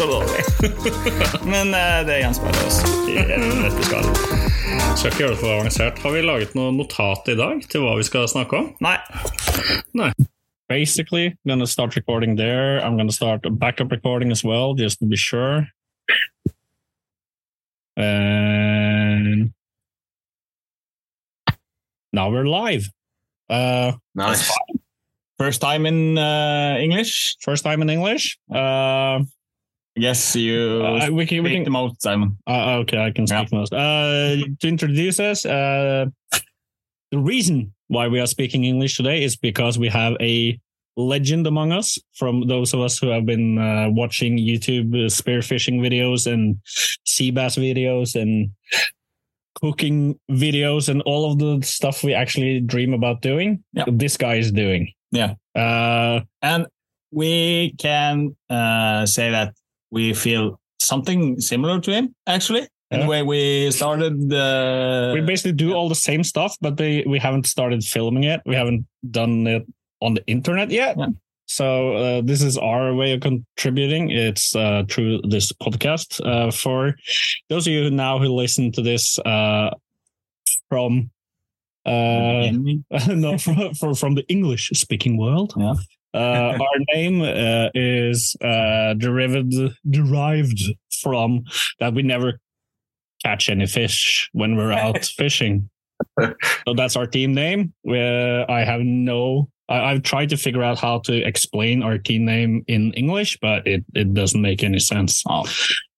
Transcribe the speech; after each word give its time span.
Det 0.00 0.06
er 0.06 0.12
så 0.12 0.16
dårlig. 0.16 0.42
men 1.52 1.74
uh, 1.76 1.98
det 2.08 2.14
gjenspeiler 2.22 2.60
oss 2.64 2.78
i 3.04 3.18
det 3.20 3.36
vi 3.36 3.82
skal. 3.84 4.06
Skal 4.96 5.10
ikke 5.10 5.20
gjøre 5.20 5.32
det 5.34 5.40
for 5.42 5.52
avansert. 5.52 5.98
Har 6.00 6.14
vi 6.14 6.22
laget 6.24 6.54
noe 6.56 6.72
notat 6.72 7.26
i 7.28 7.34
dag 7.36 7.58
til 7.68 7.82
hva 7.84 7.98
vi 7.98 8.06
skal 8.08 8.24
snakke 8.32 8.56
om? 8.56 8.70
Nei. 8.80 8.94
Nei. 9.92 10.08
Basically, 10.72 11.26
I'm 11.26 11.52
gonna 11.52 11.66
start 11.68 11.96
recording 11.96 12.38
there. 12.38 12.80
I'm 12.80 12.96
gonna 12.96 13.12
start 13.12 13.44
a 13.44 13.50
backup 13.50 13.92
recording 13.92 14.32
as 14.32 14.42
well, 14.42 14.72
just 14.72 15.00
to 15.00 15.04
be 15.04 15.16
sure. 15.20 15.68
And 17.98 19.52
now 22.14 22.30
we're 22.30 22.48
live. 22.48 22.88
Uh, 23.50 23.92
Nice. 24.14 24.48
first 25.36 25.60
time 25.60 25.84
in 25.84 26.16
uh, 26.16 26.78
English. 26.80 27.36
First 27.42 27.64
time 27.64 27.82
in 27.82 27.90
English. 27.90 28.38
Uh, 28.50 29.24
Yes, 30.00 30.34
you 30.34 30.82
uh, 30.82 31.10
we 31.12 31.26
can 31.26 31.42
we 31.42 31.52
can 31.52 31.64
the 31.64 31.70
most, 31.70 32.00
Simon. 32.00 32.38
Uh, 32.46 32.80
okay, 32.80 32.98
I 33.04 33.10
can 33.10 33.26
speak 33.26 33.52
most. 33.52 33.72
Uh, 33.74 34.36
to 34.60 34.66
introduce 34.66 35.20
us, 35.20 35.44
uh, 35.44 36.06
the 37.10 37.18
reason 37.18 37.74
why 37.88 38.08
we 38.08 38.18
are 38.18 38.26
speaking 38.26 38.64
English 38.64 38.96
today 38.96 39.22
is 39.22 39.36
because 39.36 39.78
we 39.78 39.88
have 39.88 40.14
a 40.20 40.58
legend 40.96 41.46
among 41.46 41.72
us. 41.72 41.98
From 42.14 42.46
those 42.46 42.72
of 42.72 42.80
us 42.80 42.98
who 42.98 43.08
have 43.08 43.26
been 43.26 43.58
uh, 43.58 43.88
watching 43.90 44.38
YouTube 44.38 44.94
uh, 44.94 45.10
spearfishing 45.10 45.80
videos 45.80 46.26
and 46.26 46.56
sea 47.04 47.30
bass 47.30 47.56
videos 47.56 48.14
and 48.20 48.50
cooking 49.60 50.18
videos 50.30 50.88
and 50.88 51.02
all 51.02 51.30
of 51.30 51.38
the 51.38 51.60
stuff 51.66 52.02
we 52.02 52.14
actually 52.14 52.60
dream 52.60 52.94
about 52.94 53.20
doing. 53.20 53.62
Yeah. 53.74 53.84
This 53.86 54.16
guy 54.16 54.36
is 54.36 54.50
doing. 54.50 54.92
Yeah. 55.12 55.34
Uh, 55.54 56.20
And 56.40 56.66
we 57.12 57.74
can 57.76 58.36
uh, 58.48 59.04
say 59.04 59.30
that 59.30 59.52
we 59.90 60.14
feel 60.14 60.58
something 60.80 61.40
similar 61.40 61.80
to 61.80 61.90
him, 61.92 62.14
actually. 62.26 62.66
In 62.92 62.98
Yeah. 62.98 63.04
the 63.04 63.10
way 63.10 63.22
we 63.22 63.70
started 63.70 64.28
the. 64.30 65.12
we 65.14 65.20
basically 65.20 65.52
do 65.52 65.74
all 65.74 65.88
the 65.88 65.94
same 65.94 66.24
stuff, 66.24 66.56
but 66.60 66.76
they, 66.76 67.04
we 67.06 67.18
haven't 67.20 67.46
started 67.46 67.84
filming 67.84 68.24
it. 68.24 68.40
We 68.46 68.56
haven't 68.56 68.84
done 69.10 69.46
it 69.46 69.64
on 70.00 70.14
the 70.14 70.24
internet 70.26 70.70
yet. 70.70 70.96
Yeah. 70.98 71.06
So 71.46 71.96
uh, 71.96 72.20
this 72.24 72.42
is 72.42 72.56
our 72.58 72.94
way 72.94 73.12
of 73.12 73.20
contributing. 73.20 74.10
It's 74.10 74.56
uh, 74.56 74.84
through 74.88 75.20
this 75.28 75.52
podcast. 75.52 76.20
Uh, 76.24 76.50
for 76.50 76.94
those 77.48 77.66
of 77.66 77.72
you 77.72 77.90
now 77.90 78.18
who 78.18 78.28
listen 78.28 78.72
to 78.72 78.82
this 78.82 79.18
uh, 79.20 79.70
from 80.68 81.10
uh, 81.86 82.50
no 83.08 83.38
from, 83.38 83.74
from 83.74 83.94
from 83.94 84.14
the 84.14 84.24
English 84.28 84.70
speaking 84.74 85.16
world. 85.16 85.54
Yeah. 85.56 85.74
Uh, 86.14 86.58
our 86.60 86.78
name 86.94 87.22
uh, 87.22 87.68
is 87.74 88.36
uh, 88.42 88.94
derived 88.94 89.54
derived 89.88 90.60
from 91.02 91.44
that 91.78 91.94
we 91.94 92.02
never 92.02 92.40
catch 93.24 93.48
any 93.48 93.66
fish 93.66 94.28
when 94.32 94.56
we're 94.56 94.72
out 94.72 95.04
fishing. 95.16 95.68
So 96.18 96.74
that's 96.74 96.96
our 96.96 97.06
team 97.06 97.34
name. 97.34 97.72
Where 97.82 98.50
I 98.50 98.64
have 98.64 98.80
no, 98.80 99.50
I, 99.68 99.92
I've 99.92 100.02
tried 100.02 100.30
to 100.30 100.36
figure 100.36 100.62
out 100.62 100.78
how 100.78 101.00
to 101.00 101.14
explain 101.16 101.82
our 101.82 101.98
team 101.98 102.24
name 102.24 102.64
in 102.66 102.92
English, 102.94 103.38
but 103.40 103.66
it, 103.66 103.84
it 103.94 104.14
doesn't 104.14 104.40
make 104.40 104.62
any 104.64 104.78
sense. 104.80 105.22
Oh, 105.28 105.44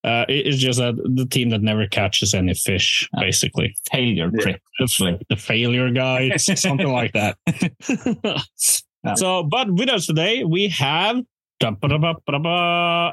Uh, 0.04 0.24
it- 0.28 0.46
it's 0.48 0.58
just 0.58 0.80
that 0.80 0.96
the 1.14 1.26
team 1.26 1.50
that 1.50 1.62
never 1.62 1.86
catches 1.86 2.34
any 2.34 2.54
fish, 2.54 3.08
Yeah. 3.14 3.20
basically. 3.24 3.76
failure 3.90 4.30
Yeah. 4.34 4.56
The, 4.80 5.18
the 5.28 5.36
failure 5.36 5.90
guys, 5.92 6.44
something 6.60 6.88
like 6.90 7.12
that. 7.12 7.38
Yeah. 9.04 9.14
So, 9.14 9.42
but 9.42 9.70
with 9.70 9.88
us 9.88 10.06
today, 10.06 10.44
we 10.44 10.68
have 10.68 11.22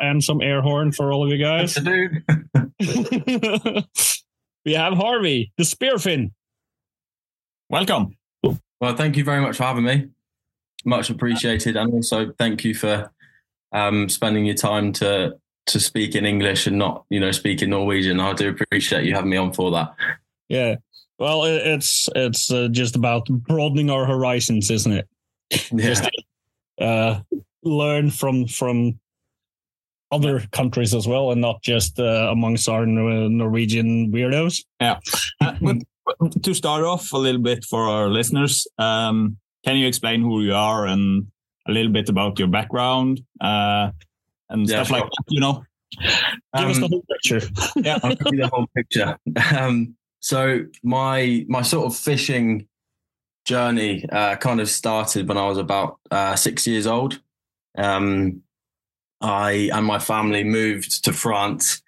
and 0.02 0.24
some 0.24 0.42
air 0.42 0.62
horn 0.62 0.92
for 0.92 1.12
all 1.12 1.24
of 1.24 1.30
you 1.30 1.38
guys. 1.38 1.78
we 4.66 4.74
have 4.74 4.94
Harvey, 4.94 5.52
the 5.58 5.64
spearfin. 5.64 6.32
Welcome. 7.70 8.18
Well, 8.44 8.96
thank 8.96 9.18
you 9.18 9.24
very 9.24 9.42
much 9.42 9.58
for 9.58 9.64
having 9.64 9.84
me. 9.84 10.08
Much 10.86 11.10
appreciated, 11.10 11.76
and 11.76 11.94
also 11.94 12.32
thank 12.38 12.64
you 12.64 12.74
for 12.74 13.12
um, 13.72 14.08
spending 14.10 14.46
your 14.46 14.56
time 14.56 14.94
to 14.94 15.38
to 15.68 15.80
speak 15.80 16.16
in 16.16 16.26
English 16.26 16.66
and 16.66 16.78
not, 16.78 17.06
you 17.10 17.20
know, 17.20 17.32
speak 17.32 17.62
in 17.62 17.70
Norwegian. 17.70 18.20
I 18.20 18.34
do 18.34 18.50
appreciate 18.50 19.06
you 19.06 19.14
having 19.14 19.30
me 19.30 19.38
on 19.38 19.54
for 19.54 19.70
that. 19.72 19.94
Yeah. 20.48 20.76
Well, 21.20 21.44
it's 21.44 22.10
it's 22.16 22.52
uh, 22.52 22.70
just 22.72 22.96
about 22.96 23.28
broadening 23.28 23.90
our 23.90 24.06
horizons, 24.06 24.72
isn't 24.72 24.92
it? 24.92 25.08
Yeah, 25.72 25.88
Just 25.88 26.10
uh, 26.80 27.20
learn 27.64 28.10
from 28.12 28.48
from 28.48 29.00
other 30.12 30.42
countries 30.52 30.94
as 30.96 31.08
well, 31.08 31.32
and 31.32 31.42
not 31.42 31.62
just 31.62 32.00
uh, 32.00 32.28
amongst 32.32 32.68
our 32.68 32.86
Norwegian 32.86 34.12
weirdos. 34.12 34.64
Uh, 34.80 34.96
but 35.62 36.44
to 36.44 36.54
start 36.54 36.84
off 36.84 37.14
a 37.14 37.18
little 37.18 37.42
bit 37.42 37.64
for 37.66 37.84
our 37.84 38.09
listeners, 38.09 38.68
um, 38.78 39.38
can 39.64 39.78
you 39.78 39.88
explain 39.88 40.22
who 40.22 40.42
you 40.42 40.54
are 40.56 40.88
and 40.88 41.28
a 41.68 41.72
little 41.72 41.92
bit 41.92 42.09
about 42.09 42.40
your 42.40 42.48
background 42.48 43.22
uh, 43.42 43.92
and 44.50 44.68
Yeah, 44.68 44.84
stuff 44.84 44.92
like 44.92 45.04
that? 45.04 45.24
You 45.30 45.42
know. 45.42 45.64
Give 46.58 46.70
us 46.70 46.78
Um, 46.78 46.82
the 46.82 46.88
whole 46.88 47.04
picture. 47.12 47.42
Yeah. 47.76 48.00
I'll 48.04 48.16
give 48.16 48.34
you 48.34 48.42
the 48.42 48.48
whole 48.48 48.68
picture. 48.76 49.18
Um, 49.58 49.96
so 50.22 50.66
my 50.84 51.46
my 51.48 51.62
sort 51.62 51.86
of 51.88 51.96
fishing 51.96 52.68
journey 53.50 54.06
uh, 54.12 54.36
kind 54.36 54.62
of 54.62 54.70
started 54.70 55.28
when 55.28 55.38
I 55.38 55.48
was 55.48 55.58
about 55.58 56.00
uh, 56.12 56.36
six 56.36 56.68
years 56.68 56.86
old. 56.86 57.20
Um, 57.76 58.44
I 59.22 59.72
and 59.74 59.86
my 59.86 59.98
family 59.98 60.44
moved 60.44 61.04
to 61.06 61.12
France, 61.12 61.82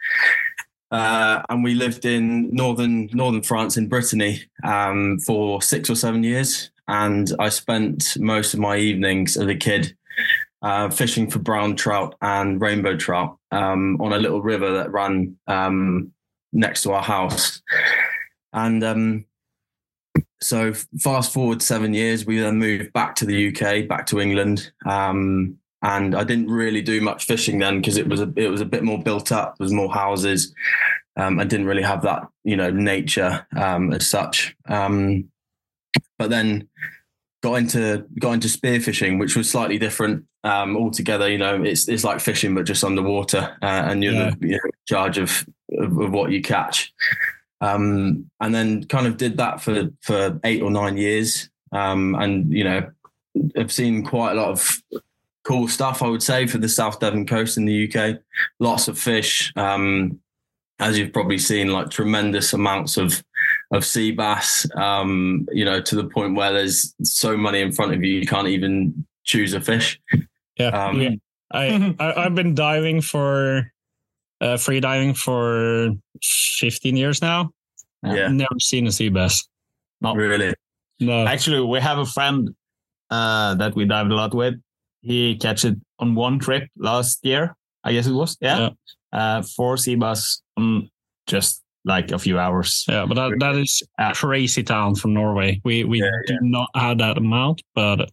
uh, 0.90 1.44
and 1.50 1.64
we 1.64 1.76
lived 1.76 2.04
in 2.04 2.50
northern 2.54 3.10
northern 3.14 3.44
France 3.44 3.78
in 3.78 3.88
Brittany 3.88 4.42
um, 4.64 5.20
for 5.20 5.62
six 5.62 5.88
or 5.90 5.96
seven 5.96 6.24
years. 6.24 6.72
And 6.88 7.32
I 7.38 7.50
spent 7.50 8.18
most 8.18 8.56
of 8.56 8.60
my 8.60 8.78
evenings 8.78 9.38
as 9.38 9.48
a 9.48 9.56
kid 9.56 9.96
uh, 10.64 10.90
fishing 10.90 11.30
for 11.30 11.40
brown 11.40 11.76
trout 11.76 12.16
and 12.22 12.60
rainbow 12.60 12.98
trout 12.98 13.38
um, 13.52 14.02
on 14.02 14.14
a 14.14 14.20
little 14.20 14.42
river 14.42 14.74
that 14.78 14.92
ran 14.92 15.38
um, 15.48 16.12
next 16.52 16.82
to 16.84 16.92
our 16.92 17.04
house. 17.04 17.62
And 18.52 18.84
um, 18.84 19.26
so, 20.42 20.74
fast 21.00 21.32
forward 21.34 21.62
seven 21.62 21.94
years, 21.94 22.26
we 22.26 22.40
then 22.40 22.58
moved 22.58 22.94
back 22.94 23.16
to 23.16 23.26
the 23.26 23.50
UK, 23.50 23.88
back 23.88 24.06
to 24.08 24.20
England. 24.20 24.72
Um, 24.86 25.58
and 25.84 26.14
I 26.16 26.24
didn't 26.24 26.50
really 26.50 26.82
do 26.82 27.02
much 27.02 27.26
fishing 27.26 27.58
then 27.60 27.80
because 27.80 27.98
it 27.98 28.08
was 28.08 28.22
a 28.22 28.32
it 28.36 28.50
was 28.50 28.62
a 28.62 28.66
bit 28.66 28.84
more 28.84 29.02
built 29.02 29.32
up. 29.32 29.58
There 29.58 29.66
was 29.66 29.74
more 29.74 29.92
houses. 29.92 30.54
Um, 31.18 31.40
I 31.40 31.44
didn't 31.44 31.66
really 31.66 31.82
have 31.82 32.04
that, 32.04 32.24
you 32.44 32.56
know, 32.56 32.70
nature 32.70 33.46
um, 33.58 33.92
as 33.92 34.08
such. 34.08 34.56
Um, 34.68 35.30
but 36.20 36.30
then 36.30 36.68
got 37.42 37.56
into 37.56 38.06
got 38.20 38.34
into 38.34 38.48
spearfishing, 38.48 39.20
which 39.20 39.36
was 39.36 39.50
slightly 39.50 39.80
different 39.80 40.24
um, 40.44 40.78
altogether. 40.78 41.30
You 41.30 41.40
know, 41.40 41.64
it's 41.64 41.88
it's 41.88 42.04
like 42.04 42.20
fishing 42.20 42.54
but 42.54 42.66
just 42.66 42.84
underwater, 42.84 43.58
uh, 43.62 43.66
and 43.66 44.04
you're, 44.04 44.14
Yeah. 44.14 44.32
the, 44.40 44.48
you're 44.48 44.66
in 44.66 44.72
charge 44.88 45.18
of, 45.18 45.46
of 45.80 45.98
of 45.98 46.12
what 46.12 46.32
you 46.32 46.42
catch. 46.44 46.94
Um, 47.62 48.30
and 48.40 48.54
then 48.54 48.86
kind 48.86 49.08
of 49.08 49.18
did 49.18 49.38
that 49.38 49.62
for 49.62 49.90
for 50.02 50.40
eight 50.44 50.62
or 50.62 50.72
nine 50.72 50.98
years, 50.98 51.50
um, 51.72 52.16
and 52.16 52.52
you 52.52 52.64
know, 52.64 52.90
I've 53.56 53.72
seen 53.72 54.04
quite 54.04 54.32
a 54.32 54.36
lot 54.36 54.50
of 54.50 54.82
cool 55.44 55.68
stuff. 55.68 56.02
I 56.02 56.08
would 56.08 56.24
say 56.24 56.48
for 56.48 56.58
the 56.58 56.70
South 56.70 57.00
Devon 57.00 57.26
coast 57.26 57.58
in 57.58 57.66
the 57.66 57.88
UK, 57.88 58.20
lots 58.60 58.88
of 58.88 58.98
fish. 58.98 59.54
Um, 59.56 60.20
as 60.80 60.98
you've 60.98 61.14
probably 61.14 61.38
seen, 61.38 61.68
like 61.68 61.92
tremendous 61.92 62.54
amounts 62.54 62.98
of 62.98 63.24
of 63.72 63.86
sea 63.86 64.12
bass, 64.12 64.68
um, 64.76 65.48
you 65.52 65.64
know, 65.64 65.82
to 65.82 65.96
the 65.96 66.06
point 66.06 66.36
where 66.36 66.52
there's 66.52 66.94
so 67.04 67.38
many 67.38 67.62
in 67.62 67.72
front 67.72 67.94
of 67.94 68.04
you, 68.04 68.20
you 68.20 68.26
can't 68.26 68.48
even 68.48 69.06
choose 69.24 69.54
a 69.54 69.62
fish. 69.62 70.00
Yeah. 70.58 70.68
Um, 70.68 71.02
yeah. 71.02 71.12
I, 71.52 71.96
I 72.00 72.26
I've 72.26 72.36
been 72.36 72.56
diving 72.56 73.02
for 73.02 73.72
uh, 74.42 74.58
free 74.58 74.80
diving 74.80 75.14
for 75.14 75.92
15 76.22 76.98
years 76.98 77.22
now. 77.22 77.52
Yeah. 78.04 78.28
Never 78.30 78.60
seen 78.60 78.88
a 78.88 78.92
sea 78.92 79.10
bass. 79.10 79.48
No. 80.02 80.16
Really. 80.16 80.54
No. 81.00 81.26
Actually, 81.26 81.62
we 81.66 81.80
have 81.80 82.00
a 82.00 82.06
friend 82.06 82.50
uh, 83.10 83.56
that 83.56 83.76
we 83.76 83.86
dived 83.86 84.12
a 84.12 84.16
lot 84.16 84.34
with. 84.34 84.56
He 85.02 85.36
catch 85.38 85.66
it 85.66 85.76
on 86.00 86.16
one 86.16 86.40
trip 86.40 86.68
last 86.78 87.20
year, 87.24 87.56
I 87.84 87.94
guess 87.94 88.08
it 88.08 88.14
was. 88.14 88.38
Yeah, 88.42 88.70
uh, 89.12 89.42
four 89.42 89.78
sea 89.78 89.96
bass 89.96 90.42
on 90.58 90.90
just 91.28 91.64
like 91.86 92.12
a 92.12 92.20
few 92.20 92.38
hours. 92.38 92.86
Yeah, 92.88 93.06
but 93.08 93.16
that, 93.16 93.32
that 93.40 93.56
is 93.56 93.82
Yeah. 93.98 94.12
crazy 94.14 94.62
town 94.64 94.94
from 94.96 95.14
Norway. 95.16 95.60
We 95.66 95.84
we 95.86 96.00
Yeah, 96.02 96.12
do 96.28 96.38
not 96.42 96.70
have 96.76 97.00
that 97.00 97.18
amount, 97.18 97.64
but 97.74 98.12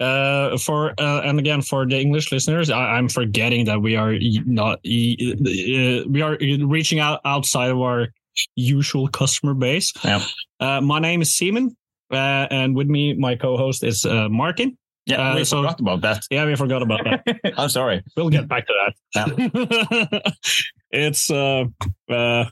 uh, 0.00 0.56
for 0.58 0.92
uh, 0.98 1.20
and 1.24 1.38
again 1.38 1.62
for 1.62 1.86
the 1.86 1.98
English 2.00 2.32
listeners, 2.32 2.70
I, 2.70 2.96
I'm 2.96 3.08
forgetting 3.08 3.64
that 3.66 3.80
we 3.80 3.96
are 3.96 4.14
not 4.46 4.78
uh, 4.78 6.04
we 6.08 6.22
are 6.22 6.36
reaching 6.66 6.98
out 7.00 7.20
outside 7.24 7.70
of 7.70 7.80
our 7.80 8.08
usual 8.56 9.08
customer 9.08 9.54
base. 9.54 9.92
Yeah. 10.04 10.22
Uh, 10.60 10.80
my 10.80 10.98
name 10.98 11.22
is 11.22 11.36
Simon, 11.36 11.76
uh, 12.10 12.46
and 12.50 12.74
with 12.74 12.88
me, 12.88 13.14
my 13.14 13.36
co-host 13.36 13.84
is 13.84 14.04
uh, 14.04 14.28
Martin. 14.28 14.76
Yeah, 15.06 15.20
Uh, 15.32 15.34
we 15.36 15.44
so- 15.44 15.58
forgot 15.62 15.80
about 15.80 16.00
that. 16.00 16.24
Yeah, 16.30 16.46
we 16.46 16.56
forgot 16.56 16.82
about 16.82 17.00
that. 17.04 17.22
I'm 17.58 17.68
sorry. 17.68 18.02
We'll 18.16 18.30
get 18.30 18.48
back 18.48 18.66
to 18.66 18.72
that. 19.14 20.34
it's 20.90 21.30
uh, 21.30 21.64
uh, 22.08 22.44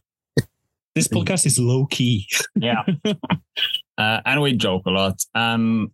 this 0.95 1.09
podcast 1.09 1.47
is 1.47 1.59
low 1.59 1.87
key. 1.87 2.29
Yeah, 2.55 2.85
uh, 3.99 4.21
and 4.27 4.43
we 4.43 4.53
joke 4.55 4.85
a 4.87 4.91
lot. 4.91 5.25
Um, 5.35 5.93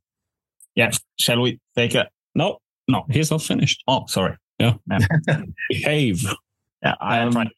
yeah, 0.79 0.91
shall 1.19 1.41
we 1.41 1.59
take 1.77 1.95
a? 1.97 2.09
No, 2.37 2.59
No. 2.87 3.05
he's 3.11 3.31
not 3.33 3.43
finished. 3.43 3.83
Oh, 3.89 4.07
sorry. 4.07 4.37
Yeah. 4.61 4.75
Behave. 5.69 6.23
Yeah, 6.83 6.95
I 7.01 7.19
am 7.19 7.37
Um. 7.37 7.51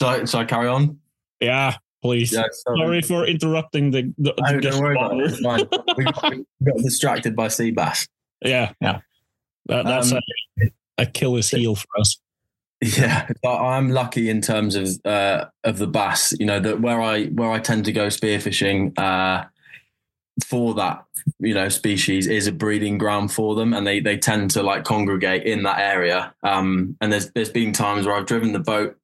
So, 0.00 0.24
so 0.26 0.38
I 0.40 0.44
carry 0.44 0.68
on. 0.68 0.98
Yeah, 1.40 1.76
please. 2.02 2.32
Yeah, 2.32 2.44
Sorry 2.52 3.00
for 3.00 3.24
interrupting 3.26 3.90
the, 3.90 4.12
the, 4.18 4.34
the 4.36 4.44
Oh, 4.56 4.60
don't 4.60 4.80
worry 4.82 4.96
about 4.96 5.18
it. 5.18 5.30
It's 5.32 5.40
fine. 5.40 5.64
We 5.96 6.04
got, 6.04 6.30
we 6.60 6.66
got 6.66 6.76
distracted 6.82 7.34
by 7.34 7.48
sea 7.48 7.70
bass. 7.70 8.06
Yeah, 8.44 8.72
Yeah. 8.82 9.00
That, 9.66 9.86
that's 9.86 10.12
Um, 10.12 10.20
a 10.60 10.70
Achilles 10.98 11.50
heel 11.50 11.74
for 11.74 11.86
us. 11.98 12.18
Yeah, 12.82 13.26
but 13.42 13.56
I'm 13.56 13.88
lucky 13.90 14.28
in 14.28 14.42
terms 14.42 14.74
of 14.76 14.88
uh, 15.06 15.46
of 15.64 15.78
the 15.78 15.86
bass. 15.86 16.34
You 16.38 16.44
know 16.44 16.60
that 16.60 16.80
where 16.82 17.00
I 17.00 17.24
where 17.28 17.50
I 17.50 17.58
tend 17.58 17.86
to 17.86 17.92
go 17.92 18.08
spearfishing 18.08 18.92
uh, 18.98 19.46
for 20.44 20.74
that 20.74 21.04
you 21.40 21.54
know 21.54 21.68
species 21.68 22.26
is 22.26 22.46
a 22.46 22.52
breeding 22.52 22.98
ground 22.98 23.32
for 23.32 23.54
them, 23.54 23.72
and 23.72 23.86
they 23.86 24.00
they 24.00 24.16
tend 24.16 24.50
to 24.52 24.62
like 24.62 24.84
congregate 24.84 25.44
in 25.44 25.62
that 25.64 25.78
area. 25.78 26.34
Um, 26.42 26.96
and 27.00 27.12
there's 27.12 27.30
there's 27.32 27.50
been 27.50 27.72
times 27.72 28.06
where 28.06 28.14
I've 28.14 28.26
driven 28.26 28.52
the 28.52 28.58
boat 28.58 28.96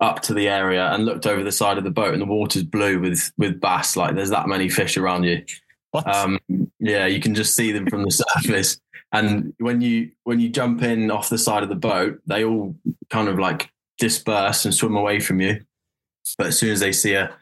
up 0.00 0.20
to 0.20 0.34
the 0.34 0.48
area 0.48 0.90
and 0.90 1.04
looked 1.04 1.26
over 1.26 1.42
the 1.42 1.52
side 1.52 1.78
of 1.78 1.84
the 1.84 1.90
boat, 1.90 2.12
and 2.12 2.22
the 2.22 2.26
water's 2.26 2.64
blue 2.64 3.00
with 3.00 3.32
with 3.38 3.60
bass. 3.60 3.96
Like 3.96 4.14
there's 4.14 4.30
that 4.30 4.48
many 4.48 4.68
fish 4.68 4.96
around 4.96 5.24
you. 5.24 5.44
What? 5.90 6.12
Um, 6.12 6.38
yeah, 6.78 7.06
you 7.06 7.20
can 7.20 7.34
just 7.34 7.54
see 7.54 7.72
them 7.72 7.86
from 7.86 8.02
the 8.04 8.10
surface. 8.34 8.80
And 9.12 9.54
when 9.58 9.80
you 9.80 10.10
when 10.24 10.40
you 10.40 10.48
jump 10.48 10.82
in 10.82 11.10
off 11.10 11.28
the 11.28 11.38
side 11.38 11.62
of 11.62 11.68
the 11.68 11.76
boat, 11.76 12.20
they 12.26 12.44
all 12.44 12.76
kind 13.10 13.28
of 13.28 13.38
like 13.38 13.70
disperse 13.98 14.64
and 14.64 14.74
swim 14.74 14.96
away 14.96 15.20
from 15.20 15.40
you. 15.40 15.64
But 16.36 16.48
as 16.48 16.58
soon 16.58 16.70
as 16.70 16.80
they 16.80 16.92
see 16.92 17.14
a 17.14 17.32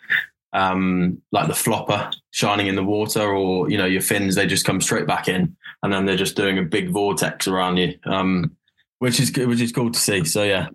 um, 0.52 1.20
like 1.32 1.48
the 1.48 1.54
flopper 1.54 2.10
shining 2.30 2.66
in 2.66 2.74
the 2.76 2.84
water, 2.84 3.32
or 3.34 3.70
you 3.70 3.78
know 3.78 3.86
your 3.86 4.02
fins, 4.02 4.34
they 4.34 4.46
just 4.46 4.64
come 4.66 4.80
straight 4.80 5.06
back 5.06 5.28
in, 5.28 5.56
and 5.82 5.92
then 5.92 6.04
they're 6.06 6.16
just 6.16 6.36
doing 6.36 6.58
a 6.58 6.62
big 6.62 6.90
vortex 6.90 7.48
around 7.48 7.76
you, 7.78 7.98
um, 8.04 8.54
which 8.98 9.18
is 9.20 9.30
good, 9.30 9.48
which 9.48 9.60
is 9.60 9.72
cool 9.72 9.90
to 9.90 9.98
see. 9.98 10.24
So 10.24 10.42
yeah, 10.44 10.68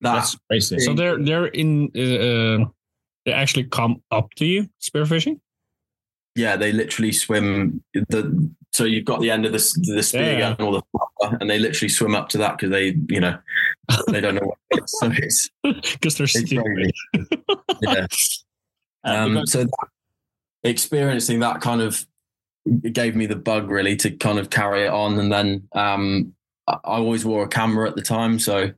that's 0.00 0.32
That's 0.32 0.36
crazy. 0.48 0.78
So 0.80 0.94
they're 0.94 1.22
they're 1.22 1.46
in. 1.46 1.90
Uh, 1.94 2.66
they 3.26 3.32
actually 3.32 3.64
come 3.64 4.02
up 4.10 4.32
to 4.36 4.46
you 4.46 4.68
spearfishing. 4.80 5.38
yeah, 6.34 6.56
they 6.56 6.72
literally 6.72 7.12
swim 7.12 7.82
the. 7.94 8.50
So 8.72 8.84
you've 8.84 9.04
got 9.04 9.20
the 9.20 9.30
end 9.32 9.46
of 9.46 9.52
the 9.52 9.58
the 9.94 10.02
spear 10.02 10.38
Yeah. 10.38 10.54
gun 10.54 10.66
or 10.66 10.72
the 10.74 10.82
flopper, 10.92 11.36
and 11.40 11.50
they 11.50 11.58
literally 11.58 11.88
swim 11.88 12.14
up 12.14 12.28
to 12.30 12.38
that 12.38 12.56
because 12.56 12.70
they, 12.70 12.96
you 13.08 13.20
know, 13.20 13.36
they 14.08 14.20
don't 14.20 14.36
know 14.36 14.42
what 14.46 14.58
it 14.70 14.84
is. 14.84 15.50
So 15.62 15.72
Because 15.92 16.16
they're 16.18 16.26
stupid. 16.28 16.92
yeah. 17.82 18.06
Um, 19.04 19.34
because- 19.34 19.52
so 19.52 19.64
that, 19.64 19.88
experiencing 20.62 21.40
that 21.40 21.60
kind 21.60 21.80
of 21.80 22.06
gave 22.92 23.16
me 23.16 23.26
the 23.26 23.36
bug 23.36 23.70
really 23.70 23.96
to 23.96 24.10
kind 24.10 24.38
of 24.38 24.50
carry 24.50 24.84
it 24.84 24.90
on, 24.90 25.18
and 25.18 25.32
then 25.32 25.68
um, 25.72 26.34
I, 26.66 26.74
I 26.84 26.96
always 26.98 27.24
wore 27.24 27.44
a 27.44 27.48
camera 27.48 27.88
at 27.88 27.96
the 27.96 28.02
time, 28.02 28.38
so 28.38 28.72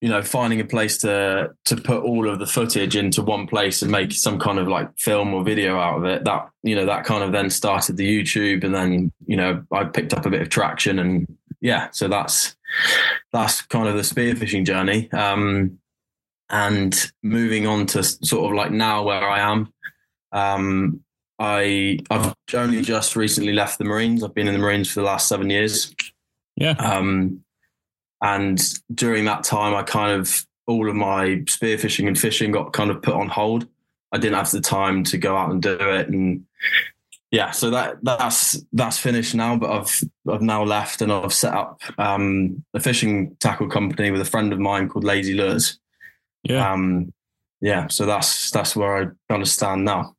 you 0.00 0.08
know, 0.08 0.22
finding 0.22 0.60
a 0.60 0.64
place 0.64 0.98
to 0.98 1.50
to 1.64 1.76
put 1.76 2.04
all 2.04 2.28
of 2.28 2.38
the 2.38 2.46
footage 2.46 2.94
into 2.94 3.20
one 3.22 3.46
place 3.48 3.82
and 3.82 3.90
make 3.90 4.12
some 4.12 4.38
kind 4.38 4.58
of 4.60 4.68
like 4.68 4.96
film 4.96 5.34
or 5.34 5.42
video 5.42 5.76
out 5.78 5.98
of 5.98 6.04
it. 6.04 6.24
That 6.24 6.48
you 6.62 6.76
know, 6.76 6.86
that 6.86 7.04
kind 7.04 7.24
of 7.24 7.32
then 7.32 7.50
started 7.50 7.96
the 7.96 8.06
YouTube, 8.06 8.62
and 8.62 8.74
then 8.74 9.10
you 9.26 9.36
know, 9.36 9.64
I 9.72 9.84
picked 9.84 10.14
up 10.14 10.24
a 10.26 10.30
bit 10.30 10.42
of 10.42 10.50
traction, 10.50 10.98
and 11.00 11.26
yeah, 11.60 11.88
so 11.90 12.06
that's 12.06 12.56
that's 13.32 13.62
kind 13.62 13.88
of 13.88 13.96
the 13.96 14.02
spearfishing 14.02 14.64
journey. 14.66 15.10
Um, 15.12 15.78
and 16.50 17.10
moving 17.22 17.66
on 17.66 17.86
to 17.86 18.02
sort 18.02 18.50
of 18.50 18.56
like 18.56 18.70
now 18.70 19.02
where 19.02 19.28
I 19.28 19.40
am, 19.40 19.72
um, 20.32 21.00
I 21.38 22.00
I've 22.10 22.34
only 22.54 22.82
just 22.82 23.16
recently 23.16 23.52
left 23.52 23.78
the 23.78 23.84
Marines. 23.84 24.24
I've 24.24 24.34
been 24.34 24.48
in 24.48 24.54
the 24.54 24.60
Marines 24.60 24.90
for 24.90 25.00
the 25.00 25.06
last 25.06 25.28
seven 25.28 25.50
years. 25.50 25.94
Yeah. 26.56 26.72
Um, 26.72 27.44
and 28.20 28.60
during 28.92 29.24
that 29.26 29.44
time, 29.44 29.74
I 29.74 29.82
kind 29.82 30.20
of 30.20 30.44
all 30.66 30.88
of 30.88 30.96
my 30.96 31.42
spearfishing 31.46 32.08
and 32.08 32.18
fishing 32.18 32.52
got 32.52 32.72
kind 32.72 32.90
of 32.90 33.02
put 33.02 33.14
on 33.14 33.28
hold. 33.28 33.66
I 34.10 34.18
didn't 34.18 34.36
have 34.36 34.50
the 34.50 34.60
time 34.60 35.04
to 35.04 35.18
go 35.18 35.36
out 35.36 35.50
and 35.50 35.62
do 35.62 35.76
it, 35.78 36.08
and 36.08 36.44
yeah, 37.30 37.50
so 37.50 37.70
that 37.70 37.98
that's 38.02 38.60
that's 38.72 38.98
finished 38.98 39.34
now. 39.34 39.56
But 39.56 39.70
I've 39.70 40.04
I've 40.28 40.42
now 40.42 40.64
left, 40.64 41.02
and 41.02 41.12
I've 41.12 41.32
set 41.32 41.54
up 41.54 41.82
um, 41.98 42.64
a 42.74 42.80
fishing 42.80 43.36
tackle 43.38 43.68
company 43.68 44.10
with 44.10 44.20
a 44.20 44.26
friend 44.26 44.52
of 44.52 44.58
mine 44.58 44.88
called 44.88 45.04
Lazy 45.04 45.34
Lures. 45.34 45.78
Yeah. 46.44 46.72
Um, 46.72 47.12
yeah, 47.60 47.88
so 47.88 48.06
that's 48.06 48.50
that's 48.50 48.76
where 48.76 48.96
I 48.96 49.06
kind 49.28 49.42
of 49.42 49.48
stand 49.48 49.84
now. 49.84 50.14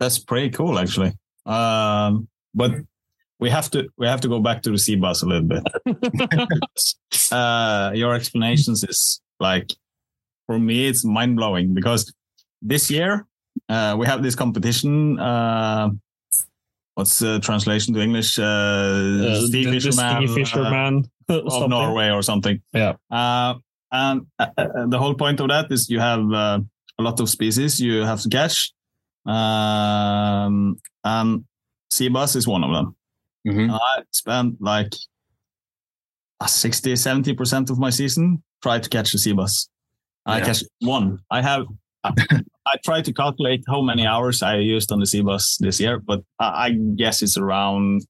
that's 0.00 0.18
pretty 0.18 0.50
cool 0.50 0.78
actually. 0.78 1.12
Um, 1.46 2.28
but 2.54 2.72
we 3.40 3.50
have 3.50 3.70
to 3.70 3.88
we 3.96 4.06
have 4.06 4.20
to 4.22 4.28
go 4.28 4.40
back 4.40 4.62
to 4.62 4.70
the 4.70 4.78
sea 4.78 4.96
bass 4.96 5.22
a 5.22 5.26
little 5.26 5.46
bit. 5.48 5.62
uh, 7.32 7.92
your 7.94 8.14
explanations 8.14 8.84
is 8.84 9.20
like 9.40 9.72
for 10.46 10.58
me 10.58 10.86
it's 10.86 11.04
mind 11.04 11.36
blowing 11.36 11.74
because 11.74 12.12
this 12.62 12.90
year 12.90 13.26
uh, 13.68 13.94
we 13.98 14.06
have 14.06 14.22
this 14.22 14.34
competition. 14.34 15.18
Uh, 15.20 15.90
what's 16.94 17.18
the 17.20 17.38
translation 17.40 17.94
to 17.94 18.00
English? 18.00 18.38
Uh, 18.38 18.42
Uh, 18.42 19.40
Sea 19.46 19.64
the- 19.64 19.64
the 19.70 19.80
Fisherman, 19.80 20.26
Sea 20.26 20.32
uh, 20.32 20.34
fisherman 20.34 21.04
of. 21.28 21.68
Norway 21.70 22.10
or 22.10 22.22
something. 22.22 22.60
Yeah. 22.72 22.94
Uh, 23.94 24.10
and 24.10 24.26
uh, 24.38 24.46
uh, 24.58 24.86
the 24.88 24.98
whole 24.98 25.14
point 25.14 25.40
of 25.40 25.48
that 25.48 25.70
is 25.70 25.88
you 25.88 26.00
have 26.00 26.20
uh, 26.32 26.58
a 26.98 27.02
lot 27.02 27.20
of 27.20 27.28
species 27.28 27.80
you 27.80 28.02
have 28.04 28.20
to 28.20 28.28
catch. 28.28 28.72
Um, 29.26 30.76
and 31.04 31.44
sea 31.90 32.08
bass 32.08 32.36
is 32.36 32.46
one 32.46 32.64
of 32.64 32.72
them. 32.72 32.96
Mhm. 33.46 33.70
I 33.72 34.02
spent 34.10 34.60
like 34.60 34.92
a 36.40 36.48
60, 36.48 36.92
70% 36.94 37.70
of 37.70 37.78
my 37.78 37.90
season 37.90 38.42
try 38.62 38.78
to 38.78 38.88
catch 38.88 39.14
a 39.14 39.18
sea 39.18 39.32
bass. 39.32 39.68
I 40.26 40.38
Yeah. 40.38 40.44
catch 40.46 40.62
one. 40.80 41.18
I 41.30 41.42
have, 41.42 41.66
I, 42.04 42.12
I 42.66 42.76
tried 42.84 43.04
to 43.06 43.12
calculate 43.12 43.62
how 43.68 43.80
many 43.82 44.06
hours 44.06 44.42
I 44.42 44.56
used 44.56 44.90
on 44.92 44.98
the 45.00 45.06
sea 45.06 45.22
bass 45.22 45.56
this 45.60 45.78
year, 45.80 45.98
but 46.00 46.20
I, 46.38 46.66
I 46.66 46.70
guess 46.96 47.22
it's 47.22 47.36
around 47.38 48.02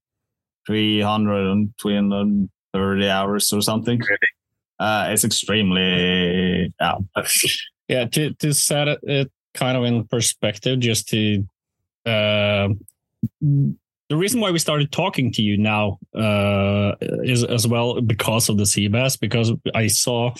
300 0.67 1.51
and 1.53 1.75
330 1.81 3.09
hours 3.09 3.53
or 3.53 3.61
something. 3.61 4.01
Uh, 4.79 5.09
it's 5.11 5.25
extremely, 5.25 6.73
yeah. 6.81 6.97
Yeah, 7.87 8.07
to 8.07 8.33
to 8.33 8.55
set 8.55 8.89
it, 8.89 8.99
it 9.03 9.33
kind 9.53 9.77
of 9.77 9.85
in 9.85 10.07
perspective, 10.09 10.81
just 10.81 11.07
to 11.11 11.45
uh, 12.07 12.69
the 13.41 14.17
reason 14.17 14.41
why 14.41 14.51
we 14.51 14.59
started 14.59 14.93
talking 14.93 15.33
to 15.33 15.43
you 15.43 15.57
now 15.57 15.99
uh, 16.15 16.95
is 17.01 17.45
as 17.45 17.67
well 17.67 18.01
because 18.01 18.49
of 18.49 18.59
the 18.59 18.67
sea 18.67 18.89
bass. 18.89 19.17
Because 19.17 19.53
I 19.75 19.87
saw 19.87 20.35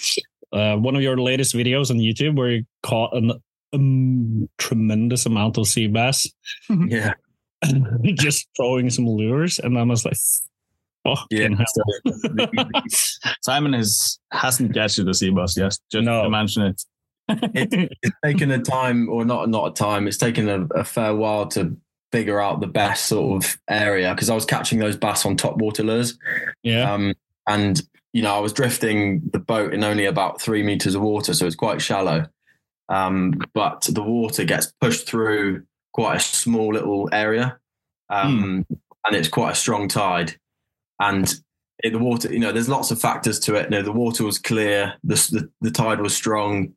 uh, 0.53 0.77
one 0.77 0.97
of 0.97 1.03
your 1.03 1.19
latest 1.19 1.55
videos 1.55 1.91
on 1.91 1.99
YouTube 1.99 2.37
where 2.37 2.51
you 2.51 2.65
caught 2.83 3.15
an 3.15 3.33
um, 3.73 4.49
tremendous 4.59 5.27
amount 5.27 5.59
of 5.59 5.67
sea 5.67 5.87
bass, 5.87 6.27
Yeah, 6.71 7.15
just 8.03 8.49
throwing 8.57 8.91
some 8.91 9.07
lures, 9.07 9.59
and 9.59 9.79
I 9.79 9.83
was 9.83 10.05
like, 10.05 10.17
"Oh, 11.05 11.17
yeah. 11.31 11.49
hell." 11.49 12.45
Simon 13.43 13.73
has, 13.75 14.19
hasn't 14.33 14.75
catched 14.75 15.05
the 15.05 15.15
sea 15.15 15.31
bass 15.31 15.57
yet, 15.57 15.77
just 15.91 16.05
No. 16.05 16.23
to 16.23 16.31
mention 16.31 16.63
it. 16.63 16.83
it's 17.29 18.17
taken 18.25 18.51
a 18.51 18.59
time, 18.59 19.09
or 19.09 19.25
not 19.25 19.49
not 19.49 19.71
a 19.71 19.75
time. 19.75 20.07
It's 20.07 20.19
taken 20.19 20.49
a, 20.49 20.65
a 20.75 20.85
fair 20.85 21.15
while 21.15 21.47
to 21.49 21.77
figure 22.13 22.41
out 22.41 22.61
the 22.61 22.67
best 22.67 23.07
sort 23.07 23.43
of 23.45 23.59
area 23.69 24.15
because 24.15 24.29
I 24.31 24.35
was 24.35 24.45
catching 24.45 24.79
those 24.79 24.97
bass 24.97 25.25
on 25.27 25.37
top 25.37 25.57
water 25.57 25.83
lures. 25.83 26.19
yeah, 26.63 26.93
Um, 26.93 27.15
and 27.49 27.81
you 28.13 28.23
know, 28.23 28.35
I 28.35 28.39
was 28.41 28.53
drifting 28.53 29.23
the 29.33 29.41
boat 29.41 29.73
in 29.75 29.83
only 29.83 30.05
about 30.05 30.41
three 30.41 30.63
meters 30.63 30.95
of 30.95 31.03
water, 31.03 31.35
so 31.35 31.47
it's 31.47 31.57
quite 31.57 31.81
shallow. 31.83 32.27
Um, 32.89 33.35
but 33.55 33.89
the 33.91 34.03
water 34.03 34.45
gets 34.45 34.73
pushed 34.81 35.07
through 35.09 35.65
quite 35.95 36.17
a 36.19 36.21
small 36.21 36.75
little 36.75 37.09
area, 37.13 37.59
um, 38.11 38.67
and 39.07 39.17
it's 39.17 39.29
quite 39.29 39.53
a 39.53 39.57
strong 39.57 39.89
tide. 39.89 40.37
And 41.01 41.33
it, 41.83 41.91
the 41.93 41.99
water, 41.99 42.33
you 42.33 42.39
know, 42.39 42.53
there's 42.53 42.69
lots 42.69 42.91
of 42.91 43.01
factors 43.01 43.39
to 43.41 43.55
it. 43.57 43.65
You 43.65 43.71
know, 43.79 43.83
the 43.83 43.93
water 43.93 44.25
was 44.25 44.39
clear, 44.39 44.95
the 45.05 45.15
the, 45.15 45.51
the 45.61 45.71
tide 45.71 46.01
was 46.01 46.15
strong. 46.15 46.73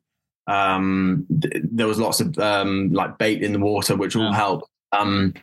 Um, 0.46 1.26
th- 1.42 1.62
there 1.70 1.86
was 1.86 1.98
lots 1.98 2.20
of 2.20 2.36
um, 2.38 2.92
like 2.92 3.18
bait 3.18 3.42
in 3.42 3.52
the 3.52 3.58
water, 3.58 3.96
which 3.96 4.16
all 4.16 4.22
Yeah. 4.30 4.34
helped. 4.34 4.68
Um, 4.92 5.34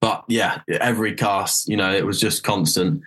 but 0.00 0.24
yeah, 0.28 0.60
every 0.68 1.14
cast, 1.14 1.68
you 1.68 1.76
know, 1.76 1.92
it 1.92 2.04
was 2.06 2.18
just 2.20 2.42
constant. 2.42 3.02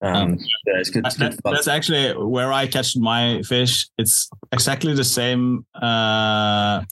Um, 0.00 0.38
yeah, 0.66 0.78
it's 0.80 0.90
good. 0.90 1.06
It's 1.06 1.16
good 1.16 1.32
That- 1.32 1.40
that's 1.44 1.68
actually 1.68 2.12
where 2.16 2.52
I 2.52 2.66
catch 2.66 2.96
my 2.96 3.42
fish. 3.42 3.88
It's 3.98 4.28
exactly 4.50 4.94
the 4.94 5.04
same 5.04 5.64
uh, 5.80 6.82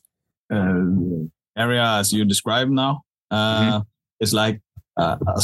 uh, 0.53 0.85
area 1.57 1.85
as 1.85 2.13
you 2.13 2.25
describe 2.25 2.69
now. 2.69 3.03
Uh, 3.31 3.81
It's 4.21 4.33
like 4.35 4.61
uh, 5.01 5.17
a 5.27 5.41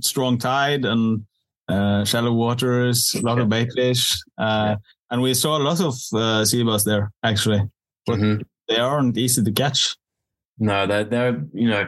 strong 0.00 0.38
tide 0.38 0.84
and 0.84 1.24
uh, 1.68 2.04
shallow 2.04 2.32
waters, 2.32 3.14
a 3.14 3.20
lot 3.20 3.38
of 3.38 3.48
bait 3.48 3.68
fish, 3.74 4.02
uh, 4.38 4.76
and 5.10 5.20
we 5.22 5.34
saw 5.34 5.58
a 5.58 5.64
lot 5.68 5.80
of 5.80 5.94
uh, 6.14 6.44
sea 6.44 6.62
bass 6.64 6.84
there. 6.84 7.10
Actually, 7.22 7.62
but 8.06 8.18
Mhm. 8.18 8.42
they 8.68 8.78
aren't 8.78 9.16
easy 9.18 9.42
to 9.42 9.52
catch. 9.52 9.96
No, 10.58 10.86
they're 10.86 11.04
they're 11.12 11.36
you 11.52 11.68
know 11.72 11.84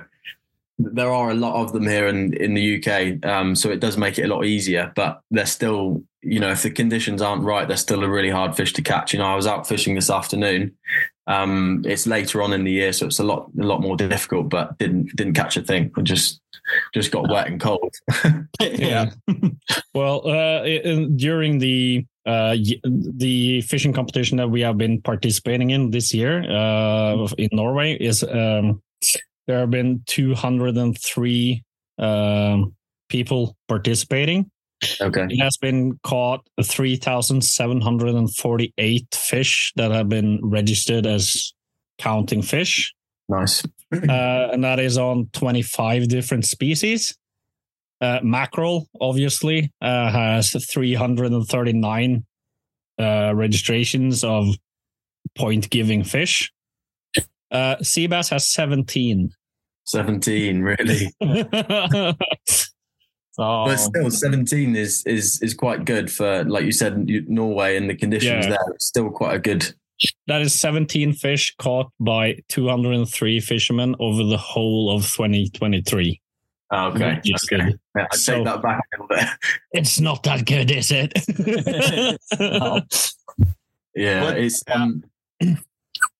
there 0.92 1.10
are 1.10 1.30
a 1.30 1.34
lot 1.34 1.62
of 1.62 1.72
them 1.72 1.86
here 1.86 2.08
in 2.08 2.34
in 2.34 2.54
the 2.54 2.76
UK, 2.76 3.24
um, 3.24 3.54
so 3.54 3.70
it 3.70 3.80
does 3.80 3.96
make 3.96 4.18
it 4.18 4.24
a 4.24 4.34
lot 4.34 4.44
easier. 4.44 4.92
But 4.94 5.20
they're 5.30 5.46
still 5.46 6.02
you 6.22 6.40
know 6.40 6.50
if 6.50 6.62
the 6.62 6.70
conditions 6.70 7.22
aren't 7.22 7.44
right, 7.44 7.66
they're 7.66 7.76
still 7.76 8.04
a 8.04 8.08
really 8.08 8.30
hard 8.30 8.56
fish 8.56 8.72
to 8.74 8.82
catch. 8.82 9.12
You 9.12 9.18
know, 9.18 9.26
I 9.26 9.36
was 9.36 9.46
out 9.46 9.68
fishing 9.68 9.94
this 9.94 10.10
afternoon. 10.10 10.76
Um, 11.26 11.82
it's 11.86 12.06
later 12.06 12.42
on 12.42 12.52
in 12.52 12.64
the 12.64 12.72
year, 12.72 12.92
so 12.92 13.06
it's 13.06 13.18
a 13.18 13.24
lot 13.24 13.50
a 13.58 13.64
lot 13.64 13.80
more 13.80 13.96
difficult. 13.96 14.48
But 14.48 14.78
didn't 14.78 15.14
didn't 15.16 15.34
catch 15.34 15.56
a 15.56 15.62
thing. 15.62 15.92
I 15.96 16.02
just 16.02 16.40
just 16.94 17.10
got 17.10 17.28
wet 17.28 17.46
and 17.46 17.60
cold. 17.60 17.94
Yeah. 18.60 19.10
well, 19.94 20.26
uh, 20.26 20.64
in, 20.64 21.16
during 21.16 21.58
the 21.58 22.06
uh, 22.26 22.56
the 22.84 23.62
fishing 23.62 23.92
competition 23.92 24.36
that 24.38 24.50
we 24.50 24.60
have 24.60 24.76
been 24.76 25.00
participating 25.00 25.70
in 25.70 25.90
this 25.90 26.12
year 26.12 26.42
uh, 26.50 27.26
in 27.38 27.48
Norway 27.52 27.94
is 27.94 28.22
um, 28.22 28.82
there 29.46 29.60
have 29.60 29.70
been 29.70 30.02
203 30.06 31.62
um, 31.98 32.74
people 33.08 33.56
participating. 33.68 34.50
Okay. 35.00 35.26
It 35.28 35.38
has 35.40 35.56
been 35.58 35.98
caught 36.02 36.46
3,748 36.62 39.06
fish 39.14 39.72
that 39.76 39.90
have 39.90 40.08
been 40.08 40.40
registered 40.42 41.06
as 41.06 41.52
counting 41.98 42.40
fish 42.40 42.94
Nice. 43.30 43.64
uh, 43.92 44.48
and 44.52 44.64
that 44.64 44.80
is 44.80 44.98
on 44.98 45.28
25 45.32 46.08
different 46.08 46.44
species. 46.44 47.16
Uh, 48.00 48.18
mackerel, 48.22 48.88
obviously, 49.00 49.72
uh, 49.80 50.10
has 50.10 50.50
339 50.52 52.26
uh, 52.98 53.32
registrations 53.34 54.24
of 54.24 54.56
point 55.36 55.70
giving 55.70 56.02
fish. 56.02 56.52
Uh, 57.50 57.76
sea 57.82 58.06
bass 58.06 58.28
has 58.30 58.48
17. 58.48 59.30
Seventeen, 59.84 60.62
really. 60.62 61.10
So 63.32 63.64
But 63.66 63.76
still, 63.76 64.10
seventeen 64.10 64.74
is 64.74 65.04
is 65.06 65.40
is 65.40 65.54
quite 65.54 65.84
good 65.84 66.10
for, 66.10 66.42
like 66.44 66.64
you 66.64 66.72
said, 66.72 67.08
Norway 67.28 67.76
and 67.76 67.88
the 67.88 67.94
conditions 67.94 68.44
Yeah. 68.44 68.50
there. 68.50 68.74
It's 68.74 68.86
still 68.88 69.08
quite 69.08 69.34
a 69.36 69.38
good. 69.38 69.72
that 70.26 70.42
is 70.42 70.52
17 70.58 71.12
fish 71.12 71.54
caught 71.58 71.90
by 72.00 72.38
203 72.48 73.38
fishermen 73.40 73.94
over 74.00 74.24
the 74.24 74.36
whole 74.36 74.90
of 74.94 75.02
2023. 75.06 76.20
Oh, 76.72 76.86
okay. 76.88 77.20
Just 77.24 77.52
okay. 77.52 77.64
good. 77.64 77.80
Yeah, 77.96 78.06
I 78.10 78.16
So- 78.16 78.34
take 78.36 78.44
that 78.46 78.62
back 78.62 78.80
a 78.98 79.02
little 79.02 79.08
bit. 79.16 79.28
It's 79.72 80.00
not 80.00 80.22
that 80.24 80.44
good, 80.44 80.70
is 80.70 80.90
it? 80.90 81.12
No. 82.40 82.80
Yeah, 83.94 84.20
But- 84.24 84.38
it's 84.38 84.62
um, 84.72 85.04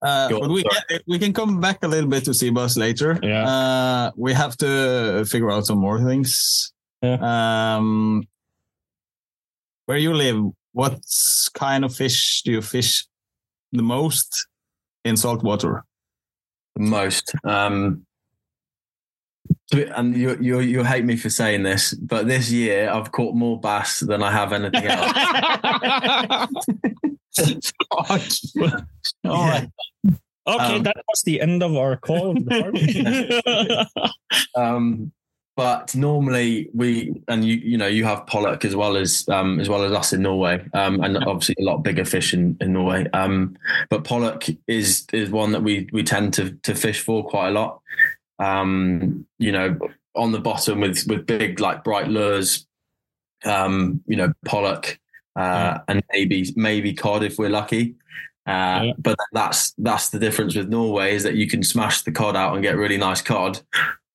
Uh, 0.02 0.28
but 0.30 0.50
we 0.50 0.62
can, 0.62 1.00
we 1.06 1.18
can 1.18 1.32
come 1.32 1.60
back 1.60 1.82
a 1.82 1.88
little 1.88 2.08
bit 2.08 2.24
to 2.24 2.34
sea 2.34 2.50
later. 2.50 3.18
Yeah. 3.22 3.46
Uh, 3.46 4.10
we 4.16 4.32
have 4.32 4.56
to 4.58 5.24
figure 5.28 5.50
out 5.50 5.66
some 5.66 5.78
more 5.78 6.02
things. 6.02 6.72
Yeah. 7.02 7.18
Um, 7.76 8.24
where 9.86 9.98
you 9.98 10.14
live, 10.14 10.42
what 10.72 11.00
kind 11.54 11.84
of 11.84 11.94
fish 11.94 12.42
do 12.44 12.52
you 12.52 12.62
fish 12.62 13.06
the 13.72 13.82
most 13.82 14.46
in 15.04 15.16
salt 15.16 15.42
water? 15.42 15.84
most. 16.78 17.34
Um, 17.44 18.06
and 19.72 20.16
you 20.16 20.36
you 20.40 20.60
you 20.60 20.84
hate 20.84 21.04
me 21.04 21.16
for 21.16 21.30
saying 21.30 21.62
this, 21.62 21.94
but 21.94 22.26
this 22.26 22.50
year 22.50 22.90
I've 22.90 23.12
caught 23.12 23.34
more 23.34 23.60
bass 23.60 24.00
than 24.00 24.22
I 24.22 24.32
have 24.32 24.52
anything 24.52 24.86
else. 24.86 25.12
All 29.24 29.48
right. 29.48 29.68
Okay, 30.50 30.76
Um, 30.76 30.82
that 30.82 30.96
was 31.08 31.22
the 31.22 31.40
end 31.40 31.62
of 31.62 31.76
our 31.76 31.96
call. 31.96 32.36
um, 34.56 35.12
but 35.56 35.94
normally 35.94 36.70
we 36.72 37.12
and 37.28 37.44
you 37.44 37.56
you 37.56 37.76
know 37.76 37.86
you 37.86 38.04
have 38.04 38.26
pollock 38.26 38.64
as 38.64 38.74
well 38.74 38.96
as 38.96 39.28
um, 39.28 39.60
as 39.60 39.68
well 39.68 39.82
as 39.82 39.92
us 39.92 40.12
in 40.12 40.22
Norway, 40.22 40.64
um, 40.72 41.02
and 41.02 41.16
obviously 41.18 41.56
a 41.60 41.64
lot 41.64 41.84
bigger 41.84 42.04
fish 42.04 42.32
in, 42.32 42.56
in 42.60 42.72
Norway. 42.72 43.06
Um, 43.12 43.56
but 43.90 44.04
pollock 44.04 44.44
is 44.66 45.06
is 45.12 45.30
one 45.30 45.52
that 45.52 45.62
we 45.62 45.88
we 45.92 46.02
tend 46.02 46.34
to 46.34 46.52
to 46.62 46.74
fish 46.74 47.00
for 47.00 47.28
quite 47.28 47.48
a 47.48 47.52
lot. 47.52 47.80
Um, 48.38 49.26
you 49.38 49.52
know, 49.52 49.76
on 50.14 50.32
the 50.32 50.40
bottom 50.40 50.80
with 50.80 51.06
with 51.06 51.26
big 51.26 51.60
like 51.60 51.84
bright 51.84 52.08
lures. 52.08 52.66
Um, 53.44 54.02
you 54.06 54.16
know, 54.16 54.34
pollock 54.44 54.98
uh, 55.36 55.78
and 55.88 56.02
maybe 56.12 56.52
maybe 56.56 56.92
cod 56.92 57.22
if 57.22 57.38
we're 57.38 57.48
lucky. 57.48 57.94
Uh, 58.50 58.82
Yeah. 58.84 58.92
But 58.98 59.18
that's 59.32 59.72
that's 59.78 60.08
the 60.10 60.18
difference 60.18 60.54
with 60.56 60.68
Norway 60.68 61.14
is 61.14 61.22
that 61.22 61.34
you 61.34 61.46
can 61.46 61.62
smash 61.62 62.02
the 62.02 62.12
cod 62.12 62.36
out 62.36 62.54
and 62.54 62.62
get 62.62 62.76
really 62.76 62.98
nice 62.98 63.22
cod, 63.22 63.60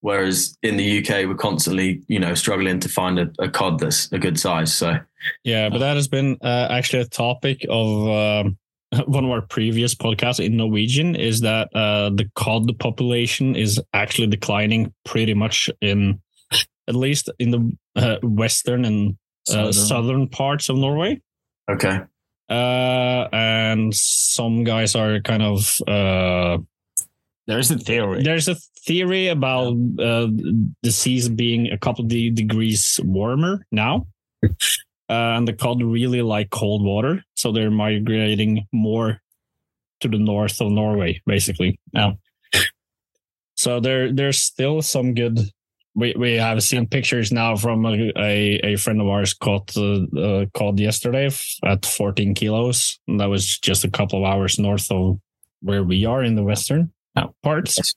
whereas 0.02 0.58
in 0.64 0.78
the 0.78 1.00
UK 1.00 1.26
we're 1.28 1.36
constantly 1.36 2.04
you 2.08 2.20
know 2.20 2.34
struggling 2.34 2.80
to 2.82 2.90
find 2.90 3.20
a, 3.20 3.32
a 3.40 3.50
cod 3.50 3.80
that's 3.80 4.12
a 4.12 4.20
good 4.20 4.40
size. 4.40 4.76
So 4.76 4.96
yeah, 5.44 5.70
but 5.70 5.80
that 5.80 5.96
has 5.96 6.08
been 6.08 6.38
uh, 6.42 6.68
actually 6.70 7.02
a 7.02 7.06
topic 7.08 7.66
of 7.70 8.46
um, 8.46 8.58
one 9.08 9.26
of 9.26 9.32
our 9.32 9.42
previous 9.42 9.96
podcasts 9.96 10.44
in 10.44 10.58
Norwegian. 10.58 11.16
Is 11.16 11.42
that 11.42 11.70
uh, 11.76 12.10
the 12.10 12.30
cod 12.36 12.78
population 12.80 13.56
is 13.56 13.82
actually 13.94 14.28
declining 14.28 14.94
pretty 15.06 15.34
much 15.34 15.70
in 15.82 16.22
at 16.88 16.96
least 16.96 17.30
in 17.40 17.52
the 17.52 17.78
uh, 17.96 18.18
western 18.22 18.86
and 18.86 19.18
uh, 19.50 19.72
Southern. 19.72 19.74
southern 19.74 20.28
parts 20.28 20.70
of 20.70 20.78
Norway. 20.78 21.22
okay, 21.70 22.00
Uh, 22.50 23.28
and 23.32 23.94
some 23.94 24.64
guys 24.64 24.96
are 24.96 25.20
kind 25.22 25.42
of 25.42 25.76
uh, 25.88 26.58
There 27.48 27.60
is 27.60 27.72
a 27.72 27.78
theory. 27.78 28.24
There's 28.24 28.48
a 28.48 28.56
theory 28.86 29.28
about 29.28 29.74
uh, 30.00 30.28
the 30.82 30.92
seas 30.92 31.30
being 31.30 31.72
a 31.72 31.78
couple 31.78 32.04
of 32.06 32.10
de- 32.10 32.32
degrees 32.32 33.00
warmer 33.04 33.66
now. 33.72 34.08
Uh, 35.08 35.38
and 35.38 35.48
the 35.48 35.54
cod 35.54 35.84
really 35.84 36.24
like 36.24 36.50
cold 36.50 36.84
water, 36.84 37.24
so 37.36 37.52
they're 37.52 37.70
migrating 37.70 38.66
more 38.72 39.22
to 40.00 40.08
the 40.08 40.18
north 40.18 40.60
of 40.62 40.72
Norway, 40.72 41.22
basically. 41.28 41.80
Now, 41.94 42.18
so 43.56 43.80
there, 43.80 44.12
there's 44.12 44.40
still 44.40 44.82
some 44.82 45.14
good. 45.14 45.40
We 45.96 46.14
we 46.18 46.34
have 46.34 46.62
seen 46.62 46.88
pictures 46.88 47.32
now 47.32 47.56
from 47.56 47.86
a 47.86 48.12
a, 48.18 48.60
a 48.64 48.76
friend 48.76 49.00
of 49.02 49.08
ours 49.08 49.34
caught 49.34 49.76
uh, 49.78 50.04
uh, 50.18 50.46
caught 50.54 50.78
yesterday 50.78 51.30
at 51.64 51.86
14 51.86 52.34
kilos, 52.34 53.00
and 53.08 53.20
that 53.20 53.30
was 53.30 53.58
just 53.60 53.86
a 53.86 53.90
couple 53.90 54.20
of 54.20 54.26
hours 54.26 54.60
north 54.60 54.92
of 54.92 55.20
where 55.62 55.84
we 55.84 56.06
are 56.06 56.24
in 56.24 56.36
the 56.36 56.44
western 56.44 56.92
uh, 57.16 57.28
parts. 57.42 57.96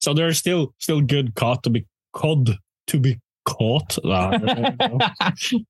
So 0.00 0.14
there's 0.14 0.38
still 0.38 0.74
still 0.78 1.00
good 1.00 1.34
caught 1.34 1.62
to 1.64 1.70
be 1.70 1.86
cod 2.12 2.58
to 2.86 2.98
be 2.98 3.20
caught. 3.44 3.98
Uh, 4.04 4.38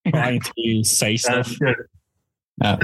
trying 0.08 0.40
to 0.40 0.84
say 0.84 1.16
stuff. 1.16 1.58
Good. 1.58 2.82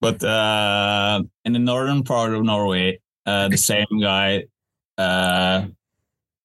But 0.00 0.22
uh, 0.22 1.22
in 1.44 1.52
the 1.52 1.58
northern 1.58 2.04
part 2.04 2.32
of 2.32 2.42
Norway, 2.44 3.00
uh, 3.26 3.48
the 3.48 3.56
same 3.56 3.86
guy 4.00 4.44
uh, 4.96 5.66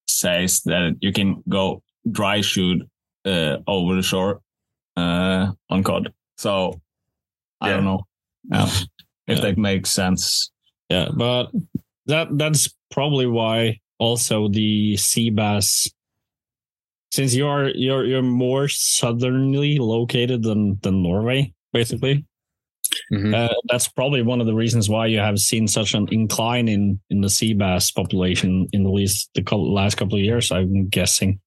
says 0.07 0.62
that 0.65 0.95
you 1.01 1.12
can 1.12 1.43
go 1.50 1.81
dry 2.12 2.41
shoot 2.41 2.81
uh, 3.25 3.57
over 3.67 3.95
the 3.95 4.03
shore 4.03 4.41
uh, 4.98 5.51
on 5.69 5.83
cod. 5.83 6.13
So 6.38 6.81
I 7.62 7.69
Yeah. 7.69 7.75
don't 7.77 7.86
know 7.86 8.01
uh, 8.51 8.69
if 9.27 9.38
Yeah. 9.38 9.41
that 9.41 9.57
makes 9.57 9.89
sense. 9.89 10.51
Yeah, 10.89 11.10
but 11.15 11.51
that 12.07 12.27
that's 12.38 12.67
probably 12.91 13.25
why 13.27 13.79
also 14.00 14.50
the 14.50 14.98
sea 14.98 15.29
bass 15.29 15.89
since 17.12 17.33
you're 17.33 17.69
you're 17.69 18.05
you're 18.05 18.22
more 18.22 18.67
southernly 18.67 19.77
located 19.79 20.43
than 20.43 20.77
than 20.81 21.01
Norway, 21.01 21.53
basically. 21.72 22.25
Mhm. 23.12 23.34
Uh, 23.34 23.54
that's 23.70 23.88
probably 23.88 24.22
one 24.22 24.42
of 24.42 24.48
the 24.48 24.54
reasons 24.54 24.90
why 24.90 25.06
you 25.06 25.20
have 25.20 25.40
seen 25.40 25.68
such 25.68 25.94
an 25.94 26.08
incline 26.12 26.68
in 26.68 27.00
in 27.10 27.22
the 27.22 27.30
sea 27.30 27.54
bass 27.54 27.92
population 27.92 28.68
in 28.74 28.86
at 28.86 28.92
least 28.92 29.30
the 29.36 29.44
couple, 29.44 29.74
last 29.74 29.96
couple 29.96 30.18
of 30.18 30.24
years. 30.24 30.52
I'm 30.52 30.88
guessing. 30.90 31.40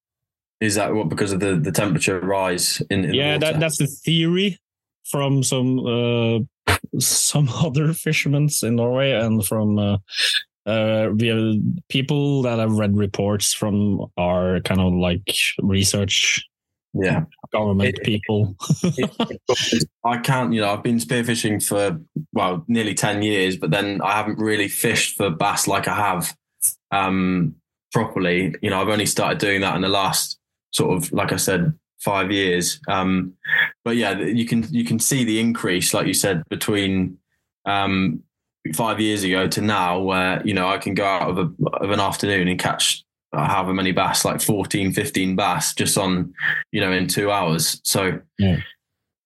Is 0.59 0.75
that 0.75 0.93
what 0.93 1.09
because 1.09 1.31
of 1.31 1.39
the, 1.39 1.55
the 1.55 1.71
temperature 1.71 2.19
rise 2.19 2.81
in, 2.89 3.05
in 3.05 3.13
yeah, 3.13 3.37
the 3.37 3.45
that, 3.45 3.59
that's 3.59 3.77
the 3.77 3.87
theory 3.87 4.57
from 5.05 5.43
some 5.43 5.79
uh, 5.85 6.39
some 6.99 7.49
other 7.53 7.93
fishermen 7.93 8.49
in 8.63 8.75
Norway 8.75 9.11
and 9.11 9.45
from 9.45 9.77
uh, 9.77 9.97
uh, 10.65 11.09
we 11.15 11.27
have 11.27 11.55
people 11.89 12.41
that 12.41 12.59
have 12.59 12.73
read 12.73 12.97
reports 12.97 13.53
from 13.53 14.05
our 14.17 14.59
kind 14.61 14.81
of 14.81 14.93
like 14.93 15.23
research 15.59 16.43
yeah. 17.03 17.23
government 17.51 17.97
It- 17.97 18.03
people. 18.03 18.55
I 20.05 20.17
can't, 20.17 20.53
you 20.53 20.61
know, 20.61 20.71
I've 20.71 20.83
been 20.83 20.97
spearfishing 20.97 21.65
for 21.65 21.99
well 22.33 22.63
nearly 22.67 22.93
ten 22.93 23.21
years, 23.21 23.57
but 23.57 23.71
then 23.71 24.01
I 24.01 24.13
haven't 24.13 24.39
really 24.39 24.67
fished 24.67 25.17
for 25.17 25.29
bass 25.29 25.67
like 25.67 25.87
I 25.87 25.95
have 25.95 26.35
um, 26.91 27.55
properly. 27.91 28.55
You 28.61 28.69
know, 28.69 28.81
I've 28.81 28.89
only 28.89 29.05
started 29.05 29.39
doing 29.39 29.61
that 29.61 29.75
in 29.75 29.81
the 29.81 29.89
last 29.89 30.39
sort 30.71 30.95
of, 30.95 31.11
like 31.11 31.31
I 31.31 31.37
said, 31.37 31.73
five 31.99 32.31
years. 32.31 32.79
Um, 32.87 33.33
but 33.83 33.95
yeah, 33.97 34.17
you 34.19 34.45
can 34.45 34.65
you 34.71 34.85
can 34.85 34.99
see 34.99 35.23
the 35.23 35.39
increase, 35.39 35.93
like 35.93 36.07
you 36.07 36.13
said, 36.13 36.43
between 36.49 37.17
um, 37.65 38.21
five 38.75 38.99
years 38.99 39.23
ago 39.23 39.47
to 39.47 39.61
now, 39.61 39.99
where 39.99 40.41
you 40.45 40.53
know 40.53 40.67
I 40.67 40.77
can 40.77 40.93
go 40.93 41.05
out 41.05 41.29
of, 41.29 41.37
a, 41.37 41.49
of 41.77 41.91
an 41.91 41.99
afternoon 41.99 42.47
and 42.47 42.59
catch 42.59 43.03
however 43.45 43.73
many 43.73 43.91
bass, 43.91 44.25
like 44.25 44.41
14, 44.41 44.91
15 44.93 45.35
bass, 45.35 45.73
just 45.73 45.97
on 45.97 46.33
you 46.71 46.81
know 46.81 46.91
in 46.91 47.07
two 47.07 47.31
hours. 47.31 47.79
So. 47.83 48.19
Yeah. 48.39 48.61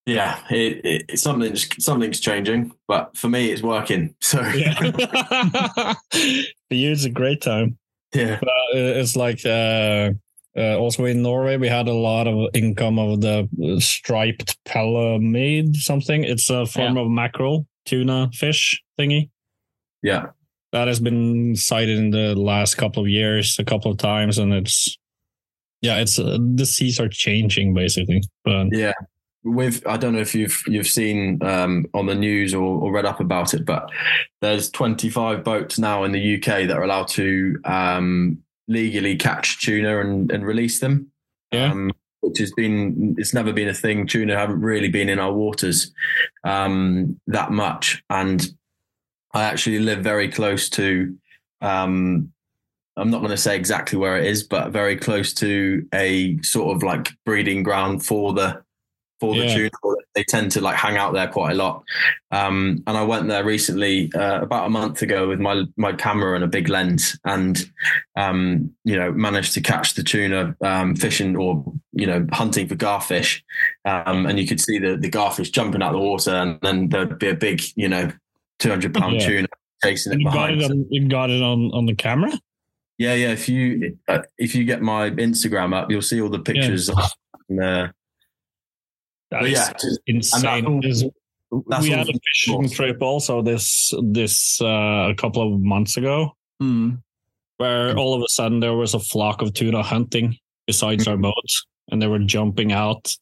Yeah, 0.07 0.41
it, 0.49 0.83
it, 0.83 1.05
it's 1.09 1.21
something's 1.21 1.67
something's 1.83 2.19
changing, 2.19 2.71
but 2.87 3.15
for 3.15 3.29
me, 3.29 3.51
it's 3.51 3.61
working. 3.61 4.15
So 4.19 4.41
yeah. 4.41 4.73
For 6.11 6.73
you, 6.75 6.91
it's 6.91 7.05
a 7.05 7.09
great 7.11 7.39
time. 7.41 7.77
yeah, 8.13 8.39
Uh, 8.41 8.47
it's 8.73 9.15
like 9.15 9.45
uh, 9.45 10.09
uh, 10.57 10.77
also 10.79 11.05
in 11.05 11.21
Norway, 11.21 11.57
we 11.57 11.67
had 11.67 11.87
a 11.87 11.93
lot 11.93 12.27
of 12.27 12.49
income 12.55 12.97
of 12.97 13.21
the 13.21 13.47
striped 13.79 14.57
pelamide 14.65 15.75
something. 15.75 16.23
It's 16.23 16.49
a 16.49 16.65
form 16.65 16.97
of 16.97 17.07
mackerel, 17.07 17.67
tuna 17.85 18.31
fish 18.33 18.81
thingy. 18.99 19.29
yeah, 20.01 20.31
That 20.71 20.87
has 20.87 20.99
been 20.99 21.55
cited 21.55 21.99
in 21.99 22.11
the 22.11 22.33
last 22.35 22.75
couple 22.75 23.03
of 23.03 23.09
years, 23.09 23.57
a 23.59 23.65
couple 23.65 23.91
of 23.91 23.97
times, 23.97 24.37
and 24.37 24.53
it's 24.53 24.97
yeah, 25.81 25.97
it's 25.97 26.19
uh, 26.19 26.37
the 26.39 26.65
seas 26.65 26.99
are 26.99 27.09
changing 27.09 27.73
basically. 27.73 28.21
But 28.45 28.67
yeah. 28.71 28.93
With 29.43 29.85
I 29.87 29.97
don't 29.97 30.13
know 30.13 30.19
if 30.19 30.35
you've 30.35 30.63
you've 30.67 30.87
seen 30.87 31.41
um, 31.43 31.87
on 31.95 32.05
the 32.05 32.13
news 32.13 32.53
or, 32.53 32.61
or 32.61 32.91
read 32.91 33.05
up 33.05 33.19
about 33.19 33.55
it, 33.55 33.65
but 33.65 33.89
there's 34.39 34.69
25 34.69 35.43
boats 35.43 35.79
now 35.79 36.03
in 36.03 36.11
the 36.11 36.35
UK 36.35 36.67
that 36.67 36.77
are 36.77 36.83
allowed 36.83 37.07
to 37.09 37.59
um, 37.65 38.37
legally 38.67 39.15
catch 39.15 39.65
tuna 39.65 39.99
and, 39.99 40.31
and 40.31 40.45
release 40.45 40.79
them. 40.79 41.11
Yeah. 41.51 41.71
Um, 41.71 41.91
which 42.21 42.37
has 42.37 42.51
been 42.53 43.15
it's 43.17 43.33
never 43.33 43.51
been 43.51 43.67
a 43.67 43.73
thing. 43.73 44.05
Tuna 44.05 44.37
haven't 44.37 44.61
really 44.61 44.89
been 44.89 45.09
in 45.09 45.17
our 45.17 45.33
waters 45.33 45.91
um, 46.43 47.19
that 47.25 47.51
much, 47.51 48.03
and 48.11 48.47
I 49.33 49.43
actually 49.43 49.79
live 49.79 49.99
very 50.03 50.29
close 50.29 50.69
to. 50.71 51.15
Um, 51.61 52.31
I'm 52.97 53.09
not 53.09 53.19
going 53.19 53.31
to 53.31 53.37
say 53.37 53.55
exactly 53.55 53.97
where 53.97 54.17
it 54.17 54.25
is, 54.27 54.43
but 54.43 54.71
very 54.71 54.97
close 54.97 55.33
to 55.35 55.87
a 55.93 56.37
sort 56.41 56.75
of 56.75 56.83
like 56.83 57.09
breeding 57.25 57.63
ground 57.63 58.05
for 58.05 58.33
the 58.33 58.61
for 59.21 59.35
the 59.35 59.45
Yeah. 59.45 59.55
tuna. 59.55 59.69
They 60.15 60.23
tend 60.25 60.51
to 60.53 60.61
like 60.61 60.75
hang 60.75 60.97
out 60.97 61.13
there 61.13 61.27
quite 61.27 61.51
a 61.51 61.55
lot. 61.55 61.83
Um, 62.31 62.83
and 62.87 62.97
I 62.97 63.03
went 63.03 63.27
there 63.27 63.45
recently, 63.45 64.11
uh, 64.13 64.41
about 64.41 64.65
a 64.65 64.69
month 64.69 65.01
ago, 65.03 65.29
with 65.29 65.39
my 65.39 65.63
my 65.77 65.93
camera 65.93 66.35
and 66.35 66.43
a 66.43 66.47
big 66.47 66.67
lens, 66.67 67.17
and 67.23 67.63
um, 68.17 68.71
you 68.83 68.97
know 68.97 69.11
managed 69.13 69.53
to 69.53 69.61
catch 69.61 69.93
the 69.93 70.03
tuna 70.03 70.55
um, 70.61 70.95
fishing 70.95 71.37
or 71.37 71.63
you 71.93 72.07
know 72.07 72.27
hunting 72.33 72.67
for 72.67 72.75
garfish. 72.75 73.41
Um, 73.85 74.25
and 74.25 74.37
you 74.37 74.47
could 74.47 74.59
see 74.59 74.79
the 74.79 74.97
the 74.97 75.09
garfish 75.09 75.51
jumping 75.51 75.81
out 75.81 75.93
of 75.95 76.01
the 76.01 76.05
water, 76.05 76.31
and 76.31 76.59
then 76.61 76.89
there'd 76.89 77.19
be 77.19 77.29
a 77.29 77.35
big 77.35 77.61
you 77.75 77.87
know 77.87 78.11
200 78.61 78.93
pound 78.93 79.15
Yeah. 79.19 79.27
tuna 79.27 79.47
chasing 79.83 80.13
it 80.13 80.19
you 80.19 80.25
got 80.25 80.33
behind. 80.33 80.61
it 80.61 80.71
on 80.71 80.85
you 80.89 81.07
got 81.09 81.29
it 81.29 81.41
on 81.41 81.71
on 81.73 81.85
the 81.85 81.95
camera. 81.95 82.31
Yeah, 82.97 83.15
yeah. 83.15 83.31
If 83.31 83.49
you 83.49 83.97
uh, 84.07 84.21
if 84.37 84.53
you 84.55 84.63
get 84.63 84.81
my 84.81 85.09
Instagram 85.11 85.73
up, 85.75 85.89
you'll 85.91 86.01
see 86.03 86.21
all 86.21 86.29
the 86.29 86.39
pictures. 86.39 86.89
And, 87.49 87.59
uh, 87.59 87.87
That 89.31 89.41
but 89.41 89.43
is 89.45 89.51
yeah, 89.53 89.73
insane. 90.07 90.65
and 90.65 90.83
that- 90.83 91.81
we 91.81 91.89
had 91.89 92.07
a 92.07 92.13
fishing 92.13 92.69
trip 92.69 93.01
also 93.01 93.41
this 93.41 93.93
this 94.03 94.61
uh, 94.61 95.09
a 95.09 95.15
couple 95.17 95.41
of 95.53 95.59
months 95.61 95.97
ago 95.97 96.31
Mm. 96.61 97.01
where 97.57 97.97
all 97.97 98.13
of 98.13 98.21
a 98.21 98.27
sudden 98.29 98.59
there 98.59 98.75
was 98.75 98.93
a 98.93 98.99
flock 98.99 99.41
of 99.41 99.53
tuna 99.53 99.81
hunting 99.83 100.37
besides 100.67 101.07
our 101.07 101.17
boats 101.17 101.65
and 101.89 101.99
they 102.01 102.07
were 102.07 102.19
jumping 102.19 102.71
out 102.71 103.13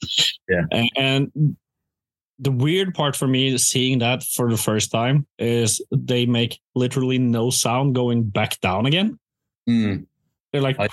Yeah. 0.49 0.65
and, 0.71 0.89
and 0.97 1.55
the 2.39 2.51
weird 2.51 2.93
part 2.93 3.15
for 3.15 3.27
me 3.27 3.57
seeing 3.57 3.99
that 3.99 4.23
for 4.23 4.49
the 4.49 4.57
first 4.57 4.91
time 4.91 5.27
is 5.37 5.81
they 5.91 6.25
make 6.25 6.59
literally 6.75 7.19
no 7.19 7.49
sound 7.49 7.93
going 7.95 8.23
back 8.23 8.59
down 8.61 8.85
again 8.85 9.19
Mm. 9.67 10.05
they're 10.51 10.61
like 10.61 10.79
I- 10.79 10.87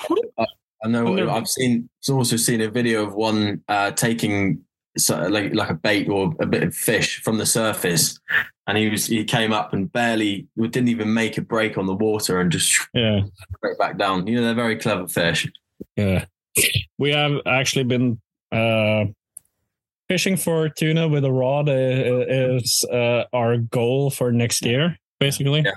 I 0.85 0.89
know. 0.89 1.17
And 1.17 1.31
I've 1.31 1.49
seen. 1.49 1.89
I've 2.07 2.15
also 2.17 2.37
seen 2.37 2.61
a 2.61 2.71
video 2.71 3.03
of 3.07 3.15
one 3.15 3.63
uh, 3.67 3.91
taking 3.93 4.61
so, 4.99 5.27
like 5.29 5.55
like 5.55 5.71
a 5.71 5.75
bait 5.75 6.07
or 6.09 6.35
a 6.39 6.47
bit 6.47 6.63
of 6.63 6.75
fish 6.75 7.23
from 7.23 7.39
the 7.39 7.47
surface, 7.47 8.21
and 8.67 8.77
he 8.77 8.91
was 8.91 9.07
he 9.07 9.25
came 9.25 9.53
up 9.55 9.73
and 9.73 9.91
barely 9.91 10.47
didn't 10.59 10.89
even 10.89 11.13
make 11.15 11.39
a 11.39 11.41
break 11.43 11.79
on 11.79 11.87
the 11.87 11.95
water 11.95 12.39
and 12.41 12.53
just 12.53 12.79
yeah 12.95 13.23
straight 13.57 13.79
back 13.79 13.97
down. 13.97 14.27
You 14.27 14.37
know, 14.37 14.43
they're 14.43 14.55
very 14.55 14.77
clever 14.77 15.09
fish. 15.09 15.51
Yeah. 15.97 16.27
We 16.99 17.11
have 17.13 17.41
actually 17.47 17.85
been 17.85 18.21
uh, 18.53 19.07
fishing 20.09 20.37
for 20.37 20.69
tuna 20.69 21.09
with 21.09 21.25
a 21.25 21.33
rod 21.33 21.69
uh, 21.69 21.73
is 22.29 22.85
uh, 22.93 23.25
our 23.33 23.59
goal 23.59 24.11
for 24.11 24.33
next 24.33 24.65
year, 24.65 24.97
basically. 25.21 25.63
Yeah. 25.65 25.73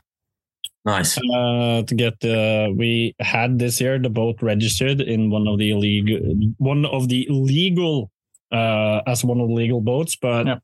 Nice. 0.85 1.17
Uh, 1.17 1.83
to 1.83 1.95
get 1.95 2.19
the 2.21 2.73
we 2.77 3.13
had 3.19 3.59
this 3.59 3.81
year 3.81 3.99
the 3.99 4.09
boat 4.09 4.41
registered 4.41 5.01
in 5.01 5.29
one 5.29 5.47
of 5.47 5.57
the 5.59 5.71
illegal 5.71 6.19
one 6.57 6.85
of 6.85 7.09
the 7.09 7.27
legal 7.29 8.09
uh 8.51 9.01
as 9.05 9.23
one 9.23 9.39
of 9.41 9.47
the 9.49 9.53
legal 9.53 9.81
boats, 9.81 10.15
but 10.15 10.47
Yeah. 10.47 10.57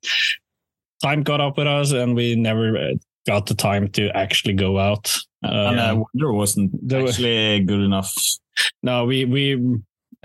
time 1.03 1.23
caught 1.23 1.41
up 1.41 1.57
with 1.57 1.67
us 1.67 1.91
and 1.91 2.15
we 2.15 2.35
never 2.35 2.77
uh, 2.77 2.93
got 3.27 3.45
the 3.45 3.55
time 3.55 3.89
to 3.89 4.09
actually 4.15 4.53
go 4.53 4.79
out. 4.79 5.13
and 5.43 5.79
Uh, 5.79 6.03
the 6.13 6.31
wasn't 6.31 6.71
the- 6.87 7.03
actually 7.05 7.59
good 7.65 7.81
enough. 7.81 8.13
no, 8.83 9.05
we 9.05 9.25
we 9.25 9.57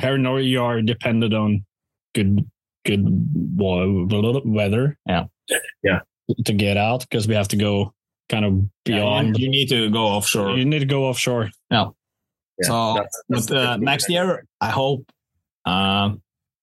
here 0.00 0.14
in 0.14 0.22
Norway 0.22 0.44
you 0.44 0.62
are 0.62 0.81
dependent 0.83 1.35
on 1.35 1.64
good 2.14 2.46
good 2.96 4.44
weather. 4.44 4.98
Yeah. 5.07 5.24
Yeah. 5.83 6.00
To 6.44 6.53
get 6.53 6.76
out 6.76 7.00
because 7.00 7.26
we 7.29 7.35
have 7.35 7.48
to 7.48 7.57
go 7.57 7.92
kind 8.29 8.44
of 8.44 8.53
beyond. 8.85 9.38
you 9.38 9.48
need 9.50 9.68
to 9.70 9.90
go 9.90 10.05
offshore. 10.07 10.57
you 10.57 10.64
need 10.64 10.79
to 10.81 10.87
go 10.87 11.05
offshore. 11.07 11.50
Yeah. 11.70 11.87
So, 12.62 12.94
that's- 12.94 13.22
that's 13.29 13.46
but 13.46 13.57
uh, 13.57 13.76
the- 13.76 13.85
next 13.85 14.09
year, 14.11 14.44
I 14.61 14.70
hope. 14.70 15.05
Uh, 15.64 16.12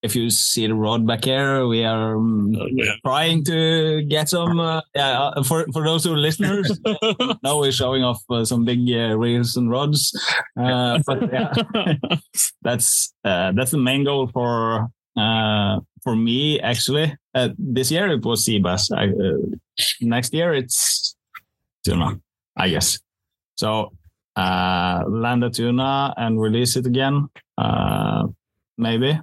if 0.03 0.15
you 0.15 0.29
see 0.29 0.67
the 0.67 0.75
road 0.75 1.05
back 1.07 1.25
here, 1.25 1.65
we 1.67 1.83
are 1.83 2.15
um, 2.15 2.53
trying 3.03 3.43
to 3.45 4.03
get 4.03 4.29
some. 4.29 4.59
Uh, 4.59 4.79
yeah, 4.95 5.21
uh, 5.35 5.43
for 5.43 5.65
for 5.73 5.83
those 5.83 6.03
who 6.05 6.13
are 6.13 6.17
listeners, 6.17 6.79
now 7.43 7.59
we're 7.59 7.71
showing 7.71 8.03
off 8.03 8.21
uh, 8.29 8.45
some 8.45 8.63
big 8.63 8.79
uh, 8.91 9.17
reels 9.17 9.57
and 9.57 9.71
rods. 9.71 10.13
Uh, 10.55 10.99
but 11.05 11.33
yeah, 11.33 11.51
that's 12.61 13.11
uh, 13.25 13.51
that's 13.53 13.71
the 13.71 13.77
main 13.81 14.03
goal 14.05 14.27
for 14.27 14.87
uh, 15.17 15.79
for 16.03 16.15
me 16.15 16.59
actually. 16.59 17.15
Uh, 17.33 17.49
this 17.57 17.91
year 17.91 18.07
it 18.11 18.23
was 18.23 18.45
sea 18.45 18.59
bass. 18.59 18.91
Uh, 18.91 19.07
next 20.01 20.33
year 20.33 20.53
it's 20.53 21.15
tuna, 21.83 22.19
I 22.55 22.69
guess. 22.69 22.99
So 23.55 23.91
uh, 24.35 25.03
land 25.07 25.43
the 25.43 25.49
tuna 25.49 26.13
and 26.17 26.39
release 26.39 26.75
it 26.75 26.85
again. 26.85 27.27
Uh, 27.57 28.27
maybe. 28.77 29.19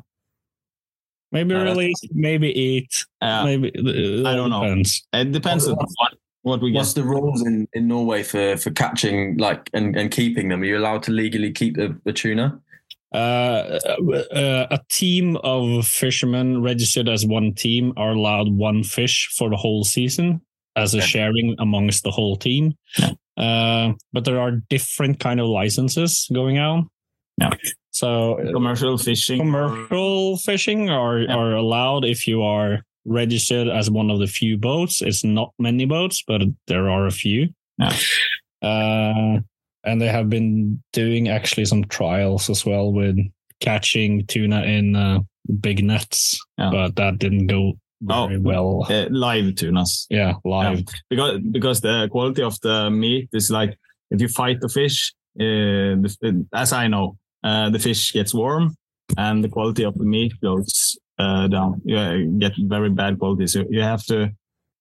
maybe 1.33 1.54
Uh, 1.54 1.64
release, 1.64 2.00
maybe 2.12 2.48
eat, 2.50 3.04
Uh, 3.20 3.44
maybe 3.44 3.70
it 3.74 4.26
I 4.26 4.35
don't 4.35 4.50
know. 4.50 4.83
it 5.12 5.33
depends 5.33 5.66
on 5.68 5.76
what, 5.76 6.12
what 6.42 6.61
we 6.61 6.72
What's 6.72 6.94
get. 6.94 7.02
the 7.02 7.09
rules 7.09 7.42
in, 7.46 7.66
in 7.72 7.88
Norway 7.88 8.22
for, 8.22 8.57
for 8.57 8.70
catching 8.70 9.37
like 9.38 9.70
and, 9.72 9.96
and 9.96 10.11
keeping 10.11 10.48
them? 10.48 10.62
Are 10.62 10.64
you 10.64 10.78
allowed 10.78 11.02
to 11.04 11.12
legally 11.12 11.52
keep 11.52 11.76
the, 11.76 11.96
the 12.04 12.12
tuna? 12.12 12.61
Uh, 13.14 13.79
uh, 14.35 14.66
a 14.70 14.81
team 14.90 15.37
of 15.44 15.87
fishermen 15.87 16.61
registered 16.62 17.09
as 17.09 17.24
one 17.24 17.55
team 17.55 17.92
are 17.96 18.11
allowed 18.12 18.48
one 18.53 18.83
fish 18.83 19.31
for 19.38 19.48
the 19.48 19.57
whole 19.57 19.85
season 19.85 20.40
as 20.77 20.94
a 20.94 21.00
sharing 21.00 21.55
amongst 21.61 22.03
the 22.03 22.11
whole 22.11 22.35
team. 22.37 22.74
Yeah. 22.98 23.12
Uh, 23.37 23.92
but 24.12 24.24
there 24.24 24.40
are 24.40 24.53
different 24.68 25.20
kind 25.20 25.38
of 25.40 25.46
licenses 25.46 26.29
going 26.35 26.59
on. 26.59 26.88
Yeah. 27.40 27.50
So 27.92 28.40
uh, 28.40 28.53
Commercial 28.53 28.98
fishing. 28.98 29.38
commercial 29.38 30.37
fishing 30.38 30.90
are, 30.90 31.20
Yeah. 31.20 31.37
are 31.37 31.53
allowed 31.55 32.05
if 32.05 32.27
you 32.27 32.42
are 32.42 32.81
registered 33.05 33.68
as 33.68 33.88
one 33.90 34.11
of 34.11 34.18
the 34.18 34.27
few 34.27 34.57
boats. 34.59 35.00
It's 35.03 35.22
not 35.22 35.53
many 35.61 35.85
boats, 35.85 36.24
but 36.27 36.42
there 36.66 36.90
are 36.90 37.07
a 37.07 37.12
few. 37.12 37.50
Yeah. 37.79 39.38
Uh, 39.85 39.90
and 39.90 40.01
they 40.01 40.09
have 40.09 40.29
been 40.29 40.83
doing 40.92 41.29
actually 41.29 41.64
some 41.64 41.85
trials 41.85 42.51
as 42.51 42.64
well 42.66 42.92
with 42.92 43.16
catching 43.61 44.27
tuna 44.27 44.62
in 44.62 44.97
uh, 44.97 45.20
big 45.61 45.85
nets, 45.85 46.38
Yeah. 46.59 46.70
but 46.70 46.97
that 46.97 47.18
didn't 47.18 47.47
go 47.47 47.73
very 48.03 48.37
Oh. 48.37 48.40
well. 48.40 48.87
Uh, 48.90 49.07
live 49.11 49.55
tunas. 49.55 50.07
Yeah, 50.11 50.35
live. 50.44 50.85
because 51.11 51.40
because 51.51 51.81
the 51.81 52.09
quality 52.11 52.42
of 52.42 52.59
the 52.61 52.90
meat 52.90 53.29
is 53.33 53.51
like 53.51 53.79
if 54.11 54.20
you 54.20 54.29
fight 54.29 54.61
the 54.61 54.68
fish, 54.68 55.12
uh, 55.40 55.97
the, 56.03 56.47
as 56.53 56.73
I 56.73 56.88
know, 56.88 57.16
uh, 57.42 57.70
the 57.70 57.79
fish 57.79 58.12
gets 58.12 58.35
warm 58.35 58.77
and 59.16 59.42
the 59.44 59.49
quality 59.49 59.85
of 59.85 59.94
the 59.94 60.05
meat 60.05 60.33
goes 60.42 60.97
uh, 61.18 61.47
down. 61.49 61.81
You 61.85 61.97
uh, 61.97 62.16
get 62.38 62.53
very 62.59 62.90
bad 62.90 63.18
quality, 63.18 63.47
so 63.47 63.64
you 63.70 63.83
have 63.83 64.05
to 64.07 64.31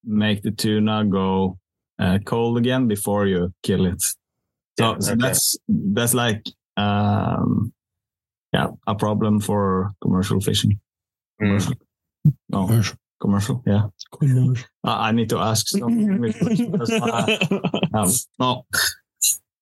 make 0.04 0.42
the 0.42 0.52
tuna 0.52 1.06
go 1.06 1.58
uh, 2.00 2.20
cold 2.26 2.58
again 2.58 2.88
before 2.88 3.28
you 3.28 3.54
kill 3.64 3.86
it. 3.86 4.04
So, 4.80 4.86
Yeah, 4.94 5.00
so 5.00 5.12
okay. 5.14 5.22
that's 5.22 5.58
that's 5.68 6.14
like 6.14 6.44
um, 6.78 7.74
yeah 8.54 8.70
a 8.88 8.96
problem 8.96 9.40
for 9.40 9.92
commercial 10.02 10.40
fishing. 10.42 10.80
Mm. 11.42 11.48
Commercial. 11.48 11.76
No, 12.50 12.84
commercial. 13.22 13.64
Yeah. 13.66 13.88
I 14.84 15.10
I 15.10 15.12
need 15.12 15.30
to 15.30 15.38
ask 15.40 15.68
some 15.68 16.22
because, 16.22 16.90
uh, 16.92 17.38
um, 17.94 18.10
no. 18.40 18.66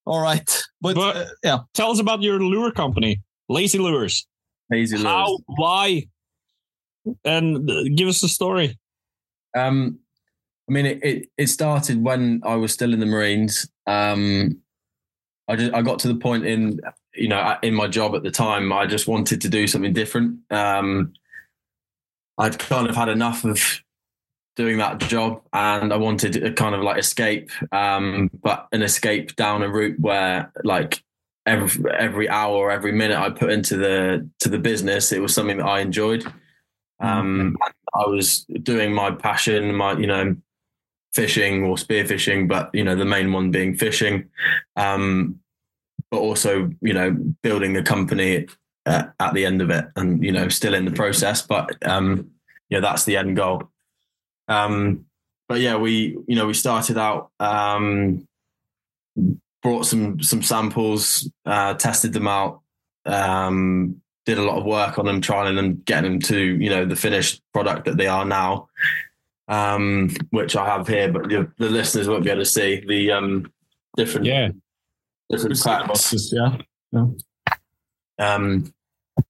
All 0.06 0.20
right. 0.22 0.48
But, 0.80 0.94
But- 0.96 1.16
uh, 1.16 1.26
yeah. 1.44 1.58
Tell 1.74 1.90
us 1.90 2.00
about 2.00 2.22
your 2.22 2.40
lure 2.40 2.72
company, 2.72 3.20
Lazy 3.48 3.78
Lures. 3.78 4.26
Lazy 4.70 4.96
lures. 4.96 5.06
How? 5.06 5.38
Why? 5.46 6.06
And 7.24 7.68
uh, 7.70 7.84
give 7.94 8.08
us 8.08 8.20
the 8.20 8.28
story. 8.28 8.78
Um, 9.56 9.98
I 10.68 10.72
mean, 10.72 10.86
it, 10.86 11.04
it, 11.04 11.28
it 11.36 11.46
started 11.48 12.02
when 12.02 12.40
I 12.44 12.54
was 12.56 12.72
still 12.72 12.92
in 12.94 13.00
the 13.00 13.06
Marines. 13.06 13.68
Um, 13.86 14.61
I 15.48 15.56
just 15.56 15.74
I 15.74 15.82
got 15.82 15.98
to 16.00 16.08
the 16.08 16.14
point 16.14 16.46
in 16.46 16.80
you 17.14 17.28
know 17.28 17.56
in 17.62 17.74
my 17.74 17.88
job 17.88 18.14
at 18.14 18.22
the 18.22 18.30
time. 18.30 18.72
I 18.72 18.86
just 18.86 19.08
wanted 19.08 19.40
to 19.42 19.48
do 19.48 19.66
something 19.66 19.92
different. 19.92 20.38
Um, 20.50 21.12
I'd 22.38 22.58
kind 22.58 22.88
of 22.88 22.96
had 22.96 23.08
enough 23.08 23.44
of 23.44 23.60
doing 24.56 24.78
that 24.78 24.98
job, 25.00 25.42
and 25.52 25.92
I 25.92 25.96
wanted 25.96 26.42
a 26.42 26.52
kind 26.52 26.74
of 26.74 26.82
like 26.82 26.98
escape, 26.98 27.50
um, 27.72 28.30
but 28.42 28.68
an 28.72 28.82
escape 28.82 29.36
down 29.36 29.62
a 29.62 29.68
route 29.68 29.98
where 29.98 30.52
like 30.64 31.02
every 31.46 31.90
every 31.92 32.28
hour 32.28 32.54
or 32.54 32.70
every 32.70 32.92
minute 32.92 33.18
I 33.18 33.30
put 33.30 33.50
into 33.50 33.76
the 33.76 34.28
to 34.40 34.48
the 34.48 34.58
business, 34.58 35.12
it 35.12 35.20
was 35.20 35.34
something 35.34 35.58
that 35.58 35.66
I 35.66 35.80
enjoyed. 35.80 36.24
Um, 37.00 37.56
I 37.94 38.06
was 38.06 38.44
doing 38.62 38.94
my 38.94 39.10
passion, 39.10 39.74
my 39.74 39.98
you 39.98 40.06
know, 40.06 40.36
fishing 41.12 41.64
or 41.64 41.76
spearfishing, 41.76 42.48
but 42.48 42.70
you 42.72 42.84
know 42.84 42.96
the 42.96 43.04
main 43.04 43.32
one 43.32 43.50
being 43.50 43.74
fishing, 43.74 44.28
um, 44.76 45.38
but 46.10 46.18
also 46.18 46.70
you 46.80 46.92
know 46.92 47.12
building 47.42 47.72
the 47.72 47.82
company 47.82 48.46
uh, 48.86 49.04
at 49.20 49.34
the 49.34 49.44
end 49.44 49.62
of 49.62 49.70
it, 49.70 49.86
and 49.96 50.22
you 50.24 50.32
know 50.32 50.48
still 50.48 50.74
in 50.74 50.84
the 50.84 50.90
process, 50.90 51.42
but 51.42 51.70
um, 51.86 52.30
yeah, 52.70 52.80
that's 52.80 53.04
the 53.04 53.16
end 53.16 53.36
goal. 53.36 53.70
Um, 54.48 55.06
but 55.48 55.60
yeah, 55.60 55.76
we 55.76 56.16
you 56.26 56.36
know 56.36 56.46
we 56.46 56.54
started 56.54 56.98
out, 56.98 57.30
um, 57.38 58.26
brought 59.62 59.86
some 59.86 60.22
some 60.22 60.42
samples, 60.42 61.30
uh, 61.44 61.74
tested 61.74 62.12
them 62.12 62.28
out. 62.28 62.60
Um, 63.04 64.00
did 64.24 64.38
a 64.38 64.42
lot 64.42 64.58
of 64.58 64.64
work 64.64 64.98
on 64.98 65.06
them, 65.06 65.20
trying 65.20 65.56
them, 65.56 65.82
getting 65.84 66.12
them 66.12 66.20
to 66.20 66.38
you 66.38 66.70
know 66.70 66.86
the 66.86 66.96
finished 66.96 67.42
product 67.52 67.84
that 67.84 67.96
they 67.96 68.06
are 68.06 68.24
now, 68.24 68.68
um, 69.48 70.10
which 70.30 70.56
I 70.56 70.66
have 70.66 70.86
here, 70.88 71.10
but 71.12 71.28
the, 71.28 71.50
the 71.58 71.68
listeners 71.70 72.08
won't 72.08 72.24
be 72.24 72.30
able 72.30 72.42
to 72.42 72.46
see 72.46 72.82
the 72.86 73.12
um, 73.12 73.52
different 73.96 74.26
Yeah. 74.26 74.50
different 75.30 75.60
cracks. 75.60 75.86
Boxes, 75.88 76.34
yeah. 76.34 76.56
Um, 78.18 78.72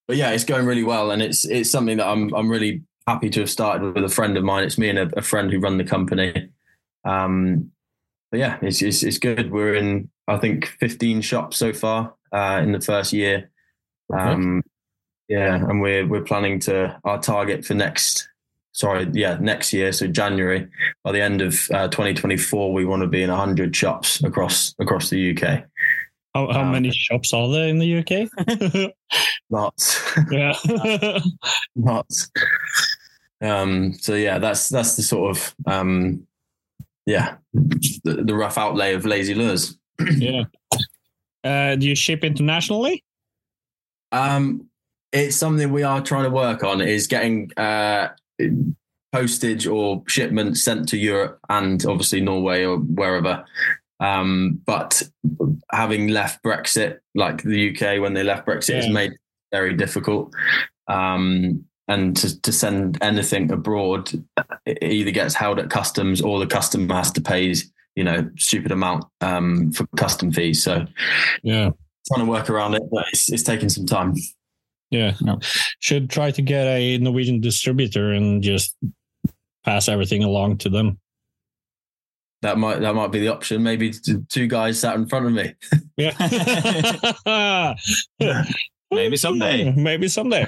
but 0.06 0.16
yeah, 0.16 0.30
it's 0.30 0.44
going 0.44 0.66
really 0.66 0.84
well, 0.84 1.10
and 1.10 1.22
it's 1.22 1.44
it's 1.44 1.70
something 1.70 1.96
that 1.98 2.06
I'm 2.06 2.32
I'm 2.34 2.50
really 2.50 2.82
happy 3.06 3.30
to 3.30 3.40
have 3.40 3.50
started 3.50 3.94
with 3.94 4.04
a 4.04 4.08
friend 4.08 4.36
of 4.36 4.44
mine. 4.44 4.64
It's 4.64 4.78
me 4.78 4.88
and 4.88 4.98
a, 4.98 5.10
a 5.18 5.22
friend 5.22 5.50
who 5.52 5.58
run 5.60 5.78
the 5.78 5.84
company. 5.84 6.50
Um, 7.04 7.70
but 8.30 8.38
yeah, 8.40 8.58
it's, 8.62 8.82
it's 8.82 9.02
it's 9.02 9.18
good. 9.18 9.50
We're 9.50 9.74
in 9.74 10.10
I 10.28 10.38
think 10.38 10.66
15 10.80 11.20
shops 11.20 11.56
so 11.56 11.72
far 11.72 12.14
uh, 12.32 12.60
in 12.62 12.72
the 12.72 12.80
first 12.80 13.12
year. 13.12 13.50
Um, 14.12 14.62
yeah, 15.28 15.54
and 15.54 15.80
we're 15.80 16.06
we're 16.06 16.22
planning 16.24 16.58
to 16.60 16.98
our 17.04 17.20
target 17.20 17.64
for 17.64 17.74
next. 17.74 18.28
Sorry, 18.72 19.06
yeah, 19.12 19.36
next 19.40 19.72
year, 19.72 19.92
so 19.92 20.06
January. 20.06 20.66
By 21.04 21.12
the 21.12 21.20
end 21.20 21.42
of 21.42 21.70
uh, 21.70 21.88
2024, 21.88 22.72
we 22.72 22.84
want 22.86 23.02
to 23.02 23.06
be 23.08 23.22
in 23.22 23.28
100 23.30 23.74
shops 23.76 24.22
across 24.24 24.74
across 24.80 25.10
the 25.10 25.36
UK. 25.36 25.64
How, 26.34 26.50
how 26.50 26.62
Um, 26.62 26.72
many 26.72 26.90
shops 26.90 27.34
are 27.34 27.50
there 27.50 27.68
in 27.68 27.78
the 27.78 27.98
UK? 27.98 28.92
Lots. 29.50 30.00
yeah. 30.30 30.54
Lots. 31.76 32.30
Um, 33.42 33.92
so 33.94 34.14
yeah, 34.14 34.38
that's 34.38 34.68
that's 34.70 34.96
the 34.96 35.02
sort 35.02 35.36
of 35.36 35.54
um, 35.66 36.26
yeah, 37.04 37.36
the, 37.52 38.22
the 38.24 38.34
rough 38.34 38.56
outlay 38.56 38.94
of 38.94 39.04
lazy 39.04 39.34
lures. 39.34 39.76
yeah. 40.16 40.44
Uh, 41.44 41.76
do 41.76 41.86
you 41.86 41.94
ship 41.94 42.24
internationally? 42.24 43.04
Um, 44.12 44.68
it's 45.12 45.36
something 45.36 45.70
we 45.72 45.82
are 45.82 46.00
trying 46.00 46.24
to 46.24 46.30
work 46.30 46.64
on 46.64 46.80
is 46.80 47.06
getting 47.06 47.50
uh, 47.58 48.08
postage 49.12 49.66
or 49.66 50.02
shipments 50.08 50.62
sent 50.62 50.88
to 50.88 50.96
Europe 50.96 51.38
and 51.50 51.84
obviously 51.86 52.20
Norway 52.20 52.64
or 52.64 52.78
wherever. 52.78 53.44
Um, 54.00 54.60
but 54.66 55.02
having 55.70 56.08
left 56.08 56.42
Brexit, 56.42 56.98
like 57.14 57.42
the 57.42 57.70
UK 57.70 58.00
when 58.00 58.14
they 58.14 58.22
left 58.24 58.46
Brexit, 58.46 58.74
has 58.76 58.86
Yeah. 58.86 58.92
made 58.92 59.12
it 59.12 59.18
very 59.52 59.74
difficult. 59.76 60.32
Um, 60.88 61.64
and 61.88 62.16
to, 62.16 62.40
to 62.42 62.52
send 62.52 62.98
anything 63.02 63.50
abroad, 63.52 64.10
it 64.66 64.82
either 64.82 65.10
gets 65.10 65.34
held 65.34 65.58
at 65.58 65.68
customs 65.70 66.20
or 66.22 66.38
the 66.40 66.46
customer 66.46 66.94
has 66.94 67.12
to 67.12 67.20
pay, 67.20 67.54
you 67.96 68.04
know, 68.04 68.28
stupid 68.38 68.72
amount 68.72 69.04
um, 69.20 69.72
for 69.72 69.86
custom 69.96 70.32
fees. 70.32 70.62
So 70.64 70.86
Yeah. 71.42 71.70
trying 72.08 72.24
to 72.24 72.30
work 72.30 72.48
around 72.48 72.74
it, 72.74 72.82
but 72.90 73.04
it's, 73.12 73.30
it's 73.30 73.42
taking 73.42 73.68
some 73.68 73.86
time. 73.86 74.14
Yeah. 74.92 75.14
No. 75.22 75.40
Should 75.80 76.10
try 76.10 76.30
to 76.30 76.42
get 76.42 76.66
a 76.66 76.98
Norwegian 76.98 77.40
distributor 77.40 78.12
and 78.12 78.42
just 78.42 78.76
pass 79.64 79.88
everything 79.88 80.22
along 80.22 80.58
to 80.58 80.68
them. 80.68 80.98
That 82.42 82.58
might 82.58 82.80
that 82.80 82.94
might 82.94 83.10
be 83.10 83.20
the 83.20 83.28
option. 83.28 83.62
Maybe 83.62 83.92
two 84.28 84.46
guys 84.46 84.78
sat 84.78 84.96
in 84.96 85.08
front 85.08 85.26
of 85.26 85.32
me. 85.32 85.54
Yeah. 85.96 87.74
Maybe 88.90 89.16
someday. 89.16 89.72
Maybe 89.72 90.08
someday. 90.08 90.46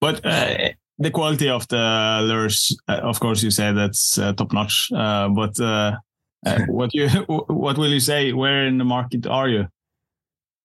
But 0.00 0.24
uh, 0.26 0.70
the 0.98 1.10
quality 1.10 1.48
of 1.48 1.66
the 1.68 2.20
lures, 2.24 2.76
uh, 2.88 3.00
of 3.02 3.18
course, 3.20 3.42
you 3.42 3.50
say 3.50 3.72
that's 3.72 4.18
uh, 4.18 4.34
top 4.34 4.52
notch. 4.52 4.90
Uh, 4.94 5.28
but 5.30 5.58
uh, 5.58 5.96
uh, 6.44 6.58
what 6.68 6.92
you 6.92 7.08
what 7.08 7.78
will 7.78 7.88
you 7.92 8.00
say? 8.00 8.32
Where 8.34 8.66
in 8.66 8.76
the 8.78 8.84
market 8.84 9.26
are 9.26 9.48
you? 9.48 9.68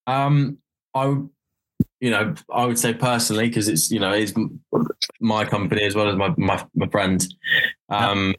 Um, 0.08 0.58
I, 0.94 1.06
would- 1.06 1.30
you 2.06 2.12
know, 2.12 2.36
I 2.54 2.68
would 2.68 2.78
say 2.78 2.94
personally 2.94 3.48
because 3.48 3.68
it's 3.68 3.90
you 3.90 4.00
know 4.00 4.12
it's 4.12 4.32
my 5.20 5.44
company 5.44 5.82
as 5.86 5.96
well 5.96 6.08
as 6.08 6.16
my 6.16 6.32
my, 6.38 6.64
my 6.76 6.88
friend. 6.90 7.26
Um, 7.90 8.36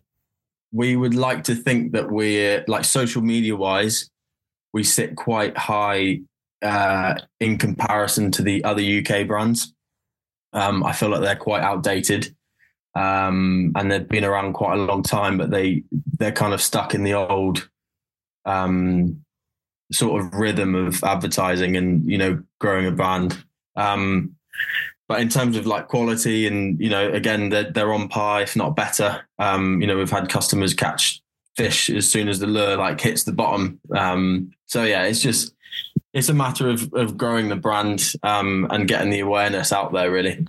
we 0.70 0.94
would 0.94 1.16
like 1.16 1.42
to 1.44 1.56
think 1.56 1.90
that 1.90 2.08
we're 2.08 2.64
like 2.68 2.84
social 2.84 3.22
media 3.22 3.56
wise, 3.56 4.08
we 4.72 4.84
sit 4.84 5.16
quite 5.16 5.58
high 5.58 6.20
uh, 6.62 7.16
in 7.40 7.58
comparison 7.58 8.30
to 8.30 8.42
the 8.42 8.62
other 8.62 8.82
UK 8.82 9.26
brands. 9.26 9.74
Um, 10.52 10.84
I 10.84 10.92
feel 10.92 11.08
like 11.08 11.22
they're 11.22 11.34
quite 11.34 11.64
outdated. 11.64 12.36
Um, 12.94 13.72
and 13.74 13.90
they've 13.90 14.08
been 14.08 14.24
around 14.24 14.52
quite 14.52 14.78
a 14.78 14.82
long 14.82 15.02
time, 15.02 15.38
but 15.38 15.50
they 15.50 15.82
they're 16.20 16.30
kind 16.30 16.54
of 16.54 16.62
stuck 16.62 16.94
in 16.94 17.02
the 17.02 17.14
old 17.14 17.68
um, 18.44 19.24
sort 19.90 20.22
of 20.22 20.34
rhythm 20.34 20.76
of 20.76 21.02
advertising 21.02 21.76
and 21.76 22.08
you 22.08 22.16
know 22.16 22.40
growing 22.60 22.86
a 22.86 22.92
brand. 22.92 23.44
Um, 23.76 24.34
but 25.08 25.20
in 25.20 25.28
terms 25.28 25.56
of 25.56 25.66
like 25.66 25.86
quality 25.88 26.46
and 26.46 26.80
you 26.80 26.90
know 26.90 27.12
again 27.12 27.50
they're, 27.50 27.70
they're 27.70 27.92
on 27.92 28.08
par 28.08 28.42
if 28.42 28.56
not 28.56 28.74
better. 28.74 29.26
Um, 29.38 29.80
you 29.80 29.86
know 29.86 29.96
we've 29.96 30.10
had 30.10 30.28
customers 30.28 30.74
catch 30.74 31.20
fish 31.56 31.88
as 31.90 32.10
soon 32.10 32.28
as 32.28 32.38
the 32.38 32.46
lure 32.46 32.76
like 32.76 33.00
hits 33.00 33.24
the 33.24 33.32
bottom. 33.32 33.80
Um, 33.94 34.50
so 34.66 34.84
yeah, 34.84 35.04
it's 35.04 35.20
just 35.20 35.54
it's 36.12 36.28
a 36.28 36.34
matter 36.34 36.68
of 36.68 36.92
of 36.94 37.16
growing 37.16 37.48
the 37.48 37.56
brand 37.56 38.12
um, 38.22 38.66
and 38.70 38.88
getting 38.88 39.10
the 39.10 39.20
awareness 39.20 39.72
out 39.72 39.92
there 39.92 40.10
really. 40.10 40.46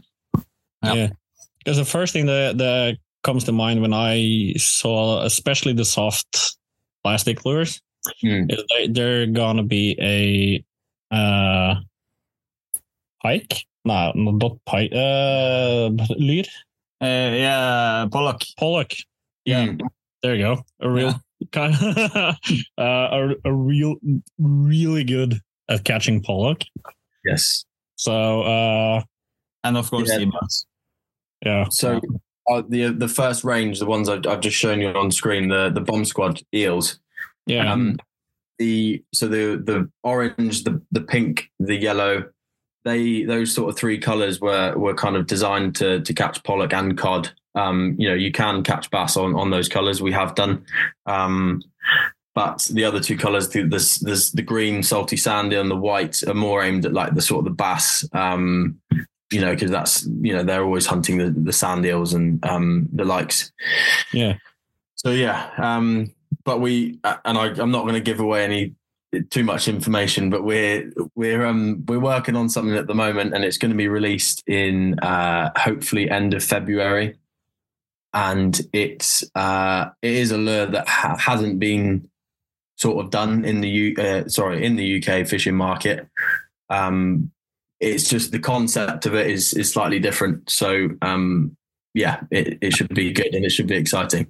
Yep. 0.84 0.96
Yeah. 0.96 1.10
Because 1.60 1.78
the 1.78 1.86
first 1.86 2.14
thing 2.14 2.28
that, 2.28 2.58
that 2.60 2.98
comes 3.24 3.44
to 3.44 3.52
mind 3.52 3.82
when 3.82 3.94
I 3.94 4.54
saw, 4.58 5.22
especially 5.24 5.74
the 5.74 5.84
soft 5.84 6.56
plastic 7.04 7.46
lures, 7.46 7.82
Hmm. 8.22 8.46
is 8.50 8.64
they, 8.70 8.88
they're 8.88 9.26
gonna 9.26 9.64
be 9.64 9.98
a 10.00 11.14
uh, 11.14 11.76
pike. 13.22 13.66
No, 13.86 14.12
not 14.16 14.58
pike. 14.66 14.92
Uh, 14.94 15.90
lyr. 16.18 16.44
Uh, 17.02 17.06
yeah, 17.34 18.08
Pollock. 18.12 18.42
Pollock. 18.58 18.92
Yeah, 19.46 19.68
Mm. 19.68 19.82
there 20.24 20.36
you 20.36 20.44
go. 20.44 20.62
A 20.82 20.90
real 20.90 21.14
kind 21.52 21.74
uh, 21.82 22.34
a, 22.78 23.36
a 23.46 23.54
real 23.54 23.96
really 24.40 25.04
good 25.04 25.40
at 25.70 25.84
catching 25.84 26.22
pollock. 26.22 26.64
Yes. 27.24 27.66
So 27.96 28.42
uh, 28.42 29.04
And 29.64 29.78
of 29.78 29.90
course, 29.90 30.10
Yeah. 30.10 30.18
sea 30.18 30.32
yeah, 31.46 31.66
So 31.70 32.02
uh, 32.50 32.64
the 32.68 32.88
the 32.94 33.08
first 33.08 33.44
range, 33.44 33.80
the 33.80 33.86
ones 33.86 34.10
I've, 34.10 34.26
I've 34.26 34.40
just 34.42 34.58
shown 34.58 34.82
you 34.82 34.90
on 34.90 35.12
screen, 35.12 35.50
the 35.50 35.70
the 35.70 35.82
bomb 35.82 36.04
squad 36.06 36.42
eels. 36.54 37.00
yeah, 37.46 37.72
Um, 37.72 37.98
the 38.60 39.04
so 39.14 39.28
the 39.28 39.62
the 39.64 39.90
orange, 40.04 40.64
the 40.64 40.82
the 40.92 41.02
pink, 41.02 41.50
the 41.60 41.76
yellow, 41.76 42.26
they 42.88 43.24
those 43.24 43.54
sort 43.54 43.70
of 43.70 43.78
three 43.78 43.98
colors 43.98 44.40
were 44.40 44.76
were 44.78 44.94
kind 44.94 45.16
of 45.16 45.28
designed 45.28 45.76
to 45.78 46.02
to 46.02 46.14
catch 46.14 46.44
pollock 46.44 46.74
and 46.74 46.98
cod. 46.98 47.30
Um, 47.56 47.96
you 47.98 48.08
know, 48.08 48.16
you 48.16 48.32
can 48.32 48.64
catch 48.64 48.90
bass 48.90 49.18
on 49.18 49.36
on 49.36 49.50
those 49.50 49.68
colors. 49.68 50.02
We 50.02 50.12
have 50.14 50.36
done. 50.36 50.66
Um, 51.06 51.64
but 52.34 52.68
the 52.72 52.86
other 52.86 53.00
two 53.00 53.18
colors, 53.18 53.50
the, 53.50 53.64
there's, 53.64 53.98
there's 53.98 54.32
the 54.32 54.44
green 54.44 54.84
salty 54.84 55.18
sandy 55.18 55.56
and 55.56 55.72
the 55.72 55.76
white, 55.76 56.22
are 56.28 56.36
more 56.36 56.62
aimed 56.62 56.86
at 56.86 56.94
like 56.94 57.16
the 57.16 57.22
sort 57.22 57.40
of 57.40 57.46
the 57.46 57.56
bass. 57.56 58.08
Um, 58.14 58.80
you 59.32 59.42
know, 59.42 59.56
because 59.56 59.72
that's 59.72 60.06
you 60.22 60.34
know 60.34 60.44
they're 60.44 60.64
always 60.64 60.86
hunting 60.86 61.18
the 61.18 61.32
the 61.32 61.52
sand 61.52 61.86
eels 61.86 62.14
and 62.14 62.44
um, 62.46 62.88
the 62.94 63.06
likes. 63.06 63.52
yeah. 64.14 64.38
So 64.96 65.12
yeah, 65.12 65.50
um, 65.58 66.14
but 66.44 66.62
we 66.62 67.00
uh, 67.04 67.18
and 67.26 67.38
I, 67.38 67.48
I'm 67.48 67.72
not 67.72 67.84
going 67.84 67.96
to 67.96 68.02
give 68.02 68.20
away 68.20 68.44
any 68.44 68.76
too 69.24 69.44
much 69.44 69.68
information, 69.68 70.30
but 70.30 70.44
we're 70.44 70.92
we're 71.16 71.46
um 71.46 71.84
we're 71.88 72.00
working 72.00 72.36
on 72.36 72.50
something 72.50 72.76
at 72.76 72.88
the 72.88 72.96
moment, 72.96 73.34
and 73.34 73.44
it's 73.44 73.58
going 73.58 73.72
to 73.72 73.78
be 73.78 73.88
released 73.88 74.44
in 74.48 75.00
uh, 75.00 75.52
hopefully 75.58 76.10
end 76.10 76.34
of 76.34 76.44
February, 76.44 77.18
and 78.14 78.60
it's 78.74 79.24
uh, 79.36 79.90
it 80.02 80.14
is 80.14 80.32
a 80.32 80.38
lure 80.38 80.66
that 80.66 80.88
ha- 80.88 81.18
hasn't 81.18 81.60
been 81.60 82.10
sort 82.78 83.04
of 83.04 83.12
done 83.12 83.44
in 83.44 83.62
the 83.62 83.70
U 83.70 83.96
uh, 83.98 84.28
sorry 84.28 84.66
in 84.66 84.76
the 84.76 85.04
UK 85.04 85.28
fishing 85.28 85.56
market. 85.56 86.08
Um, 86.70 87.32
it's 87.80 88.10
just 88.10 88.32
the 88.32 88.40
concept 88.40 89.06
of 89.06 89.14
it 89.14 89.28
is 89.28 89.54
is 89.54 89.72
slightly 89.72 90.00
different. 90.00 90.50
So 90.50 90.90
um, 91.02 91.56
yeah, 91.94 92.22
it, 92.32 92.58
it 92.62 92.74
should 92.74 92.94
be 92.94 93.12
good 93.12 93.34
and 93.34 93.46
it 93.46 93.52
should 93.52 93.68
be 93.68 93.76
exciting. 93.76 94.28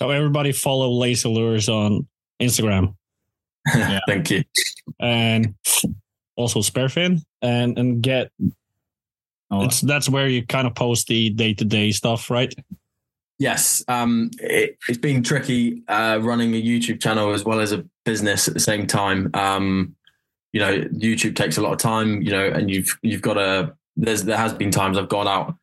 So 0.00 0.10
everybody 0.10 0.52
follow 0.52 0.90
Lazy 0.90 1.28
Lures 1.28 1.68
on 1.68 2.06
Instagram 2.40 2.94
Thank 4.06 4.30
you. 4.30 4.44
and 5.00 5.54
also 6.36 6.60
Sparefin 6.60 7.22
and 7.42 7.78
and 7.78 8.02
get 8.02 8.30
Oh, 9.52 9.64
it's 9.64 9.82
that's 9.82 10.08
where 10.08 10.28
you 10.28 10.46
kind 10.46 10.66
of 10.66 10.74
post 10.74 11.08
the 11.08 11.28
day 11.28 11.52
to 11.52 11.64
day 11.64 11.92
stuff, 11.92 12.30
right? 12.30 12.52
Yes, 13.38 13.84
um, 13.86 14.30
it, 14.38 14.78
it's 14.88 14.96
been 14.96 15.22
tricky 15.22 15.82
uh, 15.88 16.18
running 16.22 16.54
a 16.54 16.62
YouTube 16.62 17.02
channel 17.02 17.32
as 17.32 17.44
well 17.44 17.60
as 17.60 17.70
a 17.72 17.84
business 18.06 18.48
at 18.48 18.54
the 18.54 18.60
same 18.60 18.86
time. 18.86 19.30
Um, 19.34 19.94
you 20.54 20.60
know, 20.60 20.78
YouTube 20.78 21.36
takes 21.36 21.58
a 21.58 21.60
lot 21.60 21.72
of 21.72 21.78
time. 21.78 22.22
You 22.22 22.30
know, 22.30 22.46
and 22.46 22.70
you've 22.70 22.98
you've 23.02 23.20
got 23.20 23.36
a 23.36 23.74
There's 23.94 24.24
there 24.24 24.38
has 24.38 24.54
been 24.54 24.70
times 24.70 24.96
I've 24.96 25.10
gone 25.10 25.28
out, 25.28 25.54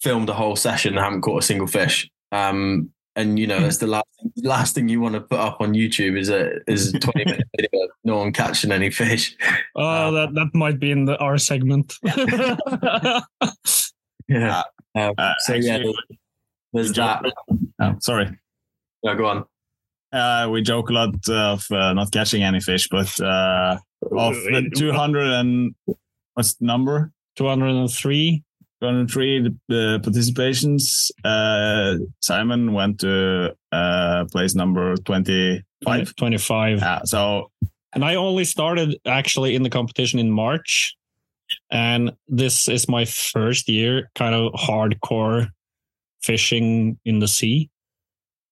filmed 0.00 0.28
a 0.28 0.34
whole 0.34 0.54
session, 0.54 0.94
and 0.94 1.04
haven't 1.04 1.22
caught 1.22 1.42
a 1.42 1.46
single 1.46 1.66
fish. 1.66 2.08
Um, 2.30 2.90
and 3.16 3.38
you 3.38 3.46
know, 3.46 3.60
that's 3.60 3.78
the 3.84 3.86
last 3.86 4.06
last 4.42 4.74
thing 4.74 4.88
you 4.88 5.00
want 5.00 5.14
to 5.14 5.20
put 5.20 5.38
up 5.38 5.60
on 5.60 5.74
YouTube 5.74 6.18
is 6.18 6.28
a 6.28 6.60
is 6.70 6.94
a 6.94 6.98
twenty 6.98 7.24
minute 7.24 7.48
video 7.56 7.84
of 7.84 7.90
no 8.04 8.18
one 8.18 8.32
catching 8.32 8.72
any 8.72 8.90
fish. 8.90 9.36
Oh, 9.76 10.12
that 10.12 10.34
that 10.34 10.50
might 10.54 10.78
be 10.78 10.90
in 10.90 11.04
the 11.04 11.16
R 11.18 11.38
segment. 11.38 11.94
Yeah. 14.28 14.62
Um, 14.94 15.14
uh, 15.18 15.32
so 15.38 15.54
yeah, 15.54 15.82
there's 16.72 16.92
that. 16.92 17.24
oh, 17.80 17.96
sorry. 18.00 18.38
Yeah, 19.02 19.14
go 19.14 19.26
on. 19.26 19.44
Uh, 20.12 20.48
we 20.50 20.62
joke 20.62 20.90
a 20.90 20.92
lot 20.92 21.28
of 21.28 21.66
uh, 21.70 21.92
not 21.92 22.12
catching 22.12 22.42
any 22.42 22.60
fish, 22.60 22.88
but 22.88 23.20
uh, 23.20 23.76
of 24.02 24.34
the 24.34 24.70
200 24.76 25.26
and 25.26 25.74
what's 26.34 26.54
the 26.54 26.64
number? 26.64 27.12
203. 27.36 28.44
203 28.84 29.40
the, 29.40 29.56
the 29.68 30.00
participations. 30.02 31.10
Uh, 31.24 32.04
Simon 32.20 32.72
went 32.72 33.00
to 33.00 33.56
uh, 33.72 34.24
place 34.30 34.54
number 34.54 34.96
25. 34.96 36.16
25. 36.16 36.78
Yeah, 36.78 37.00
so 37.04 37.50
And 37.94 38.04
I 38.04 38.16
only 38.16 38.44
started 38.44 38.98
actually 39.06 39.54
in 39.54 39.62
the 39.62 39.70
competition 39.70 40.18
in 40.18 40.30
March. 40.30 40.94
And 41.70 42.12
this 42.28 42.68
is 42.68 42.88
my 42.88 43.04
first 43.04 43.68
year 43.68 44.10
kind 44.14 44.34
of 44.34 44.52
hardcore 44.52 45.48
fishing 46.22 46.98
in 47.04 47.18
the 47.20 47.28
sea, 47.28 47.70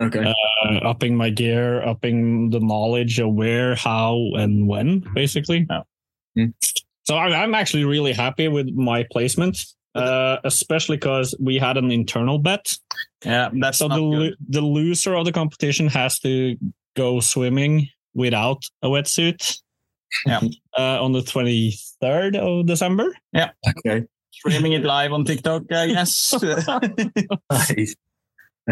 Okay. 0.02 0.24
uh, 0.64 0.76
upping 0.82 1.16
my 1.16 1.30
gear, 1.30 1.82
upping 1.82 2.50
the 2.50 2.60
knowledge 2.60 3.18
of 3.18 3.32
where, 3.32 3.74
how, 3.74 4.30
and 4.34 4.68
when, 4.68 5.04
basically. 5.14 5.66
Yeah. 5.68 5.82
Hmm. 6.36 6.50
So 7.04 7.16
I'm 7.16 7.54
actually 7.54 7.84
really 7.84 8.12
happy 8.12 8.46
with 8.48 8.68
my 8.70 9.04
placement, 9.10 9.64
uh, 9.94 10.38
especially 10.44 10.96
because 10.96 11.34
we 11.40 11.56
had 11.58 11.76
an 11.76 11.90
internal 11.90 12.38
bet. 12.38 12.72
yeah, 13.24 13.50
that's 13.60 13.78
so 13.78 13.88
not 13.88 13.96
the, 13.96 14.00
good. 14.02 14.18
lo- 14.30 14.36
the 14.48 14.60
loser 14.60 15.14
of 15.14 15.24
the 15.24 15.32
competition 15.32 15.88
has 15.88 16.18
to 16.20 16.56
go 16.96 17.20
swimming 17.20 17.88
without 18.14 18.62
a 18.82 18.88
wetsuit. 18.88 19.58
Yeah. 20.26 20.40
Uh, 20.78 21.04
on 21.04 21.12
the 21.12 21.20
23rd 21.20 22.36
of 22.36 22.64
December. 22.66 23.14
Yeah. 23.34 23.50
Okay. 23.86 24.06
streaming 24.30 24.72
it 24.72 24.84
live 24.84 25.12
on 25.12 25.22
TikTok, 25.26 25.70
I 25.70 25.86
guess. 25.88 26.34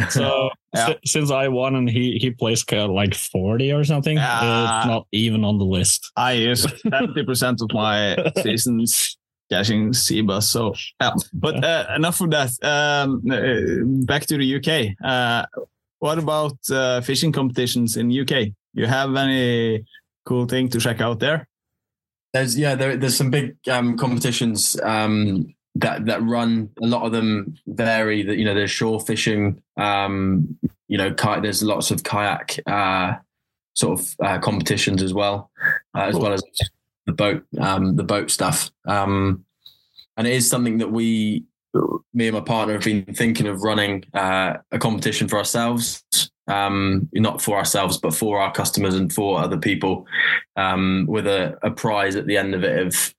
So 0.08 0.50
Yeah. 0.74 0.86
si- 0.86 0.98
since 1.04 1.30
I 1.32 1.48
won 1.48 1.74
and 1.74 1.90
he 1.90 2.16
he 2.18 2.30
placed 2.30 2.68
kind 2.68 2.92
like 2.92 3.12
40 3.14 3.72
or 3.72 3.82
something, 3.84 4.16
it's 4.16 4.86
not 4.86 5.06
even 5.12 5.44
on 5.44 5.58
the 5.58 5.64
list. 5.64 6.12
I 6.16 6.32
use 6.32 6.64
70% 6.64 7.60
of 7.60 7.72
my 7.74 8.16
seasons 8.42 9.18
catching 9.50 9.92
sea 9.92 10.22
bass. 10.22 10.48
So, 10.48 10.74
yeah. 11.00 11.12
But 11.32 11.64
uh, 11.64 11.86
enough 11.96 12.20
of 12.20 12.30
that. 12.30 12.50
Um, 12.62 13.22
uh, 13.30 14.04
back 14.06 14.26
to 14.26 14.36
the 14.38 14.56
UK. 14.56 14.96
Uh, 15.04 15.46
what 15.98 16.18
about 16.18 16.56
uh, 16.70 17.00
fishing 17.02 17.32
competitions 17.32 17.96
in 17.96 18.10
UK? 18.10 18.48
You 18.72 18.86
have 18.86 19.14
any 19.16 19.84
cool 20.24 20.46
thing 20.46 20.68
to 20.70 20.80
check 20.80 21.00
out 21.00 21.18
there? 21.20 21.46
There's 22.32 22.56
yeah, 22.56 22.74
there, 22.76 22.96
there's 22.96 23.16
some 23.16 23.30
big 23.30 23.56
um, 23.68 23.98
competitions 23.98 24.80
um, 24.82 25.52
that 25.74 26.06
that 26.06 26.22
run. 26.22 26.70
A 26.80 26.86
lot 26.86 27.04
of 27.04 27.12
them 27.12 27.54
vary. 27.66 28.22
That 28.22 28.36
you 28.36 28.44
know, 28.44 28.54
there's 28.54 28.70
shore 28.70 29.00
fishing. 29.00 29.60
Um, 29.76 30.56
you 30.86 30.96
know, 30.96 31.12
ki- 31.12 31.40
there's 31.42 31.62
lots 31.62 31.90
of 31.90 32.02
kayak 32.04 32.60
uh, 32.66 33.14
sort 33.74 33.98
of 34.00 34.06
uh, 34.24 34.38
competitions 34.38 35.02
as 35.02 35.12
well, 35.12 35.50
uh, 35.96 36.02
as 36.02 36.12
Cool. 36.14 36.22
well 36.22 36.32
as 36.34 36.42
the 37.10 37.16
boat 37.16 37.44
um, 37.58 37.96
the 37.96 38.04
boat 38.04 38.30
stuff. 38.30 38.70
Um, 38.86 39.44
and 40.16 40.26
it 40.26 40.34
is 40.34 40.48
something 40.48 40.78
that 40.78 40.92
we, 40.92 41.44
me 42.12 42.28
and 42.28 42.34
my 42.34 42.42
partner, 42.42 42.74
have 42.74 42.84
been 42.84 43.04
thinking 43.04 43.46
of 43.46 43.62
running 43.62 44.04
uh, 44.14 44.58
a 44.70 44.78
competition 44.78 45.28
for 45.28 45.38
ourselves. 45.38 46.04
Um, 46.46 47.08
not 47.12 47.40
for 47.40 47.56
ourselves, 47.56 47.96
but 47.96 48.12
for 48.12 48.40
our 48.40 48.50
customers 48.50 48.96
and 48.96 49.12
for 49.12 49.38
other 49.38 49.56
people 49.56 50.04
um, 50.56 51.06
with 51.08 51.28
a, 51.28 51.56
a 51.62 51.70
prize 51.70 52.16
at 52.16 52.26
the 52.26 52.36
end 52.36 52.54
of 52.54 52.64
it 52.64 52.86
of 52.86 53.14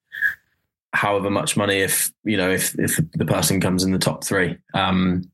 however 0.93 1.29
much 1.29 1.55
money 1.55 1.77
if 1.77 2.11
you 2.25 2.35
know 2.35 2.51
if 2.51 2.77
if 2.77 2.99
the 3.13 3.25
person 3.25 3.61
comes 3.61 3.83
in 3.83 3.91
the 3.91 3.99
top 3.99 4.25
three. 4.25 4.57
Um, 4.73 5.31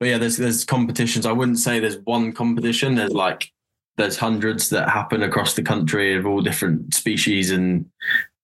but 0.00 0.08
yeah, 0.08 0.18
there's 0.18 0.38
there's 0.38 0.64
competitions. 0.64 1.26
I 1.26 1.32
wouldn't 1.32 1.58
say 1.58 1.78
there's 1.78 1.98
one 1.98 2.32
competition. 2.32 2.94
There's 2.94 3.12
like 3.12 3.52
there's 3.96 4.16
hundreds 4.16 4.68
that 4.70 4.88
happen 4.88 5.22
across 5.22 5.54
the 5.54 5.62
country 5.62 6.16
of 6.16 6.26
all 6.26 6.40
different 6.42 6.94
species 6.94 7.50
and 7.50 7.86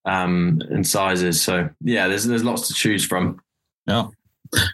um, 0.05 0.61
and 0.71 0.87
sizes. 0.87 1.41
So 1.43 1.69
yeah, 1.83 2.09
there's 2.09 2.25
there's 2.25 2.45
lots 2.45 2.69
to 2.69 2.75
choose 2.75 3.05
from. 3.05 3.41
Yeah. 3.87 4.09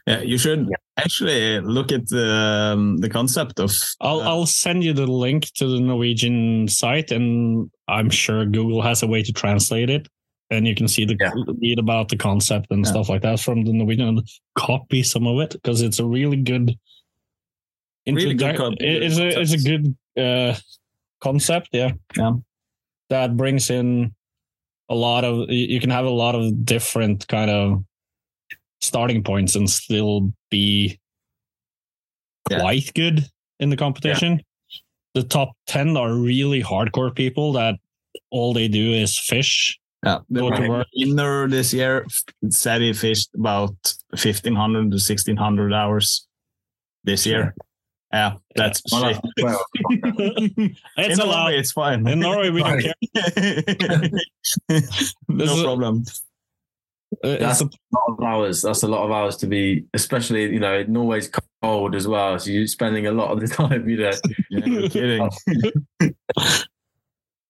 Yeah, 0.09 0.23
you 0.23 0.39
should 0.39 0.69
actually 0.97 1.61
look 1.61 1.93
at 1.93 2.09
the 2.09 2.33
um, 2.75 2.97
the 2.99 3.09
concept 3.09 3.61
of. 3.61 3.73
I'll 4.01 4.21
uh, 4.21 4.25
I'll 4.25 4.47
send 4.47 4.83
you 4.83 4.93
the 4.93 5.07
link 5.07 5.53
to 5.55 5.69
the 5.69 5.79
Norwegian 5.81 6.67
site, 6.67 7.13
and 7.13 7.71
I'm 7.87 8.11
sure 8.11 8.45
Google 8.45 8.83
has 8.83 9.03
a 9.05 9.07
way 9.07 9.23
to 9.23 9.33
translate 9.33 9.89
it, 9.89 10.09
and 10.51 10.67
you 10.67 10.75
can 10.75 10.89
see 10.89 11.05
the 11.05 11.17
Yeah. 11.21 11.31
read 11.61 11.79
about 11.79 12.09
the 12.09 12.17
concept 12.17 12.67
and 12.71 12.85
Yeah. 12.85 12.91
stuff 12.91 13.09
like 13.09 13.23
that 13.23 13.39
from 13.39 13.65
the 13.65 13.73
Norwegian. 13.73 14.21
Copy 14.57 15.05
some 15.05 15.29
of 15.29 15.39
it 15.41 15.53
because 15.53 15.81
it's 15.81 16.01
a 16.01 16.05
really 16.07 16.39
good. 16.39 16.77
Really 18.17 18.35
good 18.35 18.55
introduc- 18.55 18.57
co- 18.57 18.73
it- 18.81 19.03
it's 19.03 19.19
a 19.19 19.41
it's 19.41 19.53
a 19.53 19.59
good 19.59 19.97
uh, 20.17 20.55
concept, 21.21 21.69
yeah. 21.73 21.93
Yeah. 22.17 22.33
That 23.11 23.37
brings 23.37 23.71
in 23.71 24.15
a 24.89 24.95
lot 24.95 25.25
of 25.25 25.51
you 25.51 25.67
you 25.75 25.81
can 25.81 25.91
have 25.91 26.05
a 26.07 26.11
lot 26.11 26.35
of 26.35 26.65
different 26.65 27.27
kind 27.29 27.51
of 27.51 27.85
starting 28.81 29.23
points 29.23 29.55
and 29.57 29.69
still 29.69 30.33
be 30.51 30.99
Yeah. 32.51 32.61
quite 32.61 32.93
good 32.95 33.27
in 33.61 33.71
the 33.71 33.77
competition. 33.77 34.41
The 35.15 35.23
top 35.25 35.51
10 35.67 35.97
are 35.97 36.15
really 36.15 36.63
hardcore 36.63 37.15
people 37.15 37.53
that 37.55 37.75
all 38.31 38.53
they 38.55 38.69
do 38.69 38.93
is 38.93 39.19
fish. 39.19 39.79
Yeah, 40.05 40.19
the 40.31 40.41
Go 40.41 40.51
to 40.51 40.61
right. 40.61 40.71
work. 40.71 40.87
winner 40.95 41.49
this 41.49 41.75
year 41.75 42.07
said 42.51 42.81
he 42.83 42.93
fished 42.93 43.31
about 43.35 43.75
1500 44.11 44.91
to 44.93 44.99
1600 45.01 45.73
hours 45.75 46.27
this 47.05 47.27
year. 47.27 47.55
Yeah, 48.13 48.35
that's 48.57 48.83
Well, 48.91 49.13
shit. 49.13 49.23
well, 49.43 49.65
it's 50.97 51.15
in 51.15 51.21
allowed. 51.21 51.41
Norway, 51.43 51.59
it's 51.59 51.73
fine. 51.73 52.07
In 52.09 52.21
Norway, 52.21 52.49
we 52.51 52.63
don't 52.63 52.81
care. 52.81 52.95
no 55.29 55.45
is 55.45 55.61
a- 55.61 55.63
problem. 55.65 56.05
Uh, 57.25 57.37
That's 57.39 57.63
it's 57.63 57.75
a 57.75 57.97
lot 57.97 58.19
of 58.19 58.23
hours. 58.25 58.61
That's 58.63 58.83
a 58.83 58.87
lot 58.89 59.03
of 59.05 59.11
hours 59.11 59.37
to 59.39 59.47
be, 59.47 59.87
especially 59.95 60.43
you 60.53 60.61
know, 60.61 60.83
Norway's 60.85 61.31
cold 61.63 61.95
as 61.95 62.07
well. 62.07 62.39
So 62.39 62.51
you're 62.51 62.67
spending 62.67 63.07
a 63.07 63.13
lot 63.13 63.31
of 63.31 63.41
the 63.41 63.49
time, 63.55 63.89
you 63.89 63.97
know. 63.97 64.13
Yeah, 64.51 64.67
no 64.67 64.89
kidding. 64.91 65.31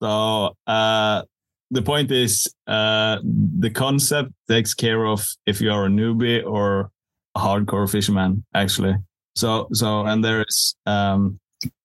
so 0.01 0.55
uh, 0.65 1.23
the 1.71 1.81
point 1.81 2.09
is, 2.11 2.47
uh, 2.67 3.17
the 3.23 3.69
concept 3.69 4.31
takes 4.47 4.73
care 4.73 5.05
of 5.05 5.25
if 5.45 5.59
you 5.61 5.71
are 5.71 5.85
a 5.85 5.89
newbie 5.89 6.45
or 6.45 6.91
a 7.35 7.39
hardcore 7.39 7.89
fisherman, 7.91 8.45
actually. 8.53 8.95
So 9.39 9.69
so 9.71 10.05
and 10.05 10.21
there's 10.21 10.75
um, 10.85 11.39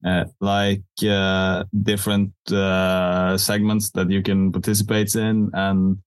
uh, 0.04 0.24
like 0.40 0.82
uh, 1.08 1.64
different 1.82 2.32
uh, 2.50 3.38
segments 3.38 3.90
that 3.92 4.10
you 4.10 4.22
can 4.22 4.50
participate 4.50 5.14
in, 5.14 5.50
and 5.54 5.98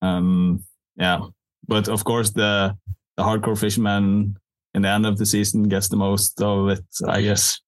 um, 0.00 0.64
yeah. 0.96 1.20
But 1.68 1.88
of 1.88 2.04
course, 2.04 2.30
the 2.30 2.76
the 3.16 3.22
hardcore 3.22 3.58
fisherman 3.58 4.36
in 4.74 4.82
the 4.82 4.88
end 4.88 5.04
of 5.04 5.18
the 5.18 5.26
season 5.26 5.68
gets 5.68 5.88
the 5.88 5.96
most 5.96 6.40
of 6.40 6.70
it, 6.70 6.84
I 7.06 7.20
guess. 7.20 7.60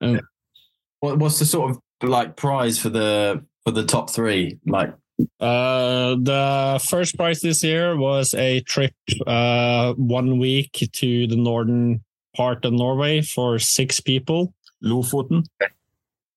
What, 1.01 1.19
what's 1.19 1.39
the 1.39 1.45
sort 1.45 1.73
of 1.73 1.79
like 2.03 2.37
prize 2.37 2.79
for 2.79 2.89
the 2.89 3.45
for 3.65 3.73
the 3.73 3.85
top 3.85 4.09
three? 4.09 4.59
Like, 4.67 4.95
Uh, 5.41 6.17
the 6.23 6.81
first 6.89 7.17
prize 7.17 7.41
this 7.41 7.63
year 7.63 7.97
was 7.97 8.35
a 8.35 8.61
trip 8.61 8.95
uh, 9.27 9.93
one 9.95 10.39
week 10.39 10.89
to 10.93 11.27
the 11.27 11.37
northern 11.37 12.01
part 12.39 12.65
of 12.65 12.73
Norway 12.73 13.21
for 13.21 13.59
six 13.59 13.99
people, 14.01 14.55
Lofoten. 14.83 15.45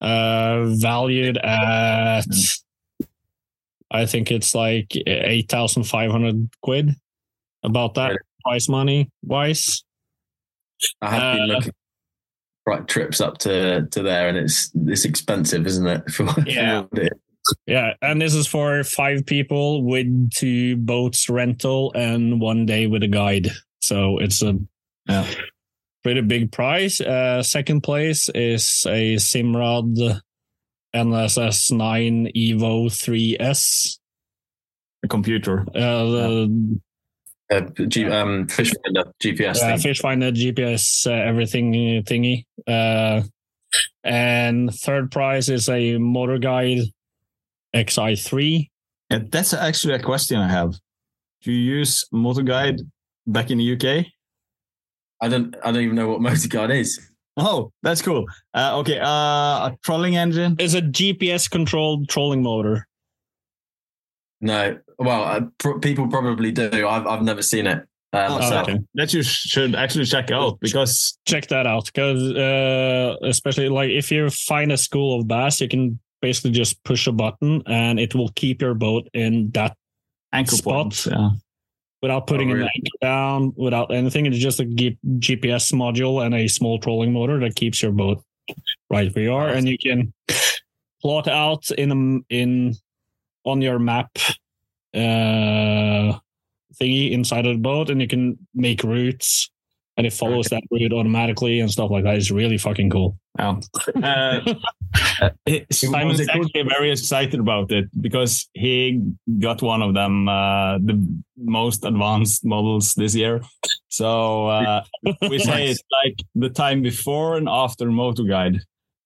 uh, 0.02 0.66
valued 0.66 1.38
at 1.38 2.26
I 3.92 4.06
think 4.06 4.32
it's 4.32 4.56
like 4.56 4.92
eight 5.06 5.50
thousand 5.50 5.84
five 5.84 6.12
hundred 6.12 6.50
quid, 6.62 6.96
about 7.64 7.94
that 7.96 8.18
prize 8.44 8.68
money 8.68 9.10
wise. 9.24 9.84
I 11.02 11.10
have 11.12 11.38
been 11.38 11.44
Uh, 11.52 11.54
looking 11.54 11.74
right 12.66 12.88
trips 12.88 13.22
up 13.22 13.38
to 13.40 13.88
to 13.92 14.02
there, 14.02 14.28
and 14.30 14.38
it's 14.38 14.72
it's 14.88 15.06
expensive, 15.06 15.68
isn't 15.68 15.88
it? 15.88 16.10
For, 16.12 16.26
Yeah. 16.48 16.86
Yeah, 17.66 17.94
and 18.04 18.22
this 18.22 18.36
is 18.36 18.46
for 18.48 18.84
five 18.84 19.26
people 19.26 19.84
with 19.84 20.30
two 20.32 20.78
boats 20.78 21.28
rental 21.28 21.92
and 21.96 22.40
one 22.40 22.66
day 22.68 22.86
with 22.86 23.02
a 23.04 23.08
guide. 23.08 23.50
So 23.82 24.20
it's 24.20 24.42
a 24.44 24.58
Yeah. 25.10 25.26
Pretty 26.04 26.22
big 26.22 26.52
prize. 26.52 27.00
Uh, 27.02 27.42
second 27.44 27.82
place 27.82 28.30
is 28.34 28.86
a 28.88 29.16
Simrad 29.16 30.20
NSS 30.96 31.72
9 31.72 32.28
Evo 32.36 32.88
3S. 32.90 33.98
A 35.04 35.08
computer. 35.08 35.62
Uh, 35.76 36.06
the 36.06 36.80
Uh, 37.52 37.62
G, 37.88 38.06
um, 38.06 38.48
fish 38.48 38.72
finder 38.82 39.04
GPS 39.22 39.58
uh, 39.62 39.68
thing. 39.68 39.80
fish 39.80 40.00
finder 40.00 40.32
GPS 40.32 41.06
uh, 41.06 41.12
everything 41.12 41.74
thingy. 42.04 42.46
Uh, 42.66 43.24
and 44.04 44.74
third 44.74 45.12
prize 45.12 45.50
is 45.50 45.68
a 45.68 45.98
motor 45.98 46.38
guide 46.38 46.80
XI3. 47.76 48.70
Yeah, 49.10 49.20
that's 49.30 49.54
actually 49.54 49.96
a 49.96 50.00
question 50.00 50.38
I 50.38 50.48
have. 50.50 50.74
Do 51.42 51.52
you 51.52 51.78
use 51.80 52.06
Motor 52.12 52.44
Guide 52.44 52.80
back 53.28 53.50
in 53.52 53.58
the 53.58 53.74
UK? 53.74 54.06
I 55.22 55.28
don't 55.30 55.56
I 55.64 55.72
don't 55.72 55.84
even 55.84 55.96
know 55.96 56.10
what 56.10 56.22
motor 56.28 56.48
guide 56.48 56.72
is. 56.72 57.00
Oh, 57.38 57.72
that's 57.82 58.02
cool. 58.02 58.26
Uh, 58.54 58.78
okay, 58.80 59.00
uh, 59.00 59.06
a 59.08 59.78
trolling 59.84 60.18
engine. 60.18 60.56
is 60.60 60.74
a 60.76 60.82
GPS 60.82 61.50
controlled 61.50 62.10
trolling 62.10 62.44
motor. 62.44 62.88
No, 64.42 64.80
well, 64.98 65.24
uh, 65.24 65.42
pr- 65.60 65.80
people 65.80 66.08
probably 66.08 66.52
do. 66.52 66.70
I've 66.88 67.06
I've 67.08 67.22
never 67.24 67.42
seen 67.42 67.68
it. 67.68 67.86
Uh, 68.14 68.28
Oh, 68.30 68.40
myself. 68.40 68.68
okay. 68.68 68.80
That 68.96 69.14
you 69.14 69.24
should 69.24 69.74
actually 69.76 70.06
check 70.06 70.32
out 70.32 70.60
because 70.60 71.18
check 71.26 71.48
that 71.48 71.66
out 71.66 71.86
because 71.86 72.22
uh, 72.34 73.16
especially 73.24 73.70
like 73.70 73.90
if 73.90 74.12
you 74.12 74.30
find 74.30 74.72
a 74.72 74.78
school 74.78 75.18
of 75.20 75.28
bass 75.30 75.62
you 75.62 75.70
can 75.70 75.98
basically 76.22 76.52
just 76.52 76.84
push 76.84 77.08
a 77.08 77.12
button 77.14 77.64
and 77.68 78.00
it 78.00 78.14
will 78.14 78.30
keep 78.36 78.62
your 78.62 78.74
boat 78.74 79.08
in 79.14 79.50
that 79.52 79.78
anchor 80.34 80.58
Spot. 80.58 80.74
points. 80.84 81.08
Yeah. 81.08 81.30
Without 82.02 82.28
putting 82.28 82.52
Oh, 82.52 82.56
an 82.56 82.62
anchor 82.64 82.98
down 83.02 83.54
without 83.56 83.94
anything 83.94 84.26
it's 84.26 84.38
just 84.38 84.60
a 84.60 84.66
G- 84.66 84.98
gps 85.20 85.72
module 85.74 86.26
and 86.26 86.34
a 86.34 86.48
small 86.48 86.80
trolling 86.80 87.14
motor 87.14 87.40
that 87.40 87.56
keeps 87.56 87.82
your 87.82 87.92
boat 87.92 88.24
right 88.90 89.14
where 89.16 89.24
you 89.24 89.34
are 89.34 89.50
and 89.50 89.68
you 89.68 89.78
can 89.78 90.12
plot 91.02 91.28
out 91.28 91.70
in 91.72 91.92
a, 91.92 92.34
in 92.34 92.76
on 93.46 93.62
your 93.62 93.80
map 93.80 94.10
uh 94.94 96.18
thingy 96.80 97.12
inside 97.12 97.46
of 97.46 97.54
the 97.56 97.62
boat 97.62 97.90
and 97.90 98.02
you 98.02 98.08
can 98.08 98.38
make 98.54 98.84
routes 98.84 99.50
and 99.98 100.08
it 100.08 100.14
follows 100.14 100.48
that 100.48 100.64
route 100.72 100.94
automatically 100.94 101.60
and 101.60 101.70
stuff 101.70 101.92
like 101.92 102.04
that. 102.06 102.16
It's 102.16 102.32
really 102.32 102.58
fucking 102.58 102.90
cool. 102.90 103.20
Yeah. 103.38 103.60
Uh, 103.96 104.42
Simon's 105.72 106.20
it 106.20 106.28
called? 106.30 106.46
actually 106.46 106.64
very 106.64 106.92
excited 106.92 107.40
about 107.40 107.72
it 107.72 107.86
because 108.00 108.50
he 108.54 109.02
got 109.40 109.62
one 109.62 109.82
of 109.82 109.94
them, 109.94 110.28
uh, 110.28 110.78
the 110.80 111.22
most 111.38 111.86
advanced 111.86 112.44
models 112.46 112.94
this 112.96 113.16
year. 113.16 113.42
So 113.88 114.48
uh, 114.48 114.84
we 115.30 115.40
say 115.40 115.70
it's 115.70 115.84
like 116.04 116.18
the 116.36 116.50
time 116.50 116.82
before 116.82 117.38
and 117.38 117.48
after 117.50 117.90
Motor 117.90 118.24
Guide. 118.24 118.56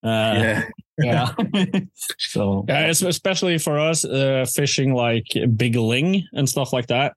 Uh, 0.03 0.07
yeah. 0.07 0.63
yeah. 0.97 1.33
so 2.17 2.65
Yeah, 2.67 2.87
especially 2.87 3.57
for 3.57 3.79
us 3.79 4.05
uh, 4.05 4.45
fishing 4.51 4.93
like 4.93 5.25
big 5.55 5.75
ling 5.75 6.27
and 6.33 6.47
stuff 6.49 6.73
like 6.73 6.87
that, 6.87 7.13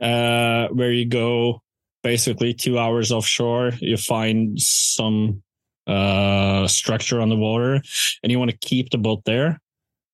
uh, 0.00 0.68
where 0.68 0.92
you 0.92 1.06
go 1.06 1.62
basically 2.02 2.54
two 2.54 2.78
hours 2.78 3.12
offshore, 3.12 3.72
you 3.80 3.96
find 3.96 4.60
some 4.60 5.42
uh, 5.86 6.66
structure 6.66 7.20
on 7.20 7.28
the 7.28 7.36
water, 7.36 7.82
and 8.22 8.30
you 8.30 8.38
want 8.38 8.50
to 8.50 8.58
keep 8.58 8.90
the 8.90 8.98
boat 8.98 9.22
there. 9.24 9.60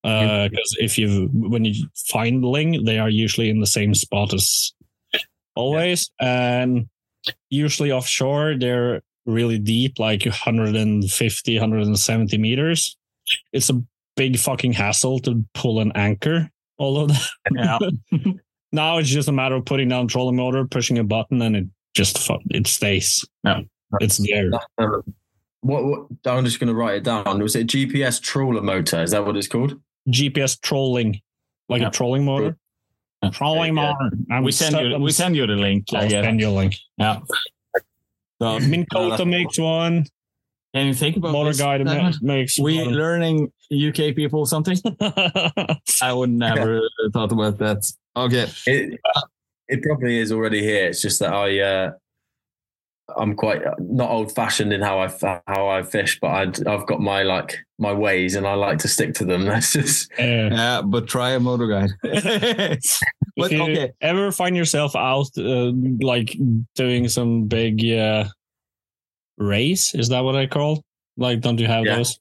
Uh, 0.05 0.49
because 0.49 0.77
if 0.79 0.97
you 0.97 1.29
when 1.33 1.65
you 1.65 1.89
find 2.09 2.45
ling, 2.45 2.85
they 2.85 2.99
are 2.99 3.09
usually 3.09 3.51
in 3.51 3.61
the 3.61 3.67
same 3.67 3.95
spot 3.95 4.33
as 4.33 4.73
always, 5.57 6.11
and 6.21 6.89
usually 7.51 7.91
offshore 7.91 8.55
they're 8.59 9.03
really 9.25 9.59
deep, 9.59 9.99
like 9.99 10.25
150, 10.25 11.55
170 11.55 12.39
meters. 12.39 12.97
It's 13.53 13.69
a 13.69 13.83
big 14.17 14.39
fucking 14.39 14.73
hassle 14.73 15.19
to 15.21 15.45
pull 15.55 15.81
an 15.81 15.93
anchor. 15.97 16.51
All 16.79 17.01
of 17.01 17.09
that. 17.09 17.31
yeah. 18.13 18.21
Now 18.73 18.99
it's 18.99 19.09
just 19.09 19.29
a 19.29 19.33
matter 19.33 19.55
of 19.55 19.65
putting 19.65 19.89
down 19.89 20.09
trolling 20.09 20.37
motor, 20.37 20.67
pushing 20.67 20.99
a 20.99 21.05
button, 21.05 21.41
and 21.41 21.57
it 21.57 21.67
just 21.95 22.31
it 22.51 22.67
stays. 22.67 23.25
Yeah. 23.45 23.61
It's 24.01 24.19
there. 24.19 24.51
What, 25.67 25.85
what? 25.85 26.07
I'm 26.27 26.45
just 26.45 26.61
going 26.61 26.69
to 26.69 26.75
write 26.75 26.97
it 26.97 27.05
down. 27.05 27.43
Was 27.43 27.57
it 27.57 27.67
GPS 27.67 28.21
trawler 28.21 28.63
motor? 28.63 29.03
Is 29.03 29.11
that 29.11 29.27
what 29.27 29.37
it's 29.37 29.49
called? 29.49 29.79
GPS 30.09 30.61
trolling, 30.61 31.21
like 31.69 31.81
Yeah. 31.83 31.89
a 31.89 31.91
trolling 31.91 32.25
motor. 32.25 32.57
Yeah. 33.23 33.31
Trolling 33.31 33.77
Yeah. 33.77 33.93
motor. 33.93 34.17
I'm 34.31 34.45
we 34.45 34.53
send 34.53 34.75
stu- 34.77 34.89
you 34.89 34.99
we 34.99 35.11
send 35.11 35.35
you 35.37 35.47
the 35.47 35.55
link. 35.55 35.87
I 35.93 35.97
I'll 36.03 36.09
guess. 36.09 36.25
send 36.25 36.41
you 36.41 36.49
a 36.49 36.51
link. 36.51 36.77
Yeah. 36.99 37.19
So 38.41 38.59
No, 38.59 38.61
Minn 38.71 38.87
Kota 38.93 39.11
that's- 39.11 39.27
makes 39.27 39.59
one. 39.59 40.07
can 40.75 40.87
you 40.87 40.95
think 40.95 41.17
about 41.17 41.33
Motor 41.33 41.51
this, 41.51 41.59
guide 41.59 41.85
ma- 41.85 42.13
makes 42.21 42.59
We 42.59 42.79
one. 42.85 42.95
learning 42.95 43.53
UK 43.73 44.15
people 44.15 44.47
something? 44.47 44.77
I 46.03 46.13
would 46.13 46.31
never 46.31 46.83
thought 47.13 47.33
about 47.33 47.59
that. 47.59 47.91
Okay. 48.17 48.47
It 48.67 49.01
it 49.69 49.83
probably 49.83 50.19
is 50.19 50.31
already 50.31 50.63
here. 50.63 50.87
It's 50.87 51.03
just 51.03 51.19
that 51.21 51.33
I 51.33 51.59
uh, 51.59 51.91
I'm 53.17 53.37
quite 53.37 53.63
not 53.79 54.11
old 54.11 54.35
fashioned 54.35 54.73
in 54.73 54.83
how 54.83 54.99
I 55.01 55.09
how 55.47 55.69
I 55.69 55.83
fish, 55.83 56.19
but 56.21 56.29
I'd, 56.31 56.67
I've 56.67 56.87
got 56.87 57.01
my 57.01 57.23
like 57.23 57.57
my 57.79 57.93
ways 57.93 58.35
and 58.35 58.47
I 58.47 58.55
like 58.55 58.79
to 58.81 58.89
stick 58.89 59.15
to 59.15 59.25
them. 59.25 59.45
That's 59.47 59.73
just 59.75 60.11
Yeah. 60.19 60.49
Yeah, 60.51 60.83
but 60.83 61.07
try 61.07 61.31
a 61.31 61.41
motor 61.41 61.69
guide. 61.69 61.91
if 62.03 62.99
but 63.37 63.53
you 63.53 63.63
okay. 63.63 63.93
ever 64.01 64.33
find 64.33 64.57
yourself 64.57 64.97
out 64.97 65.29
uh, 65.39 65.71
like 66.01 66.37
doing 66.75 67.09
some 67.09 67.45
big 67.45 67.85
uh, 67.93 68.25
race, 69.39 69.95
is 69.95 70.09
that 70.09 70.21
what 70.25 70.35
I 70.35 70.47
call? 70.47 70.83
Like, 71.17 71.41
don't 71.41 71.59
you 71.61 71.67
have 71.69 71.85
Yeah. 71.85 71.97
those 71.97 72.19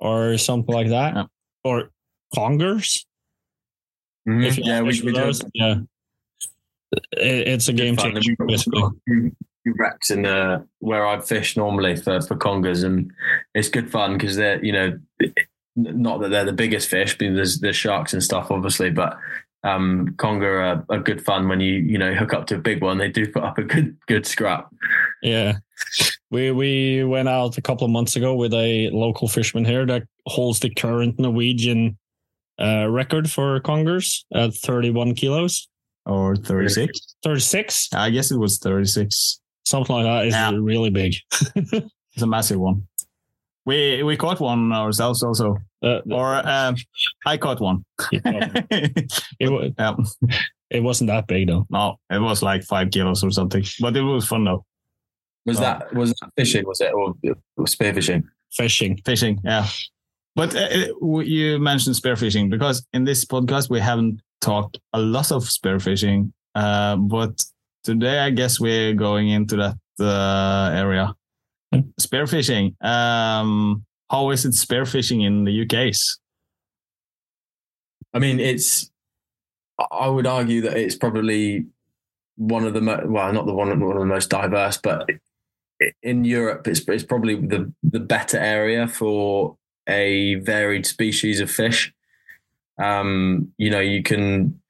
or 0.00 0.36
something 0.38 0.74
like 0.74 0.88
that, 0.90 1.14
Yeah. 1.14 1.24
or 1.64 1.90
congers? 2.34 3.06
If 4.26 4.58
you 4.58 4.64
yeah, 4.66 4.82
we, 4.82 4.90
fish 4.90 5.00
we 5.00 5.06
with 5.06 5.14
do. 5.14 5.20
those, 5.22 5.42
yeah. 5.54 5.76
It- 7.12 7.48
It's 7.48 7.68
a 7.68 7.72
game 7.72 7.96
changer, 7.96 8.36
basically. 8.46 8.82
Got 9.72 9.74
a 9.74 9.74
few- 9.74 9.74
few 9.74 9.74
wrecks 9.78 10.10
in 10.10 10.26
uh, 10.26 10.62
where 10.80 11.06
I 11.06 11.20
fish 11.20 11.56
normally 11.56 11.96
for 11.96 12.20
for 12.20 12.36
congers, 12.36 12.82
and 12.82 13.10
it's 13.54 13.68
good 13.68 13.90
fun 13.90 14.14
because 14.18 14.36
they're 14.36 14.64
you 14.64 14.72
know 14.72 14.98
not 15.76 16.20
that 16.20 16.30
they're 16.30 16.44
the 16.44 16.52
biggest 16.52 16.88
fish, 16.88 17.16
but 17.18 17.34
there's 17.34 17.60
there's 17.60 17.76
sharks 17.76 18.12
and 18.12 18.22
stuff 18.22 18.50
obviously, 18.50 18.90
but 18.90 19.16
um, 19.64 20.14
conger 20.18 20.62
are, 20.62 20.84
are 20.88 20.98
good 21.00 21.24
fun 21.24 21.48
when 21.48 21.60
you 21.60 21.74
you 21.74 21.98
know 21.98 22.14
hook 22.14 22.32
up 22.32 22.46
to 22.48 22.56
a 22.56 22.58
big 22.58 22.82
one. 22.82 22.98
They 22.98 23.08
do 23.10 23.30
put 23.30 23.42
up 23.44 23.58
a 23.58 23.62
good 23.62 23.96
good 24.06 24.26
scrap. 24.26 24.68
Yeah. 25.22 25.58
We 26.30 26.50
we 26.50 27.04
went 27.04 27.28
out 27.28 27.56
a 27.56 27.62
couple 27.62 27.84
of 27.84 27.90
months 27.90 28.16
ago 28.16 28.34
with 28.34 28.52
a 28.52 28.90
local 28.90 29.28
fisherman 29.28 29.64
here 29.64 29.86
that 29.86 30.02
holds 30.26 30.60
the 30.60 30.68
current 30.70 31.18
Norwegian 31.18 31.96
uh, 32.60 32.88
record 32.90 33.30
for 33.30 33.60
congers 33.60 34.24
at 34.34 34.52
31 34.54 35.14
kilos. 35.14 35.68
or 36.06 36.36
36. 36.36 37.16
36, 37.22 37.88
I 37.94 38.10
guess 38.10 38.30
it 38.30 38.38
was 38.38 38.58
36. 38.58 39.40
Something 39.68 39.94
like 39.96 40.04
that, 40.04 40.26
is 40.26 40.34
Yeah. 40.34 40.52
really 40.54 40.90
big. 40.90 41.14
It's 42.14 42.22
a 42.22 42.26
massive 42.26 42.58
one. 42.58 42.88
We 43.64 44.02
we 44.02 44.16
caught 44.16 44.40
one 44.40 44.72
ourselves 44.72 45.22
also, 45.22 45.56
Uh, 45.82 46.00
or 46.10 46.28
um, 46.48 46.74
I 47.26 47.36
caught 47.38 47.60
one. 47.60 47.84
it, 48.12 49.50
wa- 49.52 49.68
yeah. 49.78 49.94
it 50.70 50.82
wasn't 50.82 51.08
that 51.08 51.26
big 51.26 51.46
though. 51.48 51.64
No, 51.70 51.96
it 52.10 52.20
was 52.20 52.42
like 52.42 52.64
five 52.64 52.90
kilos 52.90 53.22
or 53.22 53.30
something, 53.30 53.64
but 53.80 53.96
it 53.96 54.02
was 54.02 54.26
fun 54.26 54.44
though. 54.44 54.64
Was 55.46 55.58
that 55.60 55.92
was 55.94 56.10
that 56.20 56.30
fishing? 56.36 56.64
Was 56.66 56.80
it 56.80 56.92
or, 56.92 57.14
or 57.56 57.66
spearfishing? 57.66 58.22
Fishing. 58.50 58.96
Fishing, 59.04 59.38
yeah. 59.44 59.66
But 60.34 60.54
uh, 60.56 60.68
uh, 61.02 61.18
you 61.20 61.58
mentioned 61.58 61.94
spearfishing 61.96 62.50
because 62.50 62.86
in 62.92 63.04
this 63.04 63.24
podcast 63.24 63.70
we 63.70 63.80
haven't 63.80 64.20
talked 64.40 64.78
a 64.92 64.98
lot 64.98 65.30
of 65.30 65.44
spearfishing, 65.44 66.32
uh, 66.54 66.96
but 66.96 67.32
today 67.84 68.18
I 68.18 68.30
guess 68.30 68.60
we're 68.60 68.94
going 68.94 69.28
into 69.28 69.56
that 69.56 69.76
uh, 70.00 70.70
area. 70.74 71.14
Spearfishing. 72.00 72.82
Um, 72.84 73.84
how 74.10 74.30
is 74.30 74.44
it 74.44 74.52
spearfishing 74.52 75.26
in 75.26 75.44
the 75.44 75.62
UK's? 75.62 76.18
I 78.14 78.18
mean, 78.18 78.40
it's. 78.40 78.90
I 79.92 80.08
would 80.08 80.26
argue 80.26 80.62
that 80.62 80.76
it's 80.76 80.96
probably 80.96 81.66
one 82.36 82.64
of 82.64 82.74
the 82.74 82.80
mo- 82.80 83.04
well, 83.06 83.32
not 83.32 83.46
the 83.46 83.54
one 83.54 83.68
one 83.80 83.96
of 83.96 84.00
the 84.00 84.06
most 84.06 84.30
diverse, 84.30 84.78
but 84.78 85.08
in 86.02 86.24
Europe, 86.24 86.66
it's 86.66 86.80
it's 86.88 87.04
probably 87.04 87.34
the 87.34 87.72
the 87.82 88.00
better 88.00 88.38
area 88.38 88.88
for 88.88 89.56
a 89.88 90.36
varied 90.36 90.86
species 90.86 91.40
of 91.40 91.50
fish. 91.50 91.92
Um, 92.80 93.52
you 93.58 93.70
know, 93.70 93.80
you 93.80 94.02
can. 94.02 94.60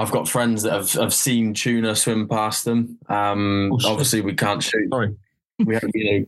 I've 0.00 0.10
got 0.10 0.28
friends 0.28 0.62
that 0.62 0.72
have, 0.72 0.90
have 0.92 1.14
seen 1.14 1.52
tuna 1.54 1.94
swim 1.94 2.26
past 2.28 2.64
them. 2.64 2.98
Um, 3.08 3.70
Oh, 3.84 3.90
obviously, 3.92 4.20
we 4.22 4.34
can't 4.34 4.62
shoot. 4.62 4.88
Sorry. 4.90 5.14
We 5.66 5.74
have, 5.74 5.90
you 5.94 6.20
know, 6.20 6.26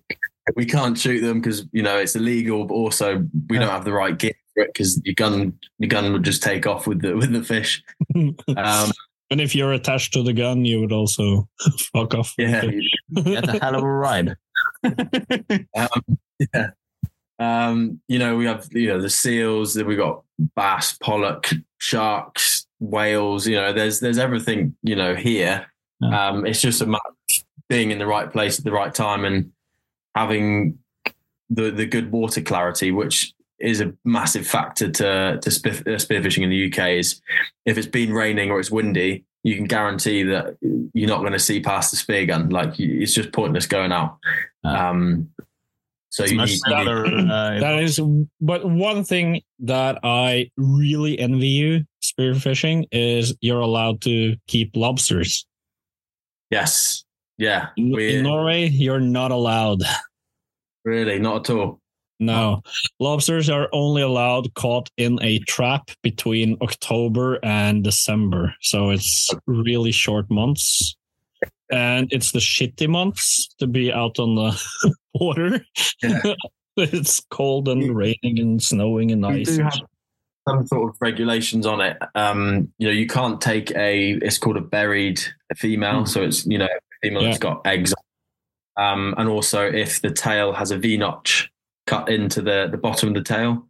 we 0.56 0.66
can't 0.66 0.98
shoot 0.98 1.20
them 1.22 1.40
because 1.40 1.64
you 1.72 1.82
know 1.82 1.96
it's 1.96 2.14
illegal. 2.14 2.64
But 2.66 2.74
also, 2.74 3.26
we 3.48 3.58
don't 3.58 3.70
have 3.70 3.86
the 3.86 3.92
right 3.94 4.18
gear 4.18 4.34
for 4.54 4.64
it 4.64 4.74
because 4.74 5.00
your 5.06 5.14
gun 5.14 5.58
your 5.78 5.88
gun 5.88 6.12
would 6.12 6.22
just 6.22 6.42
take 6.42 6.66
off 6.66 6.86
with 6.86 7.00
the 7.00 7.16
with 7.16 7.32
the 7.32 7.42
fish. 7.42 7.82
Um, 8.14 8.90
And 9.30 9.40
if 9.40 9.54
you're 9.54 9.72
attached 9.72 10.12
to 10.12 10.22
the 10.22 10.34
gun, 10.34 10.66
you 10.66 10.78
would 10.80 10.92
also 10.92 11.48
fuck 11.94 12.12
off. 12.14 12.34
yeah, 12.36 12.66
Get 13.14 13.48
a 13.48 13.58
hell 13.58 13.76
of 13.76 13.82
a 13.82 13.90
ride. 13.90 14.36
um, 14.84 16.18
yeah. 16.54 16.70
Um, 17.38 18.00
you 18.08 18.18
know, 18.18 18.36
we 18.36 18.44
have 18.44 18.68
you 18.72 18.88
know 18.88 19.00
the 19.00 19.08
seals. 19.08 19.72
Then 19.72 19.86
we 19.86 19.96
got 19.96 20.22
bass, 20.54 20.98
pollock, 21.02 21.48
sharks, 21.78 22.51
whales. 22.82 23.46
You 23.46 23.56
know, 23.56 23.72
there's 23.72 24.00
there's 24.00 24.18
everything. 24.18 24.76
You 24.82 24.96
know, 24.96 25.14
here. 25.14 25.66
Yeah. 26.00 26.28
Um, 26.28 26.46
it's 26.46 26.60
just 26.60 26.82
a 26.82 26.86
matter 26.86 27.02
of 27.08 27.44
being 27.68 27.90
in 27.90 27.98
the 27.98 28.06
right 28.06 28.30
place 28.30 28.58
at 28.58 28.64
the 28.64 28.72
right 28.72 28.94
time 28.94 29.24
and 29.24 29.52
having 30.14 30.78
the 31.48 31.70
the 31.70 31.86
good 31.86 32.10
water 32.10 32.40
clarity, 32.40 32.90
which 32.90 33.32
is 33.58 33.80
a 33.80 33.92
massive 34.04 34.46
factor 34.46 34.90
to 34.90 35.38
to 35.40 35.50
spear, 35.50 35.72
uh, 35.72 35.98
spearfishing 35.98 36.42
in 36.42 36.50
the 36.50 36.66
UK. 36.72 36.98
Is 36.98 37.20
if 37.64 37.78
it's 37.78 37.86
been 37.86 38.12
raining 38.12 38.50
or 38.50 38.58
it's 38.58 38.70
windy, 38.70 39.24
you 39.44 39.54
can 39.56 39.66
guarantee 39.66 40.24
that 40.24 40.56
you're 40.92 41.08
not 41.08 41.20
going 41.20 41.32
to 41.32 41.38
see 41.38 41.60
past 41.60 41.92
the 41.92 41.96
spear 41.96 42.26
gun. 42.26 42.48
Like 42.50 42.78
it's 42.80 43.14
just 43.14 43.32
pointless 43.32 43.66
going 43.66 43.92
out. 43.92 44.18
Yeah. 44.64 44.90
Um, 44.90 45.30
so 46.10 46.24
you 46.24 46.36
need, 46.36 46.48
you 46.50 46.54
need- 46.54 46.62
better. 46.74 47.06
Uh, 47.06 47.58
That 47.60 47.78
is, 47.82 47.98
but 48.40 48.64
one 48.68 49.02
thing 49.02 49.40
that 49.60 50.00
I 50.02 50.50
really 50.58 51.18
envy 51.18 51.48
you 51.48 51.86
spearfishing 52.04 52.86
is 52.92 53.34
you're 53.40 53.60
allowed 53.60 54.00
to 54.02 54.36
keep 54.46 54.74
lobsters. 54.76 55.46
yes, 56.50 57.04
yeah, 57.38 57.68
In, 57.76 57.92
we 57.92 58.16
in 58.16 58.24
Norway, 58.24 58.68
you're 58.68 59.00
not 59.00 59.30
allowed. 59.32 59.82
really 60.84 61.18
not 61.18 61.48
at 61.50 61.56
all. 61.56 61.80
No, 62.20 62.62
lobsters 63.00 63.48
are 63.50 63.68
only 63.72 64.00
allowed 64.02 64.54
caught 64.54 64.88
in 64.96 65.18
a 65.22 65.40
trap 65.40 65.90
between 66.02 66.56
October 66.62 67.40
and 67.42 67.82
December. 67.82 68.54
So 68.60 68.90
it's 68.90 69.28
really 69.46 69.90
short 69.90 70.30
months. 70.30 70.94
And 71.72 72.06
it's 72.12 72.30
the 72.30 72.38
shitty 72.38 72.86
months 72.88 73.48
to 73.58 73.66
be 73.66 73.92
out 73.92 74.20
on 74.20 74.36
the 74.36 74.94
water. 75.14 75.64
Yeah. 76.02 76.20
it's 76.76 77.20
cold 77.30 77.66
and 77.68 77.94
raining 77.96 78.38
and 78.38 78.62
snowing 78.62 79.10
and 79.10 79.22
We 79.26 79.40
ice. 79.40 79.56
do 79.56 79.62
have 79.64 79.80
some 80.48 80.66
sort 80.66 80.90
of 80.90 80.96
regulations 81.00 81.66
on 81.66 81.80
it. 81.80 81.96
Um, 82.14 82.72
you 82.78 82.86
know, 82.88 82.92
you 82.92 83.06
can't 83.06 83.40
take 83.40 83.70
a. 83.72 84.12
It's 84.22 84.38
called 84.38 84.56
a 84.56 84.60
berried 84.60 85.20
female, 85.56 86.00
Hmm. 86.00 86.06
so 86.06 86.22
it's 86.22 86.46
you 86.46 86.58
know 86.58 86.68
female 87.02 87.22
that's 87.22 87.38
got 87.38 87.66
eggs. 87.66 87.94
Um, 88.76 89.14
and 89.18 89.28
also, 89.28 89.64
if 89.70 90.00
the 90.00 90.10
tail 90.10 90.52
has 90.52 90.70
a 90.70 90.78
V 90.78 90.96
notch 90.96 91.50
cut 91.86 92.08
into 92.08 92.42
the 92.42 92.68
the 92.70 92.78
bottom 92.78 93.08
of 93.10 93.14
the 93.14 93.22
tail, 93.22 93.66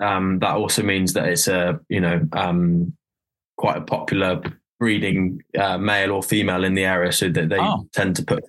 um, 0.00 0.38
that 0.40 0.54
also 0.56 0.82
means 0.82 1.12
that 1.12 1.28
it's 1.28 1.46
a 1.48 1.78
you 1.88 2.00
know 2.00 2.26
um, 2.32 2.96
quite 3.56 3.76
a 3.76 3.80
popular 3.82 4.42
breeding 4.80 5.42
uh, 5.58 5.78
male 5.78 6.12
or 6.12 6.22
female 6.22 6.64
in 6.64 6.74
the 6.74 6.84
area, 6.84 7.12
so 7.12 7.28
that 7.28 7.48
they 7.48 7.58
Oh. 7.58 7.86
tend 7.92 8.16
to 8.16 8.24
put. 8.24 8.44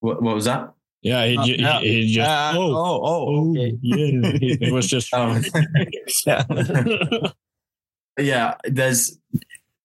What, 0.00 0.20
what 0.22 0.34
was 0.34 0.46
that? 0.46 0.72
Yeah, 1.02 1.26
he, 1.26 1.36
Uh, 1.36 1.80
he, 1.80 2.02
he 2.02 2.14
just. 2.14 2.28
Uh, 2.28 2.52
oh, 2.56 2.74
oh, 2.74 3.00
oh, 3.04 3.26
oh, 3.26 3.50
okay. 3.50 3.76
yeah. 3.82 4.30
It 4.68 4.72
was 4.72 4.86
just. 4.86 5.12
Oh. 5.14 5.40
Yeah. 6.26 6.44
yeah 8.18 8.54
there's 8.64 9.18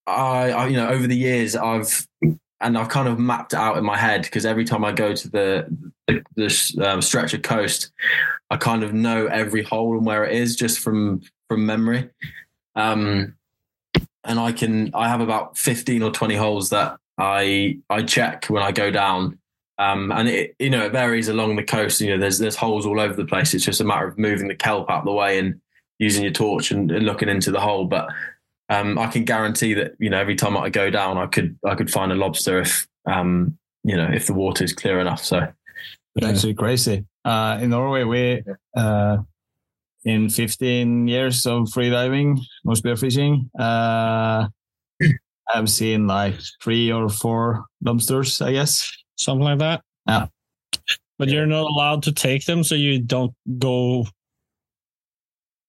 I, 0.06 0.52
I 0.52 0.68
you 0.68 0.76
know 0.78 0.90
over 0.90 1.08
the 1.08 1.16
years 1.16 1.56
i've 1.56 2.08
and 2.60 2.78
i've 2.78 2.90
kind 2.90 3.08
of 3.08 3.20
mapped 3.20 3.54
it 3.54 3.58
out 3.60 3.78
in 3.78 3.86
my 3.86 3.98
head 3.98 4.24
because 4.24 4.46
every 4.46 4.66
time 4.66 4.84
i 4.84 4.92
go 4.92 5.14
to 5.14 5.30
the 5.30 5.94
the, 6.08 6.24
the 6.36 6.86
um, 6.88 7.02
stretch 7.02 7.34
of 7.34 7.42
coast 7.42 7.92
i 8.50 8.58
kind 8.58 8.84
of 8.84 8.94
know 8.94 9.28
every 9.28 9.64
hole 9.64 9.96
and 9.98 10.06
where 10.06 10.26
it 10.26 10.36
is 10.36 10.56
just 10.56 10.80
from 10.80 11.22
from 11.50 11.66
memory 11.66 12.10
um 12.76 13.34
and 14.24 14.40
i 14.40 14.52
can 14.52 14.92
i 14.94 15.08
have 15.08 15.22
about 15.22 15.58
15 15.58 16.04
or 16.04 16.12
20 16.12 16.36
holes 16.36 16.70
that 16.70 16.98
i 17.18 17.78
i 17.90 18.04
check 18.04 18.46
when 18.48 18.62
i 18.62 18.72
go 18.72 18.92
down 18.92 19.40
um, 19.80 20.12
and 20.12 20.28
it, 20.28 20.56
you 20.60 20.70
know, 20.70 20.86
it 20.86 20.92
varies 20.92 21.28
along 21.28 21.56
the 21.56 21.64
coast. 21.64 22.02
You 22.02 22.12
know, 22.12 22.18
there's 22.18 22.40
there's 22.40 22.56
holes 22.56 22.86
all 22.86 23.00
over 23.00 23.14
the 23.14 23.26
place. 23.26 23.54
It's 23.54 23.66
just 23.66 23.82
a 23.82 23.84
matter 23.84 24.08
of 24.08 24.18
moving 24.18 24.48
the 24.48 24.56
kelp 24.56 24.90
out 24.90 25.00
of 25.00 25.06
the 25.06 25.12
way 25.12 25.38
and 25.38 25.60
using 26.00 26.24
your 26.24 26.34
torch 26.34 26.72
and, 26.72 26.92
and 26.92 27.06
looking 27.06 27.30
into 27.30 27.52
the 27.52 27.60
hole. 27.60 27.86
But 27.86 28.10
um, 28.70 28.98
I 28.98 29.08
can 29.08 29.24
guarantee 29.24 29.74
that 29.76 29.94
you 30.00 30.10
know 30.10 30.18
every 30.18 30.36
time 30.36 30.58
I 30.58 30.70
go 30.70 30.90
down, 30.90 31.18
I 31.18 31.28
could 31.28 31.58
I 31.66 31.76
could 31.76 31.92
find 31.92 32.12
a 32.12 32.16
lobster 32.16 32.60
if 32.60 32.88
um, 33.06 33.58
you 33.84 33.96
know 33.96 34.10
if 34.12 34.26
the 34.26 34.34
water 34.34 34.64
is 34.64 34.74
clear 34.74 35.00
enough. 35.00 35.24
So 35.24 35.48
It's 36.16 36.26
actually 36.26 36.56
crazy. 36.56 37.06
Uh, 37.24 37.60
in 37.62 37.70
Norway, 37.70 38.04
we 38.04 38.44
uh, 38.76 39.18
in 40.06 40.30
15 40.30 41.08
years 41.08 41.46
of 41.46 41.68
freediving 41.68 42.40
or 42.66 42.74
spearfishing, 42.74 43.50
uh, 43.60 44.48
I've 45.54 45.70
seen 45.70 46.08
like 46.08 46.36
three 46.62 46.92
or 46.92 47.10
four 47.10 47.66
lobsters, 47.84 48.42
I 48.42 48.54
guess. 48.54 48.92
Something 49.18 49.44
like 49.44 49.60
that. 49.60 49.82
Yeah. 50.08 50.28
But 51.20 51.30
you're 51.30 51.48
not 51.48 51.64
allowed 51.66 52.04
to 52.04 52.12
take 52.12 52.46
them, 52.46 52.64
so 52.64 52.76
you 52.76 53.00
don't 53.00 53.34
go. 53.60 54.06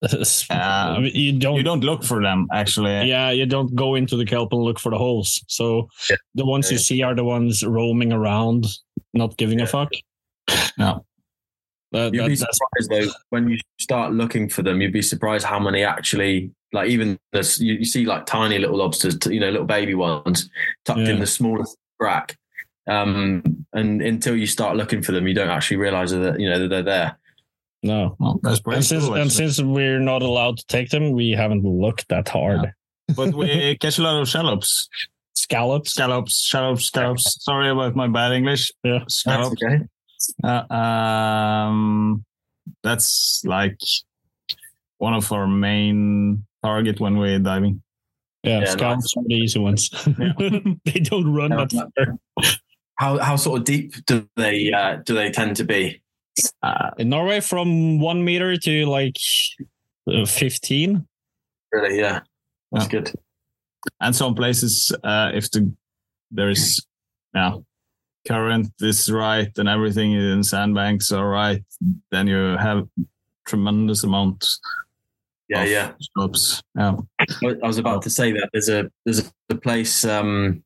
Uh, 0.01 0.14
I 0.51 0.99
mean, 1.01 1.11
you 1.12 1.32
don't. 1.38 1.57
You 1.57 1.64
don't 1.64 1.82
look 1.82 2.05
for 2.05 2.22
them, 2.22 2.46
actually. 2.53 3.09
yeah, 3.09 3.30
you 3.30 3.46
don't 3.46 3.74
go 3.74 3.96
into 3.96 4.16
the 4.16 4.24
kelp 4.24 4.53
and 4.53 4.62
look 4.62 4.78
for 4.78 4.90
the 4.90 4.99
holes. 4.99 5.42
So 5.49 5.88
Yeah. 6.09 6.16
the 6.36 6.46
ones 6.46 6.70
you 6.70 6.78
see 6.78 7.03
are 7.03 7.16
the 7.16 7.24
ones 7.24 7.64
roaming 7.64 8.12
around, 8.12 8.66
not 9.12 9.36
giving 9.36 9.61
a 9.61 9.66
fuck. 9.66 9.90
No. 10.78 11.05
That, 11.90 12.14
you'd 12.14 12.22
that- 12.22 12.28
be 12.28 12.36
surprised 12.36 12.90
though 12.90 13.12
when 13.30 13.49
you 13.49 13.59
start 13.80 14.12
looking 14.12 14.49
for 14.49 14.62
them. 14.62 14.80
You'd 14.80 14.92
be 14.92 15.03
surprised 15.03 15.44
how 15.44 15.59
many 15.59 15.82
actually 15.82 16.53
like 16.72 16.90
even 16.90 17.18
this 17.32 17.59
you, 17.59 17.74
you 17.74 17.84
see 17.84 18.05
like 18.05 18.24
tiny 18.24 18.59
little 18.59 18.76
lobsters, 18.76 19.16
you 19.26 19.40
know, 19.40 19.51
little 19.51 19.66
baby 19.66 19.94
ones 19.94 20.49
tucked 20.84 21.01
Yeah. 21.01 21.09
in 21.14 21.18
the 21.18 21.26
smallest 21.26 21.76
crack. 21.99 22.36
Um, 22.89 23.66
and 23.72 24.01
until 24.03 24.34
you 24.36 24.47
start 24.47 24.76
looking 24.76 25.03
for 25.03 25.12
them, 25.12 25.28
you 25.28 25.34
don't 25.34 25.51
actually 25.51 25.76
realize 25.76 26.11
that 26.12 26.41
you 26.41 26.49
know 26.49 26.59
that 26.61 26.68
they're 26.68 26.82
there. 26.82 27.18
no. 27.82 28.16
Well, 28.18 28.41
that's 28.43 28.61
pretty 28.61 28.76
And 28.78 28.84
since, 28.84 29.05
cool, 29.05 29.14
and 29.14 29.30
since 29.30 29.61
we're 29.61 30.01
not 30.01 30.22
allowed 30.22 30.59
to 30.59 30.66
take 30.66 30.89
them, 30.91 31.12
we 31.12 31.30
haven't 31.32 31.64
looked 31.64 32.09
that 32.09 32.28
hard. 32.28 32.72
but 33.14 33.34
we 33.34 33.76
catch 33.78 33.99
a 33.99 34.03
lot 34.03 34.20
of 34.20 34.28
shallops. 34.28 34.89
Scallops. 35.34 35.93
Scallops, 35.93 36.34
scallops, 36.34 36.84
scallops. 36.86 37.45
Sorry 37.45 37.70
about 37.70 37.95
my 37.95 38.09
bad 38.09 38.32
English. 38.32 38.70
Yeah. 38.82 39.05
Scallops. 39.09 39.62
okay. 39.62 39.84
Uh, 40.43 40.74
um, 40.74 42.24
that's 42.82 43.43
like 43.45 43.78
one 44.99 45.14
of 45.14 45.30
our 45.32 45.47
main 45.47 46.45
target 46.62 46.99
when 47.01 47.18
we're 47.18 47.39
diving. 47.39 47.82
Yeah, 48.43 48.61
Yeah, 48.61 48.70
scallops 48.70 49.14
are 49.16 49.22
the 49.26 49.34
easy 49.34 49.59
ones. 49.59 49.91
they 50.84 51.01
don't 51.01 51.32
run 51.32 51.51
Yeah. 51.53 51.66
that 51.66 51.93
far. 51.97 52.45
How 52.99 53.18
how 53.18 53.36
sort 53.36 53.61
of 53.61 53.64
deep 53.64 53.94
do 54.07 54.28
they 54.36 54.72
uh, 54.72 54.96
do 55.05 55.14
they 55.14 55.30
tend 55.30 55.57
to 55.57 55.64
be? 55.64 56.03
Uh, 56.62 56.90
In 56.99 57.09
Norway, 57.09 57.40
from 57.40 58.01
one 58.01 58.24
meter 58.24 58.57
to 58.57 58.84
like 58.86 59.16
15. 60.26 61.07
Really, 61.72 61.99
yeah, 61.99 62.20
that's 62.72 62.84
Yeah. 62.84 62.90
good. 62.90 63.12
and 64.01 64.14
some 64.14 64.34
places, 64.34 64.92
uh, 65.05 65.30
if 65.34 65.51
the 65.51 65.72
there 66.30 66.51
is, 66.51 66.84
yeah, 67.34 67.55
current 68.26 68.72
is 68.80 69.11
right 69.11 69.51
and 69.59 69.68
everything 69.68 70.12
in 70.12 70.42
sandbanks 70.44 71.12
are 71.12 71.28
right, 71.28 71.64
then 72.11 72.26
you 72.26 72.57
have 72.59 72.86
tremendous 73.46 74.05
amount. 74.05 74.59
Yeah, 75.49 75.64
yeah. 75.64 75.92
Scopes. 76.01 76.62
Yeah. 76.76 76.96
I 77.20 77.26
I 77.62 77.66
was 77.66 77.78
about 77.78 78.03
to 78.03 78.11
say 78.11 78.32
that 78.32 78.49
there's 78.53 78.68
a 78.68 78.90
there's 79.05 79.32
a 79.51 79.55
place 79.55 80.05
um, 80.05 80.62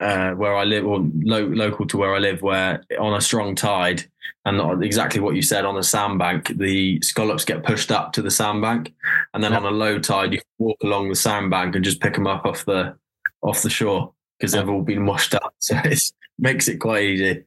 uh, 0.00 0.32
where 0.32 0.54
I 0.54 0.64
live, 0.64 0.86
or 0.86 0.98
lo- 1.14 1.46
local 1.46 1.86
to 1.86 1.96
where 1.96 2.14
I 2.14 2.18
live, 2.18 2.42
where 2.42 2.82
on 2.98 3.14
a 3.14 3.20
strong 3.20 3.54
tide, 3.54 4.04
and 4.44 4.58
not 4.58 4.82
exactly 4.82 5.20
what 5.20 5.34
you 5.34 5.42
said 5.42 5.64
on 5.64 5.76
a 5.76 5.82
sandbank, 5.82 6.56
the 6.56 7.00
scallops 7.02 7.44
get 7.44 7.64
pushed 7.64 7.90
up 7.90 8.12
to 8.12 8.22
the 8.22 8.30
sandbank, 8.30 8.94
and 9.34 9.42
then 9.42 9.52
on 9.52 9.64
a 9.64 9.70
low 9.70 9.98
tide, 9.98 10.32
you 10.32 10.38
can 10.38 10.46
walk 10.58 10.78
along 10.82 11.08
the 11.08 11.14
sandbank 11.14 11.74
and 11.74 11.84
just 11.84 12.00
pick 12.00 12.14
them 12.14 12.26
up 12.26 12.44
off 12.44 12.64
the 12.64 12.96
off 13.42 13.62
the 13.62 13.70
shore 13.70 14.12
because 14.38 14.52
they've 14.52 14.68
all 14.68 14.82
been 14.82 15.06
washed 15.06 15.34
up. 15.34 15.54
So 15.60 15.76
it 15.84 16.00
makes 16.38 16.68
it 16.68 16.78
quite 16.78 17.02
easy. 17.04 17.44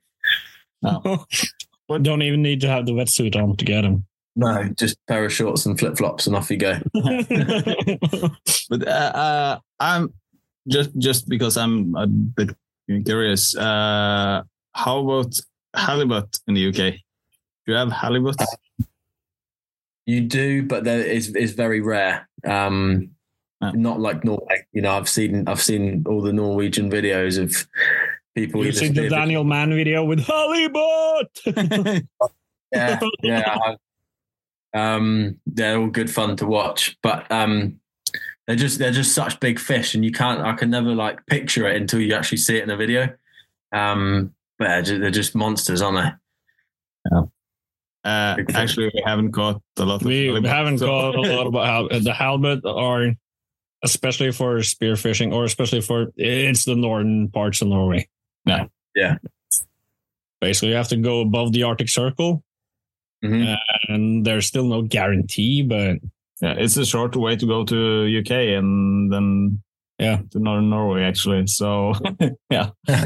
Don't 0.82 2.22
even 2.22 2.42
need 2.42 2.62
to 2.62 2.68
have 2.68 2.86
the 2.86 2.92
wetsuit 2.92 3.36
on 3.36 3.56
to 3.58 3.66
get 3.66 3.82
them. 3.82 4.06
No, 4.36 4.70
just 4.78 4.98
pair 5.08 5.26
of 5.26 5.34
shorts 5.34 5.66
and 5.66 5.78
flip 5.78 5.98
flops, 5.98 6.28
and 6.28 6.36
off 6.36 6.50
you 6.50 6.58
go. 6.58 6.80
But 8.70 8.88
uh, 8.88 8.92
uh, 8.92 9.60
I'm 9.80 10.14
just 10.70 10.92
just 10.98 11.28
because 11.30 11.58
I'm 11.58 11.96
a 11.96 12.08
bit 12.08 12.56
curious. 13.06 13.56
Uh, 13.56 14.44
how 14.74 15.00
about 15.00 15.34
halibut 15.76 16.40
in 16.48 16.54
the 16.54 16.68
UK? 16.70 16.76
Do 17.66 17.68
you 17.68 17.74
have 17.76 17.92
halibut? 17.92 18.38
You 20.06 20.22
do, 20.22 20.64
but 20.64 20.84
there 20.84 21.00
is 21.06 21.36
is 21.36 21.54
very 21.54 21.82
rare. 21.82 22.28
Um, 22.46 23.12
Yeah. 23.62 23.72
Not 23.76 24.00
like 24.00 24.24
Norway. 24.24 24.64
You 24.72 24.82
know, 24.84 24.92
I've 24.96 25.10
seen 25.10 25.44
I've 25.50 25.62
seen 25.62 26.06
all 26.08 26.22
the 26.22 26.32
Norwegian 26.32 26.90
videos 26.90 27.38
of 27.38 27.68
people. 28.34 28.62
you 28.64 28.70
either 28.70 28.80
see 28.80 28.88
the 28.88 29.02
spearfishing- 29.02 29.10
Daniel 29.10 29.44
Mann 29.44 29.72
video 29.76 30.06
with 30.06 30.22
halibut. 30.26 31.32
Yeah, 32.72 33.00
yeah. 33.24 33.58
I- 33.66 33.76
um, 34.78 35.40
they're 35.48 35.78
all 35.80 35.88
good 35.90 36.10
fun 36.12 36.36
to 36.38 36.46
watch, 36.46 36.96
but 37.02 37.26
um, 37.32 37.80
they're 38.50 38.56
just 38.58 38.80
they're 38.80 38.92
just 38.92 39.14
such 39.14 39.40
big 39.40 39.60
fish, 39.60 39.94
and 39.94 40.04
you 40.04 40.12
can't. 40.12 40.42
I 40.42 40.54
can 40.54 40.72
never 40.72 40.96
like 40.96 41.24
picture 41.28 41.68
it 41.70 41.80
until 41.80 42.02
you 42.02 42.16
actually 42.16 42.40
see 42.40 42.58
it 42.58 42.64
in 42.64 42.72
a 42.72 42.76
video. 42.76 43.10
Um, 43.72 44.34
but 44.58 44.66
they're 44.70 44.82
just, 44.82 45.00
they're 45.02 45.12
just 45.12 45.36
monsters, 45.36 45.84
aren't 45.84 46.16
they? 47.12 47.18
Uh, 48.04 48.36
actually, 48.56 48.90
we 48.94 49.04
haven't 49.06 49.34
caught 49.34 49.62
a 49.78 49.86
lot 49.86 50.02
of. 50.02 50.08
we 50.08 50.26
halibut, 50.28 50.50
haven't 50.50 50.78
so- 50.80 50.88
caught 50.88 51.16
a 51.16 51.36
lot 51.36 51.46
about 51.48 51.66
hal- 51.92 52.00
the 52.02 52.14
halibut 52.14 52.66
are 52.66 53.14
especially 53.84 54.32
for 54.32 54.58
spearfishing 54.58 55.32
or 55.34 55.44
especially 55.46 55.80
for 55.82 56.08
it's 56.18 56.66
the 56.66 56.76
northern 56.76 57.30
parts 57.30 57.62
of 57.62 57.68
Norway. 57.68 58.10
Yeah. 58.46 58.66
Yeah. 58.96 59.18
Basically, 60.42 60.70
you 60.70 60.76
have 60.76 60.88
to 60.90 60.98
go 60.98 61.22
above 61.22 61.52
the 61.54 61.64
Arctic 61.64 61.88
Circle, 61.90 62.44
Mhm. 63.24 63.58
and 63.90 64.26
there's 64.26 64.48
still 64.48 64.66
no 64.66 64.82
guarantee, 64.82 65.62
but 65.62 65.98
Yeah, 66.42 66.56
it's 66.58 66.78
a 66.78 66.86
short 66.86 67.16
way 67.16 67.36
to 67.36 67.46
go 67.46 67.64
to 67.66 68.20
UK 68.20 68.32
and 68.58 69.12
then 69.12 69.62
Yeah. 70.00 70.22
to 70.32 70.40
northern 70.40 70.70
Norway 70.70 71.04
actually. 71.04 71.48
So 71.48 71.94
yeah. 72.50 72.70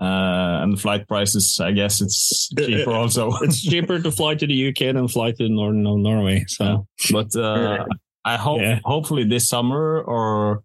Uh, 0.00 0.58
and 0.62 0.72
the 0.72 0.76
flight 0.76 1.06
prices, 1.06 1.60
I 1.62 1.70
guess 1.70 2.00
it's 2.00 2.48
cheaper 2.58 2.90
also. 2.90 3.30
it's 3.42 3.62
cheaper 3.62 4.00
to 4.00 4.10
fly 4.10 4.34
to 4.34 4.46
the 4.46 4.68
UK 4.68 4.92
than 4.92 5.06
fly 5.06 5.30
to 5.32 5.48
northern 5.48 5.84
Norway. 6.02 6.44
So 6.48 6.86
but 7.12 7.34
uh, 7.36 7.84
I 8.24 8.36
hope 8.36 8.60
Yeah. 8.60 8.80
hopefully 8.84 9.22
this 9.24 9.48
summer 9.48 10.02
or 10.02 10.64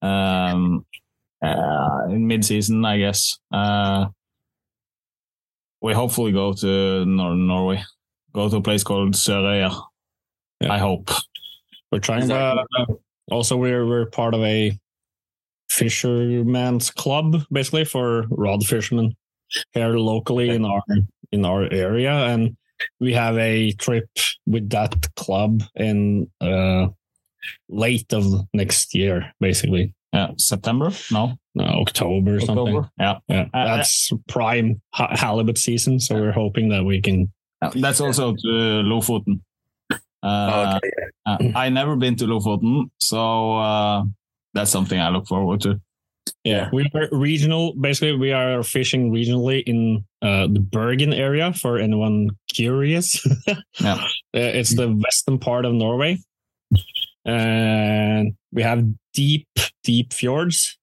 um, 0.00 0.86
uh, 1.42 2.06
in 2.08 2.28
mid 2.28 2.44
season, 2.44 2.84
I 2.84 2.98
guess. 2.98 3.36
Uh, 3.52 4.06
we 5.82 5.92
hopefully 5.92 6.32
go 6.32 6.52
to 6.52 7.04
northern 7.04 7.46
Norway, 7.48 7.82
go 8.32 8.48
to 8.48 8.56
a 8.56 8.62
place 8.62 8.84
called 8.84 9.14
Sørøya. 9.14 9.74
Yeah. 10.60 10.72
I 10.72 10.78
hope. 10.78 11.10
we're 11.92 12.00
trying. 12.00 12.22
Is 12.22 12.28
that- 12.28 12.58
Uh, 12.78 12.86
also, 13.30 13.56
we're 13.56 13.86
we're 13.86 14.06
part 14.06 14.34
of 14.34 14.42
a 14.42 14.72
fisherman's 15.70 16.90
club, 16.90 17.42
basically 17.52 17.84
for 17.84 18.24
rod 18.30 18.64
fishermen 18.64 19.14
here 19.72 19.98
locally 19.98 20.50
in 20.50 20.64
our 20.64 20.82
in 21.32 21.44
our 21.44 21.70
area, 21.72 22.12
and 22.12 22.56
we 23.00 23.12
have 23.12 23.36
a 23.38 23.72
trip 23.72 24.08
with 24.46 24.68
that 24.70 24.94
club 25.16 25.62
in 25.74 26.30
uh, 26.40 26.86
late 27.68 28.12
of 28.12 28.24
next 28.54 28.94
year, 28.94 29.32
basically 29.40 29.92
Yeah, 30.12 30.30
September? 30.38 30.90
No, 31.10 31.36
no, 31.54 31.64
October 31.64 32.36
or 32.36 32.40
something. 32.40 32.76
October. 32.76 32.90
Yeah. 32.98 33.18
Yeah, 33.28 33.46
Uh, 33.52 33.76
that's 33.76 34.10
prime 34.28 34.80
ha- 34.94 35.14
halibut 35.16 35.58
season, 35.58 36.00
so 36.00 36.14
we're 36.14 36.32
hoping 36.32 36.70
that 36.70 36.84
we 36.84 37.00
can. 37.00 37.30
That's 37.74 38.00
also 38.00 38.32
to 38.32 38.82
Lofoten. 38.84 39.40
Oh, 40.22 40.28
Uh, 40.28 40.78
okay. 40.78 40.90
uh, 41.26 41.58
I 41.58 41.68
never 41.68 41.96
been 41.96 42.16
to 42.16 42.24
Lofoten, 42.26 42.90
so 43.00 43.56
uh, 43.56 44.04
that's 44.54 44.70
something 44.70 44.98
I 44.98 45.10
look 45.10 45.26
forward 45.26 45.60
to. 45.62 45.80
Yeah, 46.44 46.68
we 46.72 46.90
are 46.94 47.08
regional. 47.12 47.74
Basically, 47.74 48.16
we 48.16 48.32
are 48.32 48.62
fishing 48.62 49.10
regionally 49.12 49.62
in 49.64 50.04
uh, 50.22 50.46
the 50.46 50.60
Bergen 50.60 51.12
area. 51.12 51.52
For 51.52 51.78
anyone 51.78 52.30
curious, 52.52 53.24
Yeah. 53.80 53.94
Uh, 54.34 54.52
it's 54.58 54.74
the 54.74 54.92
western 54.92 55.38
part 55.38 55.64
of 55.64 55.72
Norway, 55.72 56.18
and 57.24 58.34
we 58.52 58.62
have 58.62 58.84
deep, 59.14 59.48
deep 59.84 60.12
fjords. 60.12 60.78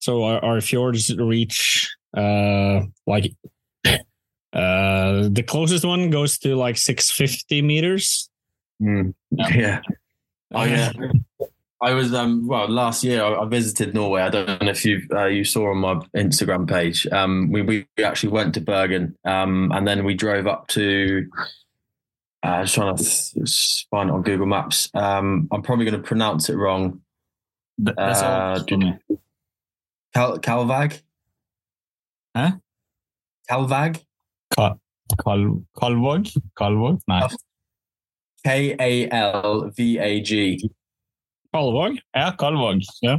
So 0.00 0.24
our, 0.24 0.44
our 0.44 0.60
fjords 0.60 1.14
reach 1.16 1.88
uh, 2.16 2.80
like 3.06 3.32
uh, 3.86 5.28
the 5.30 5.44
closest 5.46 5.84
one 5.84 6.10
goes 6.10 6.38
to 6.38 6.56
like 6.56 6.76
six 6.76 7.10
fifty 7.10 7.62
meters. 7.62 8.29
Mm. 8.80 9.14
Yeah. 9.30 9.48
Yeah. 9.54 9.80
Oh 10.52 10.64
yeah. 10.64 10.92
I 11.82 11.92
was 11.94 12.12
um 12.12 12.46
well 12.46 12.68
last 12.68 13.04
year 13.04 13.22
I, 13.22 13.42
I 13.42 13.46
visited 13.46 13.94
Norway. 13.94 14.22
I 14.22 14.28
don't 14.30 14.60
know 14.62 14.70
if 14.70 14.84
you 14.84 15.02
uh, 15.12 15.26
you 15.26 15.44
saw 15.44 15.70
on 15.70 15.78
my 15.78 15.94
Instagram 16.16 16.68
page. 16.68 17.06
Um, 17.12 17.50
we 17.52 17.62
we 17.62 17.86
actually 18.04 18.32
went 18.32 18.54
to 18.54 18.60
Bergen. 18.60 19.16
Um, 19.24 19.70
and 19.72 19.86
then 19.86 20.04
we 20.04 20.14
drove 20.14 20.46
up 20.46 20.66
to. 20.68 21.26
Uh, 22.42 22.62
just 22.62 22.74
trying 22.74 22.96
to 22.96 23.04
th- 23.04 23.86
find 23.90 24.08
it 24.08 24.12
on 24.14 24.22
Google 24.22 24.46
Maps. 24.46 24.88
Um, 24.94 25.46
I'm 25.52 25.60
probably 25.62 25.84
going 25.84 26.00
to 26.00 26.06
pronounce 26.06 26.48
it 26.48 26.56
wrong. 26.56 27.02
Th- 27.84 27.94
That's 27.96 28.22
all 28.22 28.40
Uh, 28.56 28.64
for 28.66 28.76
me. 28.78 28.94
Cal- 30.14 30.38
Kalvag. 30.38 31.02
Huh? 32.34 32.52
Kalvag. 33.50 34.02
Kal- 34.56 34.80
Kal- 35.22 35.62
Kalvåg? 35.76 36.32
Kalvåg? 36.58 37.00
Nei. 37.08 37.28
K 38.44 38.76
A 38.78 39.10
L 39.10 39.70
V 39.76 39.98
A 39.98 40.20
G. 40.20 40.70
Kalvåg. 41.54 41.98
Yeah, 42.14 42.32
Kalvåg. 42.36 42.82
Yeah. 43.02 43.18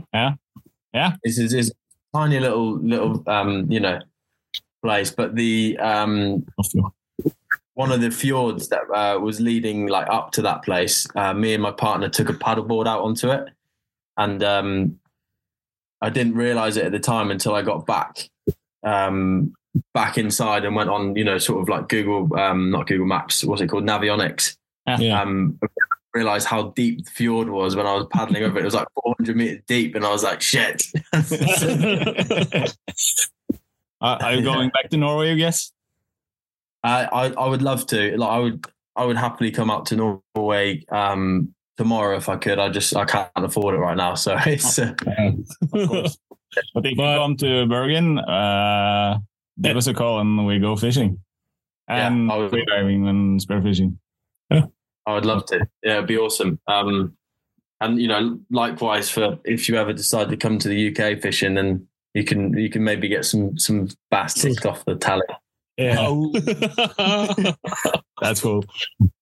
Yeah. 0.94 1.16
This 1.24 1.38
is 1.38 1.54
is 1.54 1.72
tiny 2.14 2.40
little 2.40 2.78
little 2.80 3.24
um 3.28 3.72
you 3.72 3.80
know 3.80 4.00
place, 4.84 5.12
but 5.12 5.36
the 5.36 5.78
um 5.80 6.46
one 7.74 7.92
of 7.92 8.02
the 8.02 8.12
fjords 8.12 8.68
that 8.70 8.84
uh, 8.94 9.18
was 9.20 9.40
leading 9.40 9.88
like 9.88 10.08
up 10.10 10.32
to 10.32 10.42
that 10.42 10.62
place. 10.64 11.08
Uh, 11.16 11.34
me 11.34 11.54
and 11.54 11.64
my 11.64 11.72
partner 11.72 12.10
took 12.10 12.30
a 12.30 12.34
paddleboard 12.34 12.88
out 12.88 13.02
onto 13.02 13.30
it, 13.32 13.46
and 14.18 14.44
um, 14.44 15.00
I 16.02 16.10
didn't 16.10 16.36
realize 16.36 16.78
it 16.78 16.86
at 16.86 16.92
the 16.92 17.00
time 17.00 17.32
until 17.32 17.56
I 17.56 17.62
got 17.62 17.86
back 17.86 18.30
um, 18.84 19.54
back 19.94 20.18
inside 20.18 20.66
and 20.66 20.76
went 20.76 20.90
on 20.90 21.16
you 21.16 21.24
know 21.24 21.38
sort 21.38 21.62
of 21.62 21.70
like 21.70 21.88
Google 21.88 22.38
um, 22.38 22.72
not 22.72 22.88
Google 22.88 23.08
Maps 23.08 23.44
what's 23.44 23.62
it 23.62 23.68
called 23.68 23.86
Navionics. 23.86 24.58
Yeah. 24.88 25.22
Um, 25.22 25.60
realized 26.14 26.48
how 26.48 26.70
deep 26.72 27.06
the 27.06 27.12
fjord 27.12 27.50
was 27.50 27.76
when 27.76 27.86
I 27.86 27.94
was 27.94 28.08
paddling 28.12 28.44
over 28.44 28.58
it. 28.58 28.62
It 28.62 28.66
was 28.66 28.74
like 28.74 28.88
400 29.02 29.36
meters 29.36 29.62
deep, 29.68 29.96
and 29.96 30.04
I 30.06 30.12
was 30.12 30.24
like, 30.24 30.42
shit. 30.42 30.84
Uh, 34.02 34.18
are 34.20 34.34
you 34.34 34.42
going 34.42 34.70
back 34.70 34.90
to 34.90 34.98
Norway, 34.98 35.32
I 35.32 35.36
guess? 35.36 35.72
I, 36.84 37.06
I 37.06 37.26
I 37.34 37.48
would 37.48 37.62
love 37.62 37.86
to. 37.88 38.18
Like 38.18 38.30
I 38.32 38.40
would 38.40 38.66
I 38.96 39.06
would 39.06 39.16
happily 39.18 39.52
come 39.52 39.70
up 39.70 39.86
to 39.86 40.22
Norway 40.36 40.84
um, 40.92 41.54
tomorrow 41.78 42.18
if 42.18 42.28
I 42.28 42.38
could. 42.38 42.58
I 42.58 42.70
just 42.70 42.96
I 42.96 43.06
can't 43.06 43.30
afford 43.36 43.76
it 43.76 43.78
right 43.78 43.96
now. 43.96 44.16
So 44.16 44.36
it's 44.48 44.80
uh, 44.80 44.96
Of 45.72 45.88
course. 45.90 46.18
But 46.74 46.86
if 46.88 46.92
you 46.92 46.98
come 46.98 47.38
to 47.38 47.68
Bergen, 47.68 48.18
uh, 48.18 49.20
give 49.62 49.78
us 49.78 49.86
a 49.86 49.94
call 49.94 50.20
and 50.20 50.48
we 50.48 50.58
go 50.58 50.76
fishing. 50.76 51.20
Yeah, 51.88 52.08
And 52.08 52.32
I 52.32 52.38
would- 52.38 52.50
free 52.50 52.66
diving 52.66 53.08
and 53.08 53.40
spearfishing. 53.40 53.98
I 55.08 55.14
would 55.14 55.26
love 55.26 55.46
to. 55.48 55.68
Yeah, 55.84 55.94
it'd 55.98 56.08
be 56.08 56.18
awesome. 56.18 56.60
Um, 56.68 57.18
and 57.80 58.00
you 58.00 58.08
know, 58.08 58.40
likewise 58.52 59.10
for 59.10 59.40
if 59.44 59.68
you 59.68 59.76
ever 59.76 59.94
decide 59.94 60.30
to 60.30 60.38
come 60.38 60.60
to 60.60 60.68
the 60.68 60.90
UK 60.90 61.22
fishing, 61.22 61.56
then 61.56 61.88
you 62.14 62.24
can 62.24 62.58
you 62.58 62.70
can 62.70 62.84
maybe 62.84 63.08
get 63.08 63.26
some 63.26 63.58
some 63.58 63.90
bass 64.12 64.36
ticked 64.36 64.66
off 64.66 64.86
the 64.86 64.96
tally. 64.96 65.24
yeah. 65.78 65.96
Oh, 66.00 66.32
that's 68.22 68.42
cool. 68.42 68.64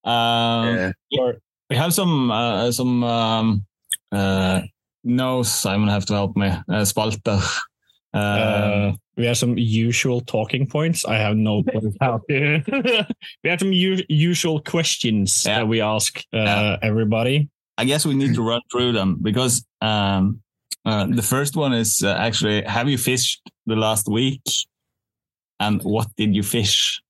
Um, 0.03 0.93
yeah. 1.11 1.32
we 1.69 1.75
have 1.75 1.93
some 1.93 2.30
uh, 2.32 2.71
some 2.71 3.03
um, 3.03 3.65
uh, 4.11 4.61
No, 5.03 5.43
Simon 5.43 5.88
have 5.88 6.05
to 6.07 6.13
help 6.13 6.36
me. 6.36 6.47
Uh, 6.47 6.84
Spalter. 6.84 7.39
Uh, 8.13 8.17
Uh, 8.17 8.91
we 9.20 9.26
have 9.26 9.38
some 9.38 9.57
usual 9.57 10.22
talking 10.22 10.65
points. 10.65 11.03
I 11.05 11.15
have 11.17 11.36
no 11.36 11.61
clue 11.63 11.93
how 11.99 12.22
to. 12.30 12.63
we 13.43 13.49
have 13.49 13.59
some 13.59 13.74
u- 13.74 14.03
usual 14.07 14.61
questions 14.61 15.43
Yeah. 15.45 15.59
that 15.59 15.67
we 15.67 15.82
ask 15.82 16.20
uh, 16.34 16.38
Yeah. 16.38 16.78
everybody. 16.82 17.49
I 17.78 17.84
guess 17.86 18.05
we 18.05 18.15
need 18.15 18.34
to 18.36 18.41
run 18.41 18.61
through 18.72 18.93
them 18.93 19.17
because 19.22 19.65
um, 19.82 20.41
uh, 20.86 21.05
the 21.07 21.22
first 21.22 21.55
one 21.57 21.74
is 21.74 22.01
uh, 22.01 22.15
actually 22.17 22.63
Have 22.63 22.88
you 22.89 22.97
fished 22.97 23.41
the 23.65 23.76
last 23.76 24.07
week? 24.07 24.41
And 25.59 25.82
what 25.84 26.07
did 26.15 26.34
you 26.34 26.43
fish? 26.43 27.01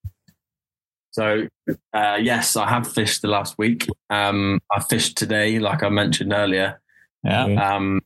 So, 1.12 1.46
uh, 1.94 2.18
yes, 2.20 2.56
I 2.56 2.68
have 2.68 2.86
fished 2.92 3.22
the 3.22 3.28
last 3.28 3.54
week. 3.58 3.86
Um, 4.10 4.58
I 4.72 4.80
fished 4.80 5.16
today, 5.16 5.58
like 5.60 5.84
I 5.84 5.88
mentioned 5.88 6.32
earlier, 6.32 6.80
Yeah. 7.22 7.46
Yeah. 7.46 7.76
um, 7.76 8.00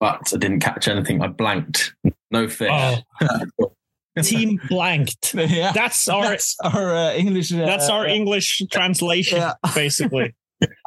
but 0.00 0.32
I 0.32 0.36
didn't 0.36 0.60
catch 0.60 0.88
anything. 0.88 1.22
I 1.22 1.28
blanked. 1.28 1.94
No 2.30 2.48
fish. 2.48 2.70
Oh, 2.70 3.72
team 4.22 4.60
blanked. 4.68 5.34
yeah. 5.34 5.72
That's 5.72 6.08
our 6.08 6.22
That's 6.22 6.56
our 6.62 6.94
uh, 6.94 7.12
English. 7.14 7.52
Uh, 7.52 7.58
that's 7.66 7.88
our 7.88 8.06
English 8.06 8.62
translation, 8.70 9.38
Yeah. 9.38 9.54
basically. 9.74 10.34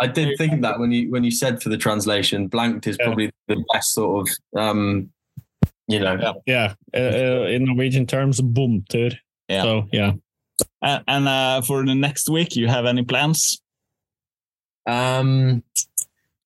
I 0.01 0.07
did 0.07 0.37
think 0.37 0.61
that 0.63 0.79
when 0.79 0.91
you 0.91 1.09
when 1.11 1.23
you 1.23 1.31
said 1.31 1.61
for 1.63 1.69
the 1.69 1.77
translation, 1.77 2.47
blanked 2.47 2.87
is 2.87 2.97
Yeah. 2.99 3.05
probably 3.05 3.31
the 3.47 3.63
best 3.73 3.93
sort 3.93 4.27
of, 4.27 4.59
um, 4.61 5.09
you 5.87 5.99
know, 5.99 6.17
Yeah. 6.45 6.73
Yeah, 6.93 6.99
uh, 6.99 7.43
uh, 7.43 7.47
in 7.47 7.65
Norwegian 7.65 8.05
terms, 8.05 8.41
bomter. 8.41 9.11
Yeah. 9.47 9.63
So 9.63 9.87
yeah, 9.91 10.13
And, 10.81 11.03
and 11.07 11.27
uh, 11.27 11.61
for 11.61 11.85
the 11.85 11.95
next 11.95 12.29
week, 12.29 12.55
you 12.55 12.67
have 12.67 12.85
any 12.85 13.03
plans? 13.03 13.61
Um, 14.85 15.63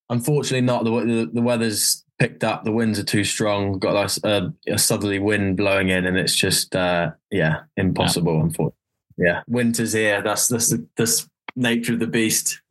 unfortunately, 0.10 0.62
not. 0.62 0.84
The, 0.84 0.92
the 0.92 1.30
the 1.34 1.42
weather's 1.42 2.05
picked 2.20 2.44
up. 2.44 2.64
The 2.64 2.72
winds 2.72 3.00
are 3.00 3.04
too 3.04 3.24
strong. 3.24 3.80
Got 3.80 3.94
like 3.94 4.12
a, 4.24 4.54
a 4.68 4.78
southerly 4.78 5.20
wind 5.20 5.58
blowing 5.58 5.90
in, 5.90 6.06
and 6.06 6.18
it's 6.18 6.36
just 6.36 6.76
uh, 6.76 7.12
yeah, 7.32 7.62
impossible. 7.78 8.42
Unfortunately, 8.42 8.78
yeah, 9.18 9.42
winter's 9.48 9.94
here. 9.94 10.22
That's 10.22 10.48
that's 10.48 10.70
the 10.70 10.86
that's 10.96 11.30
nature 11.56 11.94
of 11.94 12.00
the 12.00 12.08
beast. 12.08 12.62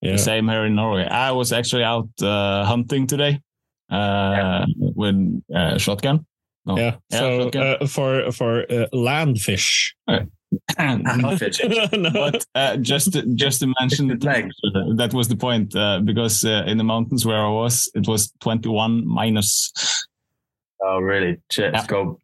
yeah. 0.00 0.16
Same 0.16 0.48
here 0.48 0.64
in 0.64 0.74
Norway. 0.74 1.04
I 1.06 1.32
was 1.32 1.52
actually 1.52 1.84
out 1.84 2.08
uh, 2.22 2.64
hunting 2.64 3.06
today 3.06 3.40
uh, 3.90 4.66
with 4.78 5.42
uh, 5.54 5.78
shotgun. 5.78 6.26
No. 6.66 6.76
Yeah. 6.76 6.96
Yeah, 7.10 7.18
So 7.18 7.26
okay. 7.42 7.78
uh, 7.80 7.86
for 7.86 8.30
for 8.32 8.70
uh, 8.70 8.86
land 8.92 9.40
fish. 9.40 9.94
Not 10.78 11.38
fishing. 11.38 11.70
no. 11.92 12.10
but 12.10 12.44
uh, 12.54 12.76
just 12.76 13.12
to, 13.12 13.22
just 13.34 13.60
to 13.60 13.72
mention 13.80 14.08
Good 14.08 14.24
leg. 14.24 14.50
that 14.96 15.12
was 15.14 15.28
the 15.28 15.36
point 15.36 15.74
uh, 15.76 16.00
because 16.00 16.44
uh, 16.44 16.64
in 16.66 16.78
the 16.78 16.84
mountains 16.84 17.24
where 17.26 17.38
I 17.44 17.48
was, 17.50 17.88
it 17.94 18.08
was 18.08 18.32
21 18.40 19.06
minus. 19.06 19.72
Oh, 20.82 20.98
really? 20.98 21.38
Shit, 21.50 21.72
Yeah. 21.72 21.78
it's 21.80 21.88
cold. 21.88 22.20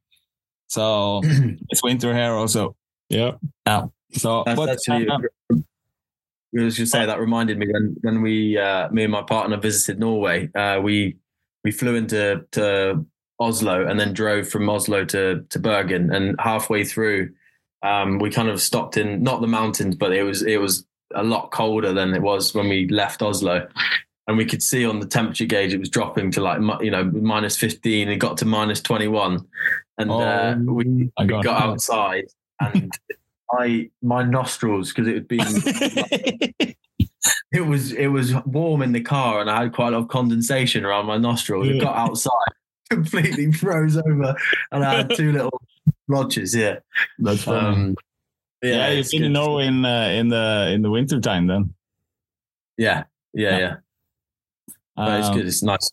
So 0.68 1.20
it's 1.70 1.82
winter 1.82 2.14
here 2.14 2.32
also. 2.32 2.74
yeah. 3.08 3.32
Yeah. 3.66 3.86
So, 4.12 4.42
That's 4.46 4.58
but 4.58 4.68
actually. 4.70 5.08
uh, 5.08 5.18
I 6.58 6.62
was 6.64 6.76
just 6.76 6.92
say 6.92 7.04
that 7.04 7.20
reminded 7.20 7.58
me 7.58 7.66
when 7.70 7.96
when 8.00 8.22
we 8.22 8.56
uh, 8.56 8.88
me 8.90 9.02
and 9.02 9.12
my 9.12 9.20
partner 9.22 9.58
visited 9.58 9.98
Norway. 10.00 10.48
Uh, 10.54 10.80
we 10.82 11.16
we 11.64 11.70
flew 11.70 11.96
into 11.96 12.46
to 12.52 13.04
Oslo 13.38 13.86
and 13.86 14.00
then 14.00 14.14
drove 14.14 14.48
from 14.48 14.68
Oslo 14.70 15.04
to 15.04 15.44
to 15.50 15.58
Bergen. 15.58 16.14
And 16.14 16.34
halfway 16.40 16.82
through, 16.84 17.30
um, 17.82 18.18
we 18.18 18.30
kind 18.30 18.48
of 18.48 18.60
stopped 18.60 18.96
in 18.96 19.22
not 19.22 19.40
the 19.40 19.46
mountains, 19.46 19.96
but 19.96 20.12
it 20.12 20.22
was 20.22 20.42
it 20.42 20.60
was 20.60 20.84
a 21.14 21.22
lot 21.22 21.50
colder 21.50 21.92
than 21.92 22.14
it 22.14 22.22
was 22.22 22.54
when 22.54 22.68
we 22.68 22.88
left 22.88 23.22
Oslo. 23.22 23.68
And 24.28 24.36
we 24.36 24.44
could 24.44 24.62
see 24.62 24.84
on 24.84 24.98
the 24.98 25.06
temperature 25.06 25.44
gauge 25.44 25.72
it 25.72 25.78
was 25.78 25.88
dropping 25.88 26.32
to 26.32 26.40
like 26.40 26.60
you 26.82 26.90
know 26.90 27.04
minus 27.04 27.56
fifteen. 27.56 28.08
It 28.08 28.16
got 28.16 28.38
to 28.38 28.44
minus 28.44 28.80
twenty 28.80 29.06
one, 29.06 29.46
and 29.98 30.10
uh, 30.10 30.56
Oh, 30.56 30.72
we 30.72 30.84
we 30.84 31.26
got 31.26 31.62
outside 31.62 32.26
and 32.60 32.92
I 33.50 33.90
my 34.02 34.22
nostrils 34.24 34.92
because 34.92 35.08
it 35.08 35.14
had 35.14 35.28
been 35.28 35.46
it 37.52 37.66
was 37.66 37.92
it 37.92 38.08
was 38.08 38.34
warm 38.44 38.82
in 38.82 38.92
the 38.92 39.00
car 39.00 39.40
and 39.40 39.50
I 39.50 39.62
had 39.62 39.72
quite 39.72 39.88
a 39.88 39.90
lot 39.92 40.02
of 40.02 40.08
condensation 40.08 40.84
around 40.84 41.06
my 41.06 41.16
nostrils. 41.16 41.68
It 41.68 41.80
got 41.80 41.96
outside, 41.96 42.32
completely 42.90 43.52
froze 43.52 43.96
over, 43.96 44.34
and 44.72 44.84
I 44.84 44.96
had 44.96 45.14
two 45.14 45.32
little 45.32 45.62
blotches. 46.08 46.54
Yeah, 46.54 46.76
that's 47.18 47.42
funny. 47.44 47.66
um, 47.66 47.96
yeah, 48.62 48.90
you've 48.90 49.00
it's 49.00 49.10
been 49.12 49.24
in 49.24 49.32
good. 49.32 49.38
Norway 49.38 49.66
in 49.66 49.84
uh, 49.84 50.08
in 50.14 50.28
the 50.28 50.70
in 50.74 50.82
the 50.82 50.90
winter 50.90 51.20
time 51.20 51.46
then. 51.46 51.74
Yeah, 52.78 53.04
yeah, 53.34 53.50
Yeah. 53.50 53.58
yeah. 53.58 53.74
But 54.96 55.18
it's 55.20 55.28
Um, 55.28 55.34
good. 55.36 55.46
It's 55.46 55.62
nice. 55.62 55.90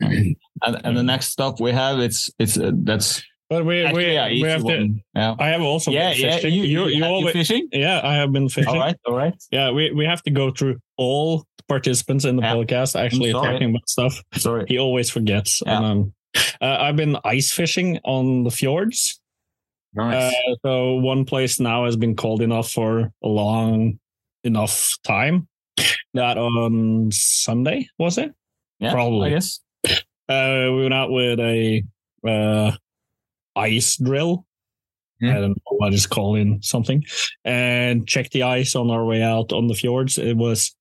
And, 0.64 0.80
and 0.84 0.96
the 0.96 1.02
next 1.02 1.28
stop 1.28 1.60
we 1.60 1.70
have, 1.72 1.98
it's 1.98 2.30
it's 2.38 2.56
uh, 2.58 2.70
that's 2.74 3.22
But 3.50 3.66
we 3.66 3.82
actually 3.84 4.06
we, 4.06 4.12
yeah, 4.14 4.26
we 4.28 4.32
easy 4.36 4.48
have 4.48 4.64
to. 4.64 4.94
Yeah, 5.14 5.34
I 5.38 5.48
have 5.48 5.60
also 5.62 5.90
yeah, 5.90 6.12
been 6.12 6.20
yeah. 6.22 6.34
fishing. 6.36 6.54
You, 6.54 6.62
you, 6.62 6.68
you, 6.68 6.78
you 6.96 7.02
have 7.02 7.10
you 7.10 7.14
always, 7.16 7.32
fishing? 7.34 7.68
yeah, 7.72 8.00
I 8.02 8.14
have 8.14 8.32
been 8.32 8.48
fishing. 8.48 8.68
All 8.72 8.78
right, 8.78 8.96
all 9.06 9.14
right. 9.14 9.34
Yeah, 9.50 9.70
we, 9.72 9.92
we 9.92 10.06
have 10.06 10.22
to 10.22 10.30
go 10.30 10.50
through 10.50 10.78
all 10.96 11.44
participants 11.68 12.24
in 12.24 12.36
the 12.36 12.42
Yeah. 12.42 12.54
podcast 12.54 12.98
actually 12.98 13.32
talking 13.32 13.68
about 13.70 13.86
stuff. 13.88 14.22
Sorry. 14.34 14.64
He 14.66 14.78
always 14.78 15.10
forgets. 15.10 15.62
Yeah. 15.66 15.76
And, 15.76 15.84
um, 15.84 16.12
uh, 16.62 16.76
I've 16.80 16.96
been 16.96 17.18
ice 17.24 17.52
fishing 17.52 18.00
on 18.04 18.44
the 18.44 18.50
fjords. 18.50 19.20
Nice. 19.96 20.34
Uh, 20.34 20.54
so 20.64 20.94
one 20.94 21.24
place 21.24 21.58
now 21.58 21.86
has 21.86 21.96
been 21.96 22.16
cold 22.16 22.42
enough 22.42 22.70
for 22.70 23.12
a 23.22 23.28
long 23.28 23.98
enough 24.44 24.96
time. 25.02 25.48
That 26.14 26.38
on 26.38 27.10
Sunday 27.12 27.88
was 27.98 28.18
it? 28.18 28.32
Yeah, 28.78 28.92
Probably. 28.92 29.30
I 29.30 29.34
guess. 29.34 29.60
Uh, 30.28 30.68
we 30.72 30.82
went 30.82 30.94
out 30.94 31.10
with 31.10 31.38
a 31.40 31.82
uh, 32.26 32.72
ice 33.54 33.96
drill. 33.96 34.46
I 35.22 35.32
don't 35.32 35.48
know 35.50 35.76
what 35.78 35.94
is 35.94 36.06
calling 36.06 36.60
something, 36.60 37.02
and 37.42 38.06
checked 38.06 38.32
the 38.32 38.42
ice 38.42 38.76
on 38.76 38.90
our 38.90 39.02
way 39.02 39.22
out 39.22 39.50
on 39.50 39.66
the 39.66 39.72
fjords. 39.74 40.18
It 40.18 40.36
was 40.36 40.76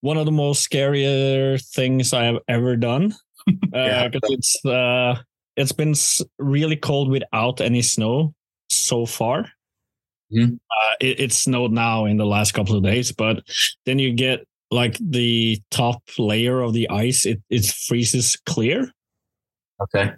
one 0.00 0.16
of 0.16 0.26
the 0.26 0.32
most 0.32 0.68
scarier 0.68 1.62
things 1.64 2.12
I 2.12 2.24
have 2.24 2.38
ever 2.48 2.76
done. 2.76 3.14
Yeah. 3.72 4.08
because 4.08 4.30
it's 4.30 4.64
uh, 4.66 5.16
it's 5.60 5.72
been 5.72 5.94
really 6.38 6.76
cold 6.76 7.10
without 7.10 7.60
any 7.60 7.82
snow 7.82 8.34
so 8.68 9.06
far. 9.06 9.46
Mhm. 10.32 10.54
Uh, 10.56 10.94
it, 11.00 11.20
it 11.20 11.32
snowed 11.32 11.72
now 11.72 12.04
in 12.04 12.16
the 12.16 12.26
last 12.26 12.52
couple 12.52 12.76
of 12.76 12.82
days, 12.84 13.12
but 13.12 13.42
then 13.84 13.98
you 13.98 14.12
get 14.12 14.46
like 14.70 14.96
the 15.00 15.60
top 15.70 16.02
layer 16.18 16.60
of 16.60 16.72
the 16.72 16.88
ice, 16.88 17.26
it, 17.26 17.42
it 17.50 17.64
freezes 17.66 18.36
clear. 18.46 18.92
okay. 19.82 20.12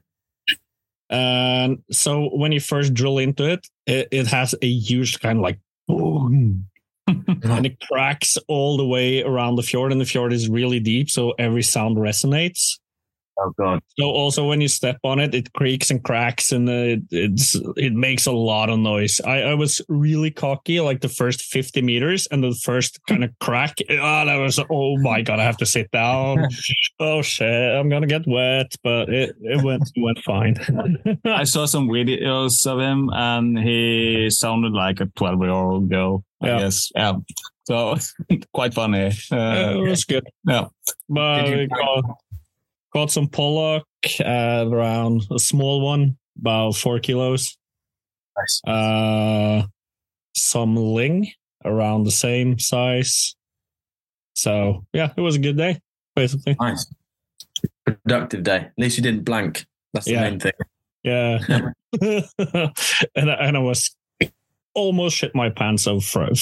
And 1.09 1.83
so 1.91 2.31
when 2.35 2.53
you 2.53 2.61
first 2.61 2.95
drill 2.95 3.19
into 3.19 3.45
it, 3.51 3.67
it, 3.87 4.09
it 4.11 4.27
has 4.29 4.55
a 4.63 4.67
huge 4.67 5.21
kind 5.21 5.39
of 5.39 5.43
like 5.43 5.59
boom. 5.87 6.67
and 7.07 7.67
it 7.67 7.81
cracks 7.81 8.39
all 8.49 8.77
the 8.77 8.87
way 8.87 9.23
around 9.23 9.57
the 9.57 9.63
fjord, 9.63 9.93
and 9.93 10.01
the 10.01 10.05
fjord 10.07 10.33
is 10.33 10.49
really 10.49 10.81
deep, 10.81 11.11
so 11.11 11.33
every 11.33 11.63
sound 11.63 11.97
resonates. 11.97 12.79
Oh 13.45 13.53
god. 13.59 13.81
So 13.99 14.07
also 14.07 14.47
when 14.47 14.61
you 14.61 14.69
step 14.69 14.99
on 15.03 15.19
it, 15.19 15.35
it 15.35 15.53
creaks 15.55 15.91
and 15.91 16.03
cracks, 16.05 16.53
and 16.53 16.69
uh, 16.69 16.73
it, 16.73 17.01
it's 17.11 17.57
it 17.77 17.93
makes 17.93 18.27
a 18.27 18.33
lot 18.33 18.71
of 18.71 18.79
noise. 18.79 19.21
I, 19.25 19.43
I 19.43 19.55
was 19.55 19.81
really 19.89 20.31
cocky, 20.31 20.81
like 20.81 21.01
the 21.01 21.09
first 21.09 21.43
fifty 21.43 21.83
meters, 21.83 22.29
and 22.31 22.43
the 22.45 22.55
first 22.63 23.01
kind 23.09 23.25
of 23.25 23.31
crack. 23.41 23.75
Oh, 23.91 24.25
that 24.27 24.37
was 24.37 24.61
oh 24.71 24.97
my 24.99 25.23
god! 25.23 25.41
I 25.41 25.45
have 25.45 25.57
to 25.59 25.67
sit 25.67 25.91
down. 25.91 26.47
oh 27.01 27.23
shit! 27.23 27.51
I'm 27.77 27.89
gonna 27.89 28.07
get 28.07 28.27
wet, 28.27 28.75
but 28.85 29.09
it 29.09 29.35
it 29.41 29.65
went 29.65 29.83
it 29.95 30.01
went 30.03 30.19
fine. 30.21 30.57
I 31.25 31.45
saw 31.45 31.67
some 31.67 31.89
videos 31.89 32.67
of 32.67 32.79
him, 32.79 33.11
and 33.13 33.59
he 33.59 34.29
sounded 34.31 34.73
like 34.73 35.01
a 35.01 35.07
twelve-year-old 35.17 35.89
girl. 35.91 36.25
I 36.43 36.47
Yeah. 36.49 36.59
guess. 36.59 36.91
Yeah. 36.95 37.13
So 37.65 37.97
quite 38.53 38.75
funny. 38.75 39.13
Uh, 39.31 39.75
it 39.79 39.89
was 39.89 40.05
good. 40.05 40.25
yeah. 40.47 40.67
But 41.09 41.43
Did 41.45 41.51
you 41.51 41.57
we 41.59 41.69
caught, 42.93 43.11
some 43.11 43.29
pollock 43.29 43.85
uh, 44.25 44.65
around 44.69 45.23
a 45.31 45.39
small 45.39 45.81
one, 45.81 46.17
about 46.39 46.73
four 46.77 46.99
kilos. 46.99 47.57
Nice. 48.39 48.61
Uh, 48.67 49.63
some 50.35 50.77
ling 50.77 51.31
around 51.65 52.05
the 52.05 52.11
same 52.11 52.59
size. 52.59 53.35
So 54.35 54.85
yeah, 54.93 55.13
it 55.17 55.21
was 55.21 55.37
a 55.37 55.39
good 55.39 55.57
day, 55.57 55.79
basically. 56.17 56.57
Nice. 56.61 56.87
Productive 57.85 58.43
day. 58.43 58.57
At 58.57 58.73
least 58.79 58.97
you 58.97 59.03
didn't 59.03 59.25
blank. 59.25 59.67
That's 59.93 60.07
the 60.07 60.13
Yeah. 60.13 60.23
main 60.31 60.41
thing. 60.41 60.53
Yeah, 61.03 61.39
and 62.01 63.31
I- 63.31 63.39
and 63.41 63.57
I 63.57 63.61
was 63.61 63.95
almost 64.75 65.17
shit 65.17 65.35
my 65.35 65.51
pants 65.51 65.87
fr- 66.01 66.33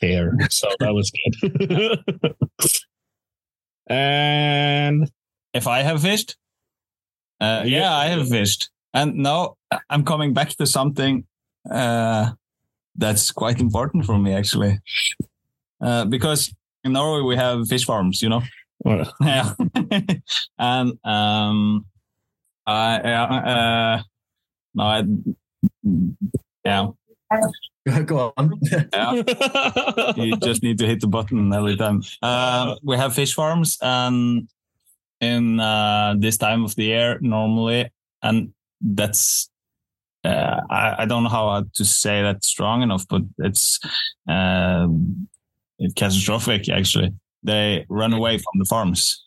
fear, 0.00 0.36
so 0.48 0.68
that 0.80 0.94
was 0.94 1.10
good. 1.10 2.02
and 3.88 5.10
If 5.56 5.66
I 5.66 5.82
have 5.82 6.00
fished, 6.02 6.36
uh, 7.40 7.62
Yeah. 7.64 7.78
yeah, 7.80 7.94
I 7.94 8.06
have 8.14 8.28
fished, 8.28 8.70
and 8.92 9.14
now 9.16 9.56
I'm 9.90 10.04
coming 10.04 10.34
back 10.34 10.50
to 10.58 10.66
something 10.66 11.24
uh, 11.70 12.32
that's 12.98 13.32
quite 13.32 13.60
important 13.60 14.04
for 14.06 14.18
me 14.18 14.32
actually, 14.34 14.78
uh, 15.80 16.04
because 16.04 16.54
in 16.84 16.92
Norway 16.92 17.22
we 17.22 17.36
have 17.36 17.68
fish 17.68 17.84
farms. 17.86 18.22
You 18.22 18.28
know. 18.30 18.42
well, 18.84 19.12
Yeah. 19.20 19.52
and 20.58 20.92
um, 21.04 21.86
I 22.66 22.98
uh, 22.98 24.02
no, 24.74 24.82
I, 24.84 25.04
yeah, 26.64 26.86
Go 28.04 28.32
on. 28.36 28.52
yeah. 28.92 29.22
you 30.16 30.36
just 30.36 30.62
need 30.62 30.78
to 30.78 30.86
hit 30.86 31.00
the 31.00 31.06
button 31.08 31.52
every 31.52 31.76
time. 31.76 32.02
Uh, 32.22 32.74
we 32.82 32.96
have 32.96 33.14
fish 33.14 33.34
farms, 33.34 33.78
and 33.80 34.48
in 35.20 35.60
uh, 35.60 36.14
this 36.18 36.36
time 36.36 36.64
of 36.64 36.74
the 36.74 36.84
year 36.84 37.18
normally, 37.20 37.90
and 38.22 38.52
that's 38.80 39.48
uh, 40.24 40.60
I, 40.70 41.02
I 41.02 41.04
don't 41.06 41.22
know 41.22 41.28
how 41.30 41.64
to 41.74 41.84
say 41.84 42.22
that 42.22 42.44
strong 42.44 42.82
enough, 42.82 43.06
but 43.08 43.22
it's 43.38 43.78
uh, 44.28 44.86
it's 45.78 45.94
catastrophic. 45.94 46.68
Actually, 46.68 47.12
they 47.42 47.86
run 47.88 48.12
away 48.12 48.38
from 48.38 48.58
the 48.58 48.64
farms. 48.64 49.22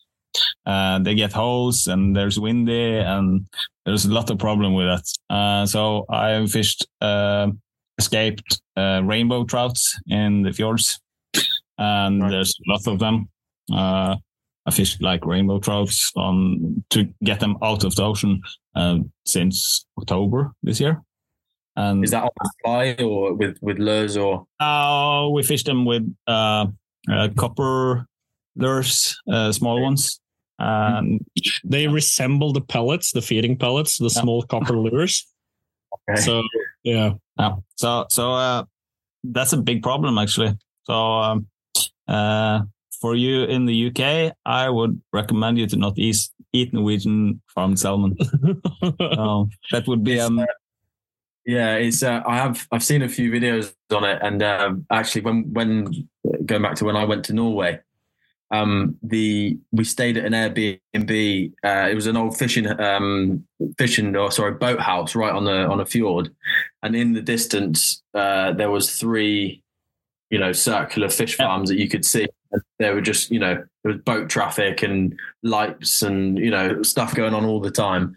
Uh, 0.66 1.00
they 1.00 1.16
get 1.16 1.34
holes, 1.34 1.88
and 1.88 2.16
there's 2.16 2.40
windy, 2.40 2.98
and 2.98 3.46
there's 3.86 4.06
a 4.06 4.12
lot 4.14 4.30
of 4.30 4.38
problem 4.38 4.74
with 4.74 4.88
that. 4.88 5.34
Uh, 5.36 5.66
so 5.66 6.06
I 6.10 6.46
fished 6.48 6.88
uh, 7.02 7.48
escaped 7.98 8.62
uh, 8.78 9.02
rainbow 9.04 9.44
trouts 9.46 10.00
in 10.08 10.44
the 10.44 10.54
fjords, 10.54 11.00
and 11.78 12.22
Right. 12.22 12.32
there's 12.32 12.54
a 12.68 12.72
lot 12.72 12.88
of 12.88 13.00
them. 13.00 13.30
Uh, 14.70 14.74
I 14.74 14.76
fished 14.76 15.02
like 15.02 15.26
rainbow 15.26 15.60
trouts 15.60 16.12
on 16.16 16.84
to 16.90 17.08
get 17.24 17.40
them 17.40 17.58
out 17.62 17.84
of 17.84 17.96
the 17.96 18.04
ocean 18.04 18.42
uh, 18.76 19.00
since 19.26 19.86
October 19.98 20.52
this 20.64 20.80
year. 20.80 21.02
And 21.76 22.04
Is 22.04 22.12
that 22.12 22.24
on 22.24 22.30
the 22.42 22.50
fly 22.64 22.96
or 23.04 23.34
with 23.34 23.58
with 23.62 23.80
lures 23.80 24.18
or? 24.18 24.46
now 24.60 25.30
we 25.30 25.44
fish 25.44 25.64
them 25.64 25.86
with 25.86 26.04
uh, 26.28 26.68
uh, 27.12 27.30
copper 27.38 28.06
lures, 28.56 29.18
uh, 29.32 29.52
small 29.52 29.82
ones. 29.82 30.20
And 30.58 31.22
they 31.64 31.88
resemble 31.88 32.52
the 32.54 32.62
pellets, 32.62 33.14
the 33.14 33.22
feeding 33.22 33.58
pellets, 33.58 33.98
the 33.98 34.12
Yeah. 34.16 34.22
small 34.22 34.44
copper 34.44 34.78
lures. 34.92 35.26
Okay. 36.10 36.22
So 36.22 36.44
yeah, 36.84 37.14
yeah, 37.40 37.56
so 37.76 38.06
so 38.10 38.34
uh, 38.34 38.64
that's 39.24 39.54
a 39.54 39.58
big 39.58 39.82
problem 39.82 40.18
actually. 40.18 40.58
So 40.84 40.94
um, 40.94 41.48
uh, 42.08 42.62
for 43.00 43.16
you 43.16 43.44
in 43.44 43.66
the 43.66 43.88
UK, 43.88 44.36
I 44.46 44.70
would 44.70 45.02
recommend 45.14 45.58
you 45.58 45.68
to 45.68 45.78
not 45.78 45.98
eat 45.98 46.18
eat 46.54 46.74
Norwegian 46.74 47.42
farmed 47.54 47.80
salmon. 47.80 48.18
So 48.82 49.50
that 49.72 49.88
would 49.88 50.04
be 50.04 50.20
um, 50.20 50.46
Yeah, 51.46 51.76
it's. 51.76 52.04
Uh, 52.04 52.22
I 52.28 52.38
have. 52.38 52.68
I've 52.72 52.84
seen 52.84 53.02
a 53.02 53.10
few 53.10 53.32
videos 53.32 53.74
on 53.92 54.04
it, 54.04 54.20
and 54.22 54.44
um, 54.44 54.86
actually, 54.92 55.22
when 55.22 55.52
when 55.54 56.08
going 56.46 56.62
back 56.62 56.76
to 56.76 56.86
when 56.86 56.96
I 56.96 57.06
went 57.06 57.26
to 57.26 57.34
Norway, 57.34 57.80
um, 58.52 58.98
the 59.04 59.58
we 59.72 59.84
stayed 59.84 60.18
at 60.18 60.26
an 60.26 60.34
Airbnb. 60.34 61.54
Uh, 61.64 61.90
it 61.90 61.96
was 61.96 62.08
an 62.08 62.18
old 62.18 62.38
fishing, 62.38 62.68
um, 62.80 63.46
fishing 63.78 64.16
or 64.16 64.32
sorry, 64.32 64.54
boathouse 64.54 65.16
right 65.16 65.34
on 65.34 65.46
the 65.46 65.68
on 65.68 65.80
a 65.80 65.86
fjord, 65.86 66.30
and 66.84 66.96
in 66.96 67.14
the 67.14 67.22
distance, 67.22 68.04
uh, 68.14 68.52
there 68.54 68.72
was 68.72 68.98
three, 68.98 69.64
you 70.30 70.40
know, 70.40 70.52
circular 70.52 71.10
fish 71.10 71.36
farms 71.36 71.70
that 71.70 71.80
you 71.80 71.88
could 71.88 72.06
see. 72.06 72.28
There 72.80 72.96
were 72.96 73.02
just, 73.02 73.30
you 73.32 73.40
know, 73.40 73.64
there 73.84 73.94
was 73.94 74.02
boat 74.02 74.30
traffic 74.30 74.82
and 74.84 75.14
lights 75.44 76.02
and 76.02 76.38
you 76.38 76.50
know 76.50 76.82
stuff 76.84 77.14
going 77.16 77.34
on 77.34 77.46
all 77.46 77.60
the 77.60 77.72
time. 77.72 78.16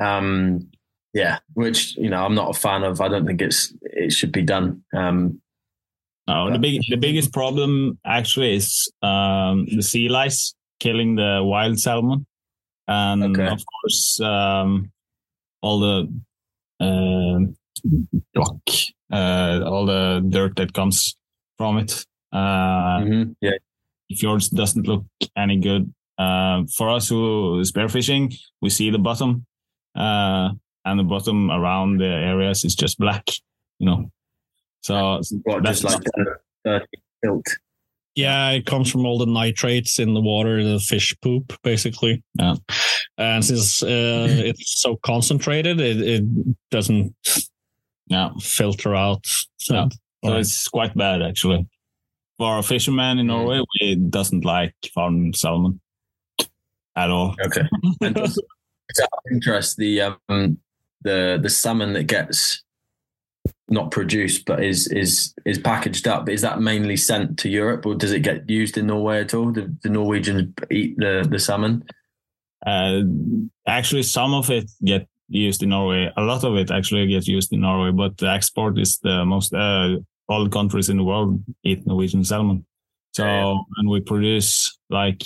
Um, 0.00 0.68
yeah, 1.12 1.38
which 1.54 1.96
you 1.96 2.08
know 2.10 2.24
I'm 2.24 2.34
not 2.34 2.56
a 2.56 2.58
fan 2.58 2.84
of. 2.84 3.00
I 3.00 3.08
don't 3.08 3.26
think 3.26 3.40
it's 3.42 3.72
it 3.82 4.12
should 4.12 4.32
be 4.32 4.42
done. 4.42 4.82
Um, 4.94 5.40
No, 6.26 6.50
the 6.50 6.58
big 6.58 6.80
the 6.88 6.96
biggest 6.96 7.32
problem 7.32 7.98
actually 8.04 8.54
is 8.56 8.90
um, 9.02 9.66
the 9.66 9.82
sea 9.82 10.08
lice 10.08 10.54
killing 10.80 11.16
the 11.16 11.40
wild 11.42 11.78
salmon, 11.78 12.26
and 12.88 13.22
Okay. 13.36 13.46
of 13.52 13.62
course 13.66 14.20
um, 14.20 14.90
all 15.62 15.80
the 15.80 16.08
um 16.80 17.56
rock, 18.34 18.68
uh, 19.12 19.60
all 19.66 19.86
the 19.86 20.24
dirt 20.28 20.56
that 20.56 20.72
comes 20.72 21.16
from 21.58 21.78
it. 21.78 22.04
Uh, 22.34 23.00
mhm, 23.00 23.36
Yeah, 23.40 23.52
fjords 24.16 24.48
doesn't 24.48 24.86
look 24.86 25.04
any 25.36 25.58
good. 25.58 25.92
Uh, 26.18 26.64
for 26.76 26.90
us 26.90 27.08
who 27.08 27.62
spearfishing, 27.62 28.34
we 28.60 28.70
see 28.70 28.90
the 28.90 28.98
bottom, 28.98 29.46
uh, 29.94 30.50
and 30.84 30.98
the 30.98 31.04
bottom 31.04 31.50
around 31.50 31.98
the 31.98 32.06
areas 32.06 32.64
is 32.64 32.74
just 32.74 32.98
black. 32.98 33.24
You 33.78 33.86
know, 33.86 34.10
so 34.82 35.22
what, 35.44 35.62
That's 35.62 35.80
just 35.80 36.04
like 36.04 36.06
uh, 36.66 36.80
dirty 37.22 37.40
yeah, 38.14 38.50
it 38.50 38.66
comes 38.66 38.90
from 38.90 39.04
all 39.06 39.18
the 39.18 39.26
nitrates 39.26 39.98
in 39.98 40.14
the 40.14 40.20
water, 40.20 40.62
the 40.62 40.78
fish 40.78 41.16
poop, 41.20 41.52
basically. 41.62 42.22
Yeah. 42.34 42.54
And 43.18 43.44
since 43.44 43.82
uh, 43.82 44.26
it's 44.30 44.80
so 44.80 44.96
concentrated, 44.96 45.80
it, 45.80 46.00
it 46.00 46.24
doesn't 46.70 47.14
yeah. 48.06 48.30
filter 48.40 48.94
out. 48.94 49.26
So, 49.56 49.74
Yeah. 49.74 49.88
So 50.24 50.36
it's 50.38 50.68
quite 50.68 50.96
bad 50.96 51.20
actually. 51.20 51.68
For 52.38 52.58
a 52.58 52.62
fisherman 52.62 53.18
in 53.18 53.26
Mm. 53.26 53.30
Norway, 53.30 53.60
we 53.80 53.94
doesn't 53.96 54.44
like 54.44 54.74
farmed 54.92 55.36
salmon 55.36 55.80
at 56.96 57.10
all. 57.10 57.34
Okay. 57.46 57.62
Out 58.02 59.08
of 59.12 59.32
interest, 59.32 59.76
the 59.76 60.00
um, 60.28 60.58
the 61.02 61.38
the 61.40 61.50
salmon 61.50 61.92
that 61.94 62.04
gets 62.04 62.62
not 63.68 63.90
produced 63.90 64.44
but 64.46 64.62
is 64.62 64.86
is 64.88 65.34
is 65.44 65.58
packaged 65.58 66.06
up 66.06 66.28
is 66.28 66.42
that 66.42 66.60
mainly 66.60 66.96
sent 66.96 67.38
to 67.38 67.48
Europe 67.48 67.86
or 67.86 67.94
does 67.94 68.12
it 68.12 68.20
get 68.20 68.48
used 68.48 68.76
in 68.76 68.86
Norway 68.86 69.20
at 69.20 69.34
all? 69.34 69.50
Do 69.50 69.74
the 69.82 69.88
Norwegians 69.88 70.52
eat 70.70 70.96
the 70.98 71.26
the 71.28 71.38
salmon? 71.38 71.84
Uh, 72.66 73.02
actually, 73.66 74.02
some 74.02 74.34
of 74.34 74.50
it 74.50 74.70
get 74.84 75.06
used 75.28 75.62
in 75.62 75.70
Norway. 75.70 76.10
A 76.16 76.22
lot 76.22 76.44
of 76.44 76.56
it 76.56 76.70
actually 76.70 77.06
gets 77.06 77.28
used 77.28 77.52
in 77.52 77.60
Norway, 77.60 77.90
but 77.90 78.16
the 78.18 78.28
export 78.30 78.78
is 78.78 78.98
the 78.98 79.24
most. 79.24 79.52
Uh, 79.54 79.96
all 80.28 80.48
countries 80.48 80.88
in 80.88 80.96
the 80.96 81.04
world 81.04 81.42
eat 81.64 81.86
Norwegian 81.86 82.24
salmon. 82.24 82.64
So, 83.12 83.24
Yeah. 83.24 83.56
and 83.76 83.88
we 83.88 84.00
produce 84.00 84.76
like 84.90 85.22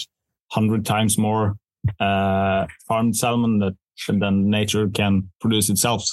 hundred 0.50 0.84
times 0.84 1.16
more 1.18 1.56
uh, 2.00 2.66
farmed 2.86 3.16
salmon 3.16 3.58
that 3.60 3.74
than 4.08 4.48
nature 4.50 4.88
can 4.88 5.30
produce 5.40 5.70
itself. 5.70 6.04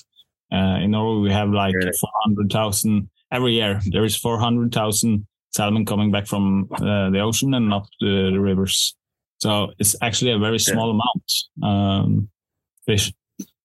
Uh, 0.51 0.79
in 0.81 0.91
Norway, 0.91 1.21
we 1.21 1.31
have 1.31 1.49
like 1.49 1.75
Really? 1.75 1.91
400,000 1.99 3.09
every 3.31 3.53
year. 3.53 3.79
There 3.91 4.05
is 4.05 4.15
400,000 4.15 5.25
salmon 5.53 5.86
coming 5.86 6.11
back 6.11 6.27
from 6.27 6.67
uh, 6.73 7.09
the 7.09 7.19
ocean 7.19 7.53
and 7.53 7.73
up 7.73 7.86
the, 7.99 8.31
the 8.33 8.39
rivers. 8.39 8.95
So 9.39 9.71
it's 9.79 9.95
actually 10.01 10.31
a 10.31 10.39
very 10.39 10.59
small 10.59 10.91
amount 10.91 11.31
um, 11.63 12.29
fish. 12.86 13.11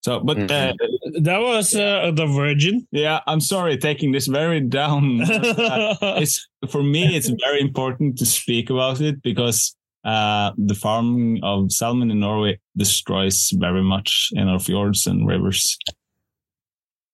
So, 0.03 0.20
but 0.20 0.51
uh, 0.51 0.72
that 1.20 1.40
was 1.40 1.74
uh, 1.74 2.11
the 2.14 2.26
Virgin. 2.26 2.86
yeah, 2.90 3.20
I'm 3.26 3.40
sorry 3.40 3.76
taking 3.76 4.12
this 4.12 4.26
very 4.28 4.61
down. 4.61 5.20
it's 5.22 6.48
for 6.70 6.82
me, 6.82 7.16
it's 7.16 7.28
very 7.28 7.61
important 7.61 8.18
to 8.18 8.24
speak 8.24 8.70
about 8.70 9.03
it 9.03 9.22
because 9.22 9.76
uh, 10.05 10.53
the 10.57 10.74
farming 10.74 11.40
of 11.42 11.70
salmon 11.70 12.11
in 12.11 12.20
Norway 12.20 12.59
destroys 12.76 13.51
very 13.59 13.82
much 13.82 14.30
in 14.32 14.48
our 14.48 14.59
fjords 14.59 15.07
and 15.07 15.26
rivers. 15.26 15.76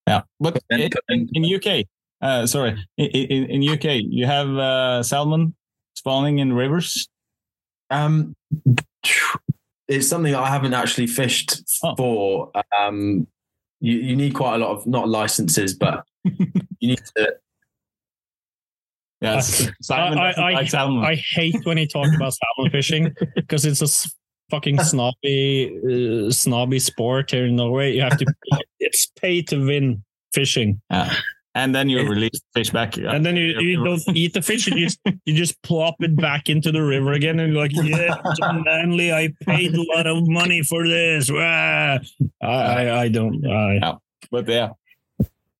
Yeah, 0.06 0.22
but 0.38 0.62
in, 0.70 0.88
in, 1.08 1.28
in 1.32 1.54
UK, 1.56 1.86
uh, 2.22 2.46
sorry, 2.46 2.78
in, 2.96 3.06
in, 3.06 3.62
in 3.62 3.68
UK, 3.68 4.02
you 4.08 4.26
have 4.26 4.48
uh, 4.48 5.02
salmon 5.02 5.56
spawning 5.94 6.38
in 6.38 6.52
rivers. 6.52 7.08
Um, 7.90 8.36
it's 9.88 10.08
something 10.08 10.34
I 10.34 10.48
haven't 10.48 10.74
actually 10.74 11.06
fished 11.06 11.62
Oh. 11.82 11.94
for. 11.96 12.50
Um, 12.78 13.26
you, 13.80 13.96
you 13.98 14.16
need 14.16 14.34
quite 14.34 14.54
a 14.54 14.58
lot 14.58 14.70
of 14.76 14.86
not 14.86 15.08
licenses, 15.08 15.74
but 15.74 16.04
you 16.24 16.48
need 16.80 17.00
to. 17.16 17.34
Yes, 19.20 19.68
Simon 19.80 20.18
I- 20.18 20.32
I- 20.32 20.52
like 20.52 20.68
salmon. 20.68 21.04
I 21.04 21.14
hate 21.14 21.56
when 21.64 21.78
you 21.78 21.86
talk 21.86 22.06
about 22.14 22.34
salmon 22.34 22.70
fishing 22.70 23.14
because 23.34 23.64
it's 23.64 23.80
a 23.82 24.08
fucking 24.50 24.78
snobby, 24.80 25.78
uh, 26.26 26.30
snobby 26.30 26.78
sport 26.78 27.30
here 27.30 27.46
in 27.46 27.56
Norway. 27.56 27.94
You 27.94 28.02
have 28.02 28.18
to, 28.18 28.26
it's 28.78 29.06
pay 29.06 29.42
to 29.42 29.64
win 29.66 30.04
fishing, 30.34 30.80
Yeah. 30.90 31.14
And 31.56 31.74
then 31.74 31.88
you 31.88 32.06
release 32.06 32.38
the 32.52 32.60
fish 32.60 32.70
back. 32.70 32.98
and 32.98 33.24
then 33.24 33.34
you, 33.34 33.58
you 33.60 33.82
don't 33.82 34.02
eat 34.14 34.34
the 34.34 34.42
fish. 34.42 34.66
You 34.66 34.74
just 34.74 35.00
you 35.24 35.34
just 35.34 35.60
plop 35.62 35.96
it 36.00 36.14
back 36.14 36.50
into 36.50 36.70
the 36.70 36.82
river 36.82 37.12
again, 37.12 37.40
and 37.40 37.54
you're 37.54 37.62
like, 37.62 37.72
yeah, 37.72 38.14
so 38.34 38.52
manly. 38.64 39.10
I 39.10 39.32
paid 39.40 39.74
a 39.74 39.82
lot 39.96 40.06
of 40.06 40.28
money 40.28 40.62
for 40.62 40.86
this. 40.86 41.30
Wah. 41.30 41.38
I 41.40 42.00
I, 42.42 43.00
I 43.04 43.08
don't. 43.08 43.42
I, 43.46 43.96
But 44.30 44.46
yeah, 44.46 44.72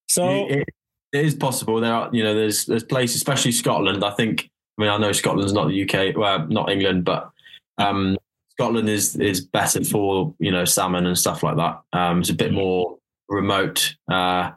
so 0.06 0.46
it, 0.48 0.68
it 1.12 1.24
is 1.24 1.34
possible. 1.34 1.80
There 1.80 1.94
are, 1.94 2.10
you 2.12 2.22
know, 2.22 2.34
there's 2.34 2.66
there's 2.66 2.84
places, 2.84 3.16
especially 3.16 3.52
Scotland. 3.52 4.04
I 4.04 4.10
think. 4.10 4.50
I 4.78 4.82
mean, 4.82 4.90
I 4.90 4.98
know 4.98 5.12
Scotland's 5.12 5.54
not 5.54 5.68
the 5.68 5.82
UK, 5.82 6.14
well, 6.14 6.46
not 6.48 6.70
England, 6.70 7.06
but 7.06 7.30
um, 7.78 8.18
Scotland 8.50 8.90
is 8.90 9.16
is 9.16 9.40
better 9.40 9.82
for 9.82 10.34
you 10.38 10.50
know 10.50 10.66
salmon 10.66 11.06
and 11.06 11.16
stuff 11.16 11.42
like 11.42 11.56
that. 11.56 11.80
Um, 11.94 12.20
it's 12.20 12.28
a 12.28 12.34
bit 12.34 12.52
more 12.52 12.98
remote. 13.30 13.94
Uh, 14.10 14.50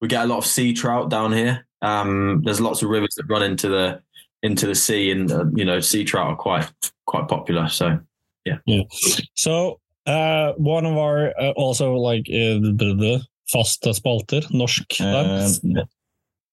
we 0.00 0.08
get 0.08 0.24
a 0.24 0.26
lot 0.26 0.38
of 0.38 0.46
sea 0.46 0.72
trout 0.72 1.10
down 1.10 1.32
here. 1.32 1.66
Um, 1.82 2.42
there's 2.44 2.60
lots 2.60 2.82
of 2.82 2.88
rivers 2.90 3.14
that 3.16 3.26
run 3.28 3.42
into 3.42 3.68
the 3.68 4.00
into 4.42 4.66
the 4.66 4.74
sea, 4.74 5.10
and 5.10 5.30
uh, 5.30 5.44
you 5.54 5.64
know, 5.64 5.80
sea 5.80 6.04
trout 6.04 6.28
are 6.28 6.36
quite 6.36 6.70
quite 7.06 7.28
popular. 7.28 7.68
So 7.68 7.98
yeah. 8.44 8.82
So 9.34 9.80
uh, 10.06 10.52
one 10.52 10.86
of 10.86 10.96
our 10.96 11.32
uh, 11.40 11.50
also 11.56 11.94
like 11.94 12.22
uh, 12.28 12.60
the, 12.60 12.94
the 12.98 13.22
fasta 13.52 13.94
spalter, 13.94 14.40
norsk 14.52 15.00
uh, 15.00 15.84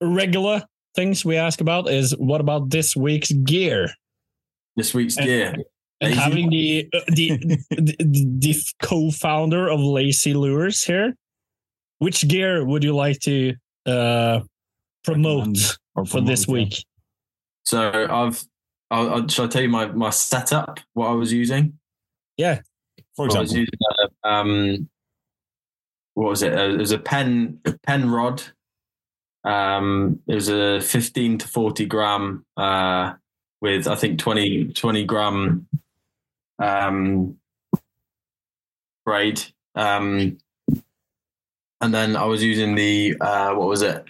regular 0.02 0.64
things 0.96 1.24
we 1.24 1.38
ask 1.38 1.62
about 1.62 1.90
is 1.90 2.12
what 2.18 2.42
about 2.42 2.70
this 2.70 2.96
week's 2.96 3.32
gear? 3.32 3.90
This 4.76 4.94
week's 4.94 5.18
And- 5.18 5.26
gear. 5.26 5.56
And 6.00 6.12
Lazy- 6.12 6.22
having 6.22 6.50
the 6.52 6.90
uh, 6.94 7.00
the, 7.08 7.38
the 7.72 8.28
the 8.38 8.56
co-founder 8.84 9.68
of 9.68 9.80
Lazy 9.80 10.36
Lures 10.36 10.84
here, 10.84 11.16
which 12.00 12.28
gear 12.28 12.64
would 12.66 12.84
you 12.84 12.96
like 12.96 13.20
to 13.22 13.54
uh, 13.86 14.42
promote 15.04 15.78
or 15.96 16.06
for 16.06 16.22
this 16.22 16.48
week? 16.48 16.86
So 17.64 18.08
I've. 18.10 18.44
I'll, 18.90 19.10
I'll, 19.14 19.28
shall 19.28 19.46
I 19.46 19.48
tell 19.50 19.62
you 19.62 19.68
my, 19.68 19.88
my 19.88 20.12
setup? 20.12 20.80
What 20.94 21.08
I 21.10 21.12
was 21.12 21.34
using? 21.34 21.78
Yeah, 22.38 22.62
For 23.18 23.26
I 23.26 23.40
was 23.40 23.52
example, 23.52 23.58
using 23.58 23.80
a, 24.24 24.30
um, 24.30 24.90
what 26.14 26.30
was 26.30 26.42
it? 26.42 26.58
Uh, 26.58 26.70
It 26.70 26.78
was 26.78 26.92
a 26.94 26.98
pen 26.98 27.60
a 27.66 27.74
Penn 27.80 28.10
rod. 28.10 28.42
Um, 29.44 30.22
it 30.26 30.36
was 30.36 30.48
a 30.48 30.80
fifteen 30.80 31.38
to 31.38 31.48
forty 31.50 31.86
gram 31.86 32.46
uh, 32.56 33.14
with 33.60 33.88
I 33.88 33.96
think 33.96 34.20
20, 34.20 34.70
20 34.74 35.04
gram 35.04 35.68
um, 36.60 37.38
braid. 39.06 39.42
Um, 39.76 40.38
and 41.82 41.94
then 41.94 42.16
I 42.16 42.26
was 42.26 42.44
using 42.44 42.76
the 42.76 43.16
uh, 43.22 43.54
what 43.54 43.68
was 43.68 43.82
it? 43.82 44.04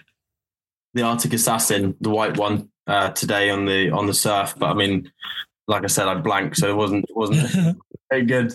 The 0.94 1.02
Arctic 1.02 1.32
Assassin, 1.34 1.94
the 2.00 2.10
white 2.10 2.36
one, 2.38 2.70
uh, 2.86 3.10
today 3.10 3.50
on 3.50 3.66
the 3.66 3.90
on 3.90 4.06
the 4.06 4.14
surf. 4.14 4.54
But 4.58 4.70
I 4.70 4.74
mean, 4.74 5.10
like 5.66 5.84
I 5.84 5.88
said, 5.88 6.08
I 6.08 6.14
blanked, 6.14 6.56
so 6.56 6.68
it 6.70 6.76
wasn't 6.76 7.04
it 7.08 7.16
wasn't 7.16 7.76
very 8.10 8.24
good. 8.24 8.54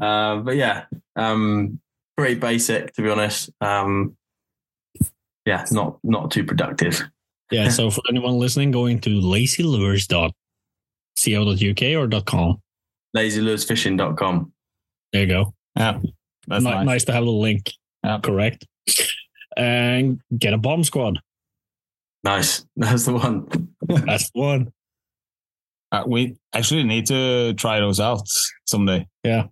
Uh, 0.00 0.36
but 0.38 0.56
yeah, 0.56 0.86
um, 1.16 1.80
pretty 2.16 2.34
basic 2.34 2.92
to 2.94 3.02
be 3.02 3.10
honest. 3.10 3.50
Um, 3.60 4.16
yeah, 5.46 5.64
not 5.70 5.98
not 6.02 6.30
too 6.30 6.44
productive. 6.44 7.00
yeah. 7.50 7.68
So 7.68 7.90
for 7.90 8.02
anyone 8.10 8.38
listening, 8.38 8.70
going 8.72 9.00
to 9.02 9.10
lazylures.co.uk 9.20 12.16
or 12.16 12.22
.com. 12.22 12.60
LazyLuresFishing.com. 13.16 14.52
There 15.12 15.22
you 15.22 15.28
go. 15.28 15.54
yeah, 15.76 16.00
that's 16.48 16.64
Ni- 16.64 16.70
nice. 16.70 16.86
nice 16.86 17.04
to 17.04 17.12
have 17.12 17.24
the 17.24 17.30
link. 17.30 17.70
Yeah. 18.04 18.18
Correct. 18.22 18.66
And 19.56 20.20
get 20.36 20.52
a 20.52 20.58
bomb 20.58 20.84
squad. 20.84 21.18
Nice, 22.22 22.64
that's 22.76 23.04
the 23.06 23.14
one. 23.14 23.48
That's 23.88 24.30
the 24.30 24.40
one. 24.40 24.72
Uh, 25.92 26.04
we 26.06 26.36
actually 26.52 26.82
need 26.84 27.06
to 27.06 27.54
try 27.54 27.78
those 27.80 28.00
out 28.00 28.28
someday. 28.66 29.06
Yeah. 29.22 29.44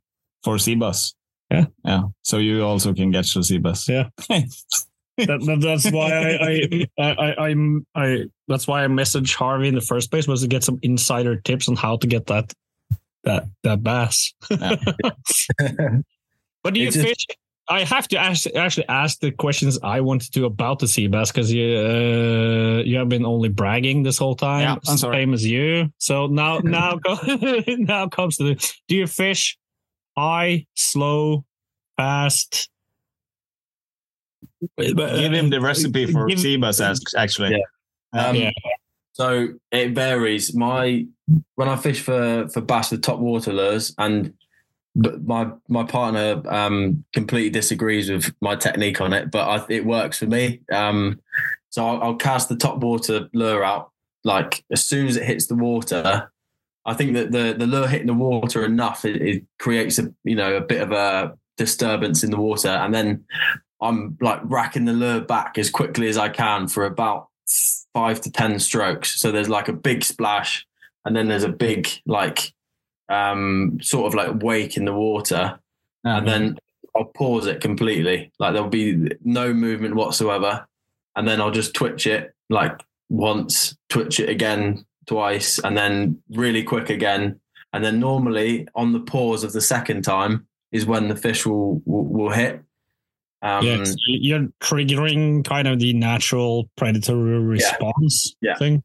For 0.42 0.58
sea 0.58 0.74
bass. 0.74 1.14
Yeah. 1.50 1.66
Yeah. 1.84 2.02
So 2.22 2.38
you 2.38 2.64
also 2.64 2.92
can 2.94 3.10
get 3.12 3.26
to 3.26 3.42
sea 3.42 3.58
bass. 3.58 3.88
Yeah. 3.88 4.08
That, 5.18 5.40
that- 5.44 5.60
that's 5.60 5.90
why 5.92 6.10
I, 6.10 6.30
I, 6.40 6.86
I, 6.98 7.10
I, 7.12 7.48
I'm, 7.50 7.86
I, 7.94 8.24
that's 8.48 8.66
why 8.66 8.82
I 8.82 8.86
messaged 8.86 9.34
Harvey 9.34 9.68
in 9.68 9.74
the 9.74 9.82
first 9.82 10.10
place 10.10 10.26
was 10.26 10.40
to 10.40 10.48
get 10.48 10.64
some 10.64 10.78
insider 10.82 11.36
tips 11.36 11.68
on 11.68 11.76
how 11.76 11.98
to 11.98 12.06
get 12.06 12.26
that, 12.28 12.52
that, 13.24 13.44
that 13.62 13.82
bass. 13.82 14.32
Yeah. 14.50 14.76
but 16.64 16.72
do 16.72 16.80
you 16.80 16.86
It's 16.88 16.96
just- 16.96 17.06
fish? 17.06 17.26
I 17.72 17.84
have 17.84 18.06
to 18.08 18.18
ask, 18.18 18.46
actually 18.54 18.86
ask 18.88 19.20
the 19.20 19.30
questions 19.30 19.78
I 19.82 20.00
wanted 20.00 20.32
to 20.34 20.44
about 20.44 20.78
the 20.78 20.86
sea 20.88 21.06
bass 21.06 21.32
because 21.32 21.50
you, 21.52 21.64
uh, 21.78 22.82
you 22.84 22.96
have 22.98 23.08
been 23.08 23.24
only 23.24 23.48
bragging 23.48 24.02
this 24.02 24.18
whole 24.18 24.34
time, 24.36 24.60
Yeah, 24.60 24.76
I'm 24.86 24.96
sorry. 24.98 25.16
same 25.16 25.32
as 25.34 25.44
you. 25.46 25.90
So 25.98 26.26
now, 26.26 26.58
now, 26.78 26.96
go, 26.96 27.16
now 27.68 28.08
comes 28.08 28.36
to 28.36 28.44
the. 28.44 28.54
Do 28.88 28.96
you 28.96 29.06
fish 29.06 29.56
high, 30.18 30.66
slow, 30.74 31.44
fast? 31.96 32.68
Give 34.78 35.32
him 35.32 35.50
the 35.50 35.60
recipe 35.60 36.06
for 36.06 36.26
Give- 36.26 36.40
sea 36.40 36.56
bass, 36.56 36.80
as- 36.80 37.00
actually. 37.16 37.52
Yeah. 38.14 38.28
Um, 38.28 38.36
Yeah. 38.36 38.50
So 39.14 39.48
it 39.70 39.90
varies. 39.94 40.54
My 40.54 41.06
when 41.56 41.68
I 41.68 41.76
fish 41.76 42.00
for 42.00 42.48
for 42.48 42.60
bass 42.62 42.90
with 42.90 43.02
top 43.02 43.18
water 43.18 43.52
lures, 43.52 43.94
and 43.98 44.32
but 44.94 45.24
my 45.24 45.50
my 45.68 45.84
partner 45.84 46.42
um, 46.48 47.04
completely 47.12 47.50
disagrees 47.50 48.10
with 48.10 48.34
my 48.40 48.56
technique 48.56 49.00
on 49.00 49.12
it, 49.12 49.30
but 49.30 49.48
I, 49.48 49.64
it 49.68 49.86
works 49.86 50.18
for 50.18 50.26
me. 50.26 50.60
Um, 50.70 51.20
so 51.70 51.86
I'll, 51.86 52.02
I'll 52.02 52.16
cast 52.16 52.48
the 52.48 52.56
top 52.56 52.78
water 52.78 53.28
lure 53.32 53.64
out 53.64 53.90
like 54.24 54.64
as 54.70 54.84
soon 54.84 55.06
as 55.06 55.16
it 55.16 55.24
hits 55.24 55.46
the 55.46 55.54
water. 55.54 56.30
I 56.84 56.94
think 56.94 57.14
that 57.14 57.32
the 57.32 57.54
the 57.56 57.66
lure 57.66 57.86
hitting 57.86 58.08
the 58.08 58.14
water 58.14 58.64
enough 58.64 59.04
it, 59.04 59.22
it 59.22 59.44
creates 59.58 59.98
a 59.98 60.12
you 60.24 60.34
know 60.34 60.56
a 60.56 60.60
bit 60.60 60.82
of 60.82 60.92
a 60.92 61.36
disturbance 61.56 62.22
in 62.22 62.30
the 62.30 62.40
water, 62.40 62.68
and 62.68 62.92
then 62.92 63.24
I'm 63.80 64.18
like 64.20 64.40
racking 64.44 64.84
the 64.84 64.92
lure 64.92 65.20
back 65.20 65.58
as 65.58 65.70
quickly 65.70 66.08
as 66.08 66.18
I 66.18 66.28
can 66.28 66.68
for 66.68 66.84
about 66.84 67.28
five 67.94 68.20
to 68.22 68.30
ten 68.30 68.58
strokes. 68.58 69.20
So 69.20 69.32
there's 69.32 69.48
like 69.48 69.68
a 69.68 69.72
big 69.72 70.04
splash, 70.04 70.66
and 71.04 71.16
then 71.16 71.28
there's 71.28 71.44
a 71.44 71.48
big 71.48 71.88
like 72.04 72.52
um 73.08 73.78
sort 73.82 74.06
of 74.06 74.14
like 74.14 74.42
wake 74.42 74.76
in 74.76 74.84
the 74.84 74.92
water, 74.92 75.58
and 76.04 76.26
then 76.26 76.58
I'll 76.96 77.04
pause 77.04 77.46
it 77.46 77.60
completely. 77.60 78.32
Like 78.38 78.52
there'll 78.52 78.68
be 78.68 79.08
no 79.24 79.52
movement 79.52 79.94
whatsoever, 79.94 80.66
and 81.16 81.26
then 81.26 81.40
I'll 81.40 81.50
just 81.50 81.74
twitch 81.74 82.06
it 82.06 82.34
like 82.50 82.80
once, 83.08 83.76
twitch 83.88 84.20
it 84.20 84.28
again 84.28 84.84
twice, 85.06 85.58
and 85.58 85.76
then 85.76 86.22
really 86.30 86.62
quick 86.62 86.90
again. 86.90 87.38
And 87.74 87.82
then 87.84 87.98
normally 88.00 88.68
on 88.74 88.92
the 88.92 89.00
pause 89.00 89.44
of 89.44 89.52
the 89.52 89.60
second 89.62 90.02
time 90.02 90.46
is 90.72 90.84
when 90.84 91.08
the 91.08 91.16
fish 91.16 91.46
will 91.46 91.80
will, 91.86 92.04
will 92.04 92.30
hit. 92.30 92.60
Um, 93.42 93.64
yeah, 93.66 93.84
you're 94.06 94.48
triggering 94.60 95.44
kind 95.44 95.66
of 95.66 95.80
the 95.80 95.92
natural 95.94 96.70
predatory 96.76 97.40
response 97.40 98.36
Yeah. 98.40 98.54
thing. 98.56 98.84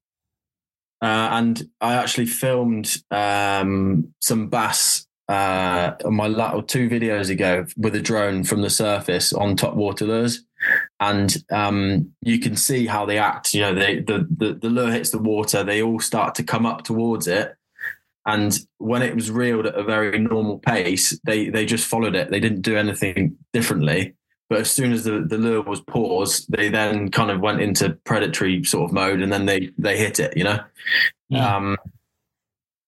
Uh, 1.02 1.30
and 1.32 1.70
I 1.80 1.96
actually 1.96 2.26
filmed 2.26 2.98
um, 3.12 4.14
some 4.20 4.50
bass 4.50 5.06
uh, 5.30 5.92
on 6.06 6.16
my 6.16 6.28
two 6.68 6.90
videos 6.90 7.30
ago 7.30 7.66
with 7.76 7.96
a 7.96 8.02
drone 8.02 8.44
from 8.44 8.62
the 8.62 8.70
surface 8.70 9.34
on 9.34 9.56
top 9.56 9.76
water 9.76 10.06
lures, 10.06 10.44
and 11.00 11.38
um, 11.52 12.12
you 12.22 12.40
can 12.40 12.56
see 12.56 12.88
how 12.88 13.06
they 13.06 13.18
act. 13.18 13.54
You 13.54 13.62
know, 13.62 13.76
they, 13.76 14.00
the, 14.00 14.28
the 14.38 14.54
the 14.54 14.70
lure 14.70 14.92
hits 14.92 15.12
the 15.12 15.20
water, 15.20 15.64
they 15.64 15.82
all 15.82 16.00
start 16.00 16.34
to 16.36 16.44
come 16.44 16.66
up 16.66 16.84
towards 16.84 17.28
it, 17.28 17.56
and 18.26 18.58
when 18.78 19.02
it 19.02 19.16
was 19.16 19.30
reeled 19.30 19.68
at 19.68 19.76
a 19.76 19.84
very 19.84 20.18
normal 20.18 20.60
pace, 20.60 21.20
they 21.26 21.50
they 21.50 21.66
just 21.66 21.88
followed 21.88 22.16
it. 22.16 22.32
They 22.32 22.40
didn't 22.40 22.62
do 22.62 22.78
anything 22.78 23.38
differently. 23.54 24.16
But 24.50 24.60
as 24.60 24.72
soon 24.72 24.94
as 24.94 25.04
the, 25.04 25.20
the 25.20 25.38
lure 25.38 25.62
was 25.62 25.82
paused, 25.82 26.50
they 26.50 26.70
then 26.70 27.12
kind 27.12 27.32
of 27.32 27.42
went 27.42 27.62
into 27.62 27.98
predatory 28.06 28.64
sort 28.64 28.90
of 28.90 28.94
mode, 28.94 29.22
and 29.22 29.32
then 29.32 29.46
they 29.46 29.72
they 29.78 29.98
hit 29.98 30.20
it. 30.20 30.36
You 30.38 30.46
know. 30.46 30.60
Yeah. 31.30 31.56
Um, 31.56 31.78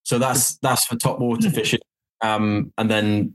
so 0.04 0.18
that's 0.18 0.58
that's 0.58 0.86
for 0.86 0.96
top 0.96 1.20
water 1.20 1.50
fishing, 1.50 1.82
um, 2.22 2.74
and 2.78 2.90
then 2.90 3.34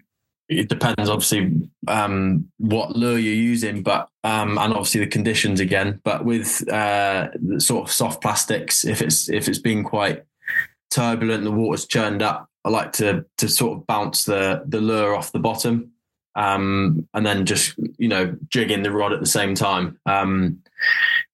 it 0.49 0.69
depends 0.69 1.09
obviously 1.09 1.69
um, 1.89 2.51
what 2.59 2.97
lure 2.97 3.19
you're 3.19 3.35
using, 3.35 3.83
but 3.83 4.09
um, 4.25 4.59
and 4.59 4.73
obviously 4.73 5.01
the 5.01 5.07
conditions 5.07 5.61
again. 5.61 6.01
But 6.05 6.25
with 6.25 6.69
uh, 6.69 7.29
the 7.41 7.61
sort 7.61 7.89
of 7.89 7.93
soft 7.93 8.21
plastics, 8.21 8.85
if 8.85 9.01
it's 9.01 9.29
if 9.29 9.49
it's 9.49 9.59
been 9.59 9.85
quite 9.85 10.25
turbulent, 10.91 11.45
the 11.45 11.51
water's 11.51 11.87
churned 11.87 12.23
up, 12.23 12.49
I 12.65 12.69
like 12.69 12.93
to 12.95 13.25
to 13.39 13.49
sort 13.49 13.79
of 13.79 13.87
bounce 13.87 14.25
the 14.25 14.65
the 14.67 14.81
lure 14.81 15.15
off 15.15 15.33
the 15.33 15.39
bottom, 15.39 15.93
um, 16.37 17.09
and 17.15 17.25
then 17.25 17.47
just 17.47 17.75
you 17.99 18.09
know 18.09 18.37
jig 18.49 18.71
in 18.71 18.83
the 18.83 18.91
rod 18.91 19.13
at 19.13 19.21
the 19.21 19.27
same 19.27 19.55
time, 19.55 19.99
um, 20.07 20.63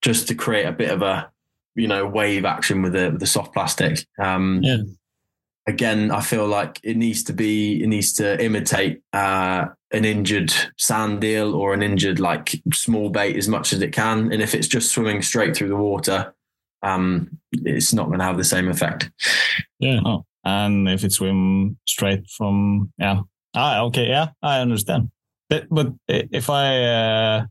just 0.02 0.28
to 0.28 0.34
create 0.34 0.66
a 0.66 0.72
bit 0.72 0.90
of 0.90 1.02
a 1.02 1.30
you 1.74 1.88
know 1.88 2.06
wave 2.06 2.44
action 2.44 2.82
with 2.82 2.92
the 2.92 3.10
with 3.10 3.20
the 3.20 3.26
soft 3.26 3.52
plastic. 3.52 4.04
Um, 4.18 4.60
Yeah. 4.62 4.78
Again, 5.66 6.10
I 6.10 6.20
feel 6.20 6.48
like 6.48 6.80
it 6.82 6.96
needs 6.96 7.22
to 7.24 7.32
be 7.32 7.82
it 7.82 7.86
needs 7.86 8.12
to 8.14 8.42
imitate 8.42 9.02
uh, 9.12 9.66
an 9.92 10.04
injured 10.04 10.52
sand 10.78 11.22
eel 11.22 11.54
or 11.54 11.74
an 11.74 11.82
injured 11.82 12.18
like 12.18 12.60
small 12.72 13.10
bait 13.10 13.36
as 13.36 13.46
much 13.46 13.72
as 13.72 13.80
it 13.80 13.92
can. 13.92 14.32
And 14.32 14.42
if 14.42 14.54
it's 14.54 14.66
just 14.66 14.90
swimming 14.90 15.22
straight 15.22 15.54
through 15.54 15.68
the 15.68 15.76
water, 15.76 16.34
um, 16.82 17.38
it's 17.52 17.92
not 17.92 18.06
going 18.06 18.18
to 18.18 18.24
have 18.24 18.38
the 18.38 18.42
same 18.42 18.68
effect. 18.68 19.10
Yeah. 19.78 20.00
Oh, 20.04 20.24
and 20.44 20.88
if 20.88 21.04
it 21.04 21.12
swim 21.12 21.78
straight 21.86 22.28
from 22.30 22.92
yeah. 22.98 23.20
Ah, 23.54 23.82
okay, 23.82 24.08
yeah, 24.08 24.28
I 24.42 24.60
understand. 24.60 25.10
But, 25.48 25.66
but 25.70 25.92
if 26.08 26.48
I 26.48 26.84
uh, 26.84 27.46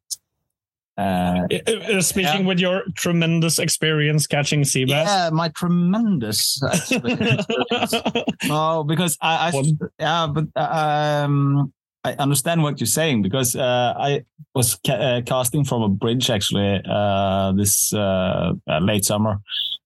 uh, 1.00 1.48
Uh, 1.50 2.02
Speaking 2.02 2.46
with 2.46 2.60
your 2.60 2.84
tremendous 2.96 3.58
experience 3.60 4.28
catching 4.28 4.66
sea 4.66 4.84
bass. 4.84 5.08
yeah, 5.08 5.30
my 5.32 5.48
tremendous 5.50 6.62
actually. 6.64 7.16
no, 8.48 8.84
because 8.84 9.18
I, 9.22 9.52
I 9.52 9.64
yeah, 10.00 10.28
but 10.28 10.48
um, 10.60 11.72
I 12.04 12.14
understand 12.14 12.64
what 12.64 12.80
you're 12.80 12.88
saying 12.88 13.22
because 13.22 13.56
uh, 13.56 13.94
I 13.98 14.24
was 14.54 14.76
ca- 14.86 14.94
uh, 14.94 15.22
casting 15.22 15.64
from 15.64 15.84
a 15.84 15.90
bridge 15.90 16.30
actually 16.30 16.82
uh, 16.84 17.54
this 17.54 17.94
uh, 17.94 18.54
uh, 18.68 18.80
late 18.80 19.06
summer, 19.06 19.40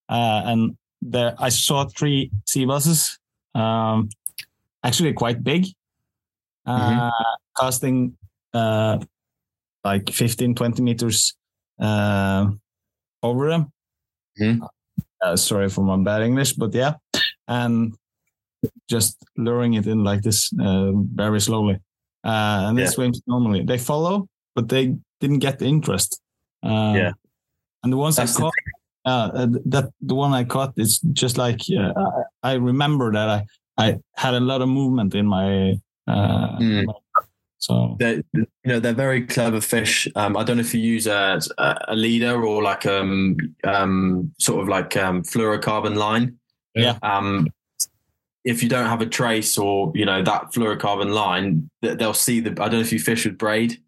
uh, 0.10 0.42
and 0.46 0.78
there 1.02 1.36
I 1.38 1.50
saw 1.50 1.86
three 1.86 2.32
sea 2.46 2.66
basses. 2.66 3.20
Um, 3.54 4.10
actually 4.84 5.14
quite 5.14 5.44
big, 5.44 5.68
uh, 6.66 7.12
casting 7.60 8.18
uh, 8.54 8.98
like 9.84 10.10
15, 10.10 10.56
20 10.56 10.82
meters 10.82 11.36
uh, 11.80 12.48
over 13.22 13.50
them. 13.50 13.72
Mhm. 14.40 14.60
Uh, 15.22 15.36
sorry 15.36 15.70
for 15.70 15.84
my 15.84 15.98
bad 15.98 16.22
English, 16.22 16.54
but 16.54 16.74
yeah, 16.74 16.96
and 17.48 17.96
just 18.90 19.18
luring 19.38 19.74
it 19.76 19.88
in 19.88 20.04
like 20.04 20.22
this 20.22 20.52
uh, 20.60 20.92
very 21.16 21.40
slowly. 21.40 21.76
Uh, 22.24 22.68
and 22.68 22.78
they 22.78 22.84
Yeah. 22.84 22.90
swim 22.90 23.12
normally. 23.28 23.64
They 23.64 23.78
follow, 23.78 24.28
but 24.56 24.70
they 24.70 24.96
didn't 25.20 25.40
get 25.40 25.60
the 25.60 25.66
interest. 25.66 26.20
Uh, 26.64 26.94
Yeah. 26.96 27.12
And 27.84 27.92
the 27.92 27.98
ones 27.98 28.16
That's 28.16 28.36
I 28.38 28.40
caught, 28.40 28.54
that 29.06 29.92
the 30.02 30.16
one 30.16 30.32
I 30.34 30.46
caught 30.46 30.74
is 30.78 31.00
just 31.12 31.38
like 31.38 31.60
I, 31.70 32.52
I 32.52 32.54
remember 32.56 33.12
that 33.12 33.28
I 33.30 33.46
I 33.78 34.00
had 34.16 34.34
a 34.36 34.40
lot 34.40 34.62
of 34.62 34.70
movement 34.70 35.16
in 35.16 35.26
my. 35.28 35.76
Uh, 36.08 36.58
Mm. 36.60 36.86
so 37.58 37.96
They're, 38.00 38.22
you 38.34 38.48
know, 38.66 38.80
they're 38.80 38.94
very 38.94 39.26
clever 39.26 39.62
fish. 39.62 40.08
Um, 40.16 40.36
I 40.36 40.44
don't 40.44 40.58
know 40.58 40.62
if 40.62 40.74
you 40.74 40.82
use 40.82 41.08
a, 41.08 41.40
a 41.88 41.96
leader 41.96 42.44
or 42.46 42.62
like 42.62 42.86
um, 42.86 43.38
um, 43.64 44.34
sort 44.40 44.62
of 44.62 44.68
like 44.68 44.98
um, 44.98 45.24
fluorocarbon 45.24 45.96
line. 45.96 46.38
Yeah. 46.76 46.98
Um, 47.02 47.48
if 48.44 48.62
you 48.62 48.68
don't 48.68 48.88
have 48.90 49.00
a 49.02 49.06
trace 49.06 49.58
or 49.58 49.92
you 49.96 50.06
know 50.06 50.22
that 50.22 50.52
fluorocarbon 50.52 51.14
line, 51.14 51.70
they'll 51.82 52.14
see 52.14 52.42
the. 52.42 52.50
I 52.52 52.68
don't 52.68 52.74
know 52.74 52.80
if 52.82 52.92
you 52.92 53.00
fish 53.00 53.26
with 53.26 53.38
braid. 53.38 53.80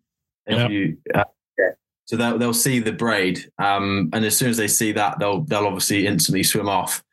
If 0.48 0.58
Yeah. 0.58 0.68
you, 0.70 0.98
uh, 1.14 1.24
yeah. 1.60 1.72
So 2.06 2.16
they'll 2.16 2.38
they'll 2.38 2.54
see 2.54 2.80
the 2.80 2.94
braid, 2.94 3.52
um, 3.58 4.10
and 4.14 4.24
as 4.24 4.38
soon 4.38 4.50
as 4.50 4.56
they 4.56 4.70
see 4.70 4.94
that, 4.94 5.20
they'll 5.20 5.42
they'll 5.42 5.66
obviously 5.68 6.08
instantly 6.08 6.44
swim 6.44 6.70
off. 6.70 7.04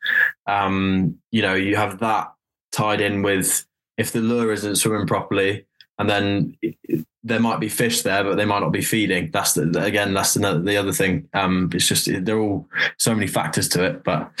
Um, 0.47 1.17
you 1.31 1.41
know, 1.41 1.55
you 1.55 1.75
have 1.75 1.99
that 1.99 2.31
tied 2.71 3.01
in 3.01 3.23
with 3.23 3.65
if 3.97 4.11
the 4.11 4.19
lure 4.21 4.51
isn't 4.51 4.75
swimming 4.77 5.07
properly, 5.07 5.65
and 5.99 6.09
then 6.09 6.57
it- 6.61 6.77
it- 6.83 7.05
there 7.23 7.39
might 7.39 7.59
be 7.59 7.69
fish 7.69 8.01
there, 8.01 8.23
but 8.23 8.35
they 8.35 8.45
might 8.45 8.59
not 8.59 8.71
be 8.71 8.81
feeding. 8.81 9.29
That's 9.31 9.53
the, 9.53 9.69
again, 9.83 10.13
that's 10.13 10.35
another, 10.35 10.59
the 10.61 10.75
other 10.77 10.91
thing. 10.91 11.29
Um, 11.33 11.69
it's 11.73 11.87
just 11.87 12.05
there 12.25 12.35
are 12.37 12.41
all 12.41 12.67
so 12.97 13.13
many 13.13 13.27
factors 13.27 13.69
to 13.69 13.83
it, 13.85 14.03
but 14.03 14.31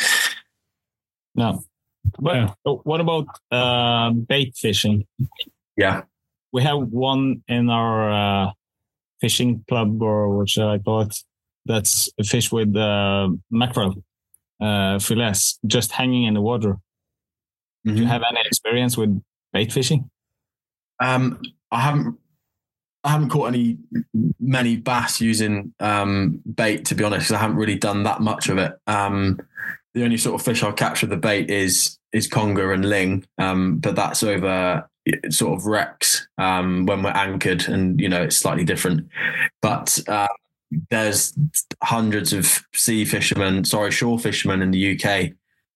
no. 1.35 1.63
But 2.19 2.35
Yeah. 2.35 2.53
uh, 2.65 2.73
what 2.83 2.99
about 2.99 3.27
uh, 3.51 4.11
bait 4.11 4.55
fishing? 4.57 5.05
yeah, 5.77 6.03
We 6.51 6.61
have 6.63 6.79
one 6.91 7.43
in 7.47 7.69
our 7.69 8.11
uh, 8.47 8.51
fishing 9.21 9.63
club, 9.69 10.01
or 10.01 10.37
what 10.37 10.49
should 10.49 10.67
I 10.67 10.79
call 10.79 11.01
it? 11.01 11.15
That's 11.65 12.09
a 12.19 12.23
fish 12.23 12.51
with 12.51 12.75
uh, 12.75 13.29
mackerel 13.49 14.03
uh, 14.59 14.99
fillets 14.99 15.59
just 15.65 15.91
hanging 15.91 16.23
in 16.25 16.33
the 16.33 16.41
water. 16.41 16.77
Do 17.85 17.93
you 17.93 18.05
have 18.05 18.21
any 18.29 18.41
experience 18.45 18.97
with 18.97 19.21
bait 19.53 19.71
fishing? 19.71 20.09
Um, 20.99 21.41
I 21.71 21.81
haven't. 21.81 22.19
I 23.05 23.09
haven't 23.09 23.29
caught 23.29 23.49
any 23.49 23.77
many 24.39 24.77
bass 24.77 25.19
using 25.19 25.73
um, 25.81 26.41
bait, 26.55 26.85
to 26.85 26.95
be 26.95 27.03
honest. 27.03 27.31
I 27.33 27.37
haven't 27.37 27.57
really 27.57 27.75
done 27.75 28.03
that 28.03 28.21
much 28.21 28.47
of 28.47 28.57
it. 28.57 28.73
Um, 28.87 29.41
the 29.93 30.05
only 30.05 30.17
sort 30.17 30.39
of 30.39 30.45
fish 30.45 30.63
I'll 30.63 30.71
catch 30.71 31.01
with 31.01 31.09
the 31.09 31.17
bait 31.17 31.49
is 31.49 31.97
is 32.13 32.27
conger 32.27 32.71
and 32.71 32.85
ling, 32.85 33.25
um, 33.37 33.79
but 33.79 33.95
that's 33.95 34.23
over 34.23 34.87
sort 35.29 35.59
of 35.59 35.65
wrecks 35.65 36.27
um, 36.37 36.85
when 36.85 37.03
we're 37.03 37.11
anchored, 37.11 37.67
and 37.67 37.99
you 37.99 38.07
know 38.07 38.23
it's 38.23 38.37
slightly 38.37 38.63
different. 38.63 39.07
But 39.61 39.99
uh, 40.07 40.27
there's 40.89 41.33
hundreds 41.83 42.33
of 42.33 42.63
sea 42.73 43.05
fishermen, 43.05 43.65
sorry, 43.65 43.91
shore 43.91 44.19
fishermen 44.19 44.61
in 44.61 44.71
the 44.71 44.97
UK 44.97 45.31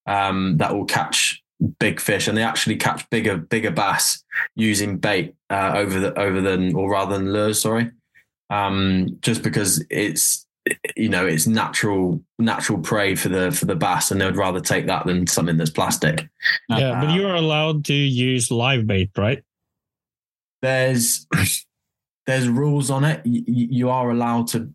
um, 0.05 0.57
that 0.57 0.73
will 0.73 0.85
catch 0.85 1.43
big 1.79 1.99
fish, 1.99 2.27
and 2.27 2.37
they 2.37 2.43
actually 2.43 2.75
catch 2.75 3.09
bigger 3.09 3.37
bigger 3.37 3.71
bass 3.71 4.23
using 4.55 4.97
bait 4.97 5.35
uh, 5.49 5.73
over 5.75 5.99
the 5.99 6.19
over 6.19 6.41
than 6.41 6.75
or 6.75 6.89
rather 6.89 7.17
than 7.17 7.31
lures. 7.33 7.61
Sorry, 7.61 7.91
um, 8.49 9.17
just 9.21 9.43
because 9.43 9.83
it's 9.89 10.45
you 10.95 11.09
know 11.09 11.25
it's 11.25 11.47
natural 11.47 12.21
natural 12.39 12.79
prey 12.79 13.15
for 13.15 13.29
the 13.29 13.51
for 13.51 13.65
the 13.65 13.75
bass, 13.75 14.11
and 14.11 14.19
they 14.21 14.25
would 14.25 14.35
rather 14.37 14.59
take 14.59 14.87
that 14.87 15.05
than 15.05 15.25
something 15.27 15.57
that's 15.57 15.69
plastic. 15.69 16.27
Yeah, 16.69 16.99
but 17.01 17.09
Uh, 17.09 17.13
you 17.15 17.27
are 17.27 17.35
allowed 17.35 17.85
to 17.85 17.93
use 17.93 18.51
live 18.51 18.85
bait, 18.87 19.11
right? 19.17 19.43
There's 20.61 21.27
there's 22.25 22.47
rules 22.49 22.89
on 22.91 23.03
it. 23.03 23.25
You, 23.25 23.43
you 23.47 23.89
are 23.89 24.09
allowed 24.09 24.47
to 24.49 24.69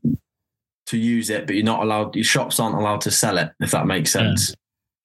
to 0.86 0.98
use 0.98 1.30
it, 1.30 1.46
but 1.46 1.54
you're 1.54 1.64
not 1.64 1.82
allowed. 1.82 2.14
Your 2.16 2.24
shops 2.24 2.58
aren't 2.58 2.74
allowed 2.76 3.00
to 3.02 3.10
sell 3.10 3.38
it. 3.38 3.50
If 3.60 3.70
that 3.70 3.86
makes 3.86 4.14
Yeah. 4.14 4.22
sense. 4.22 4.54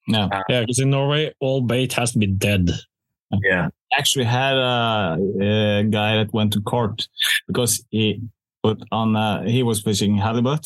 No. 0.08 0.28
Yeah, 0.48 0.60
because 0.60 0.78
in 0.78 0.90
Norway, 0.90 1.32
all 1.40 1.60
bait 1.60 1.92
has 1.94 2.12
to 2.12 2.18
be 2.18 2.26
dead. 2.26 2.70
Yeah. 3.44 3.68
actually 3.92 4.24
had 4.24 4.56
a, 4.56 5.18
a 5.40 5.82
guy 5.84 6.16
that 6.16 6.32
went 6.32 6.52
to 6.54 6.60
court 6.62 7.06
because 7.46 7.84
he 7.90 8.20
put 8.62 8.82
on 8.90 9.16
uh, 9.16 9.42
he 9.44 9.62
was 9.62 9.82
fishing 9.82 10.16
halibut 10.16 10.64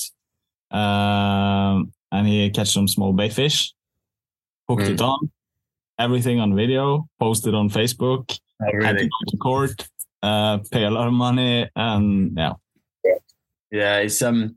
um, 0.70 1.92
and 2.10 2.26
he 2.26 2.50
catch 2.50 2.70
some 2.72 2.88
small 2.88 3.12
bait 3.12 3.32
fish 3.32 3.72
hooked 4.68 4.82
Mm. 4.82 4.94
it 4.94 5.00
on 5.00 5.30
everything 5.98 6.40
on 6.40 6.54
video 6.54 7.06
posted 7.18 7.54
on 7.54 7.68
facebook 7.68 8.38
had 8.60 8.96
to 8.98 9.04
go 9.04 9.18
to 9.28 9.36
court 9.38 9.88
uh, 10.22 10.58
pay 10.70 10.84
a 10.84 10.90
lot 10.90 11.06
of 11.08 11.12
money 11.12 11.68
and 11.74 12.32
yeah 12.36 12.52
Yeah, 13.72 13.98
it's 14.04 14.20
um, 14.22 14.54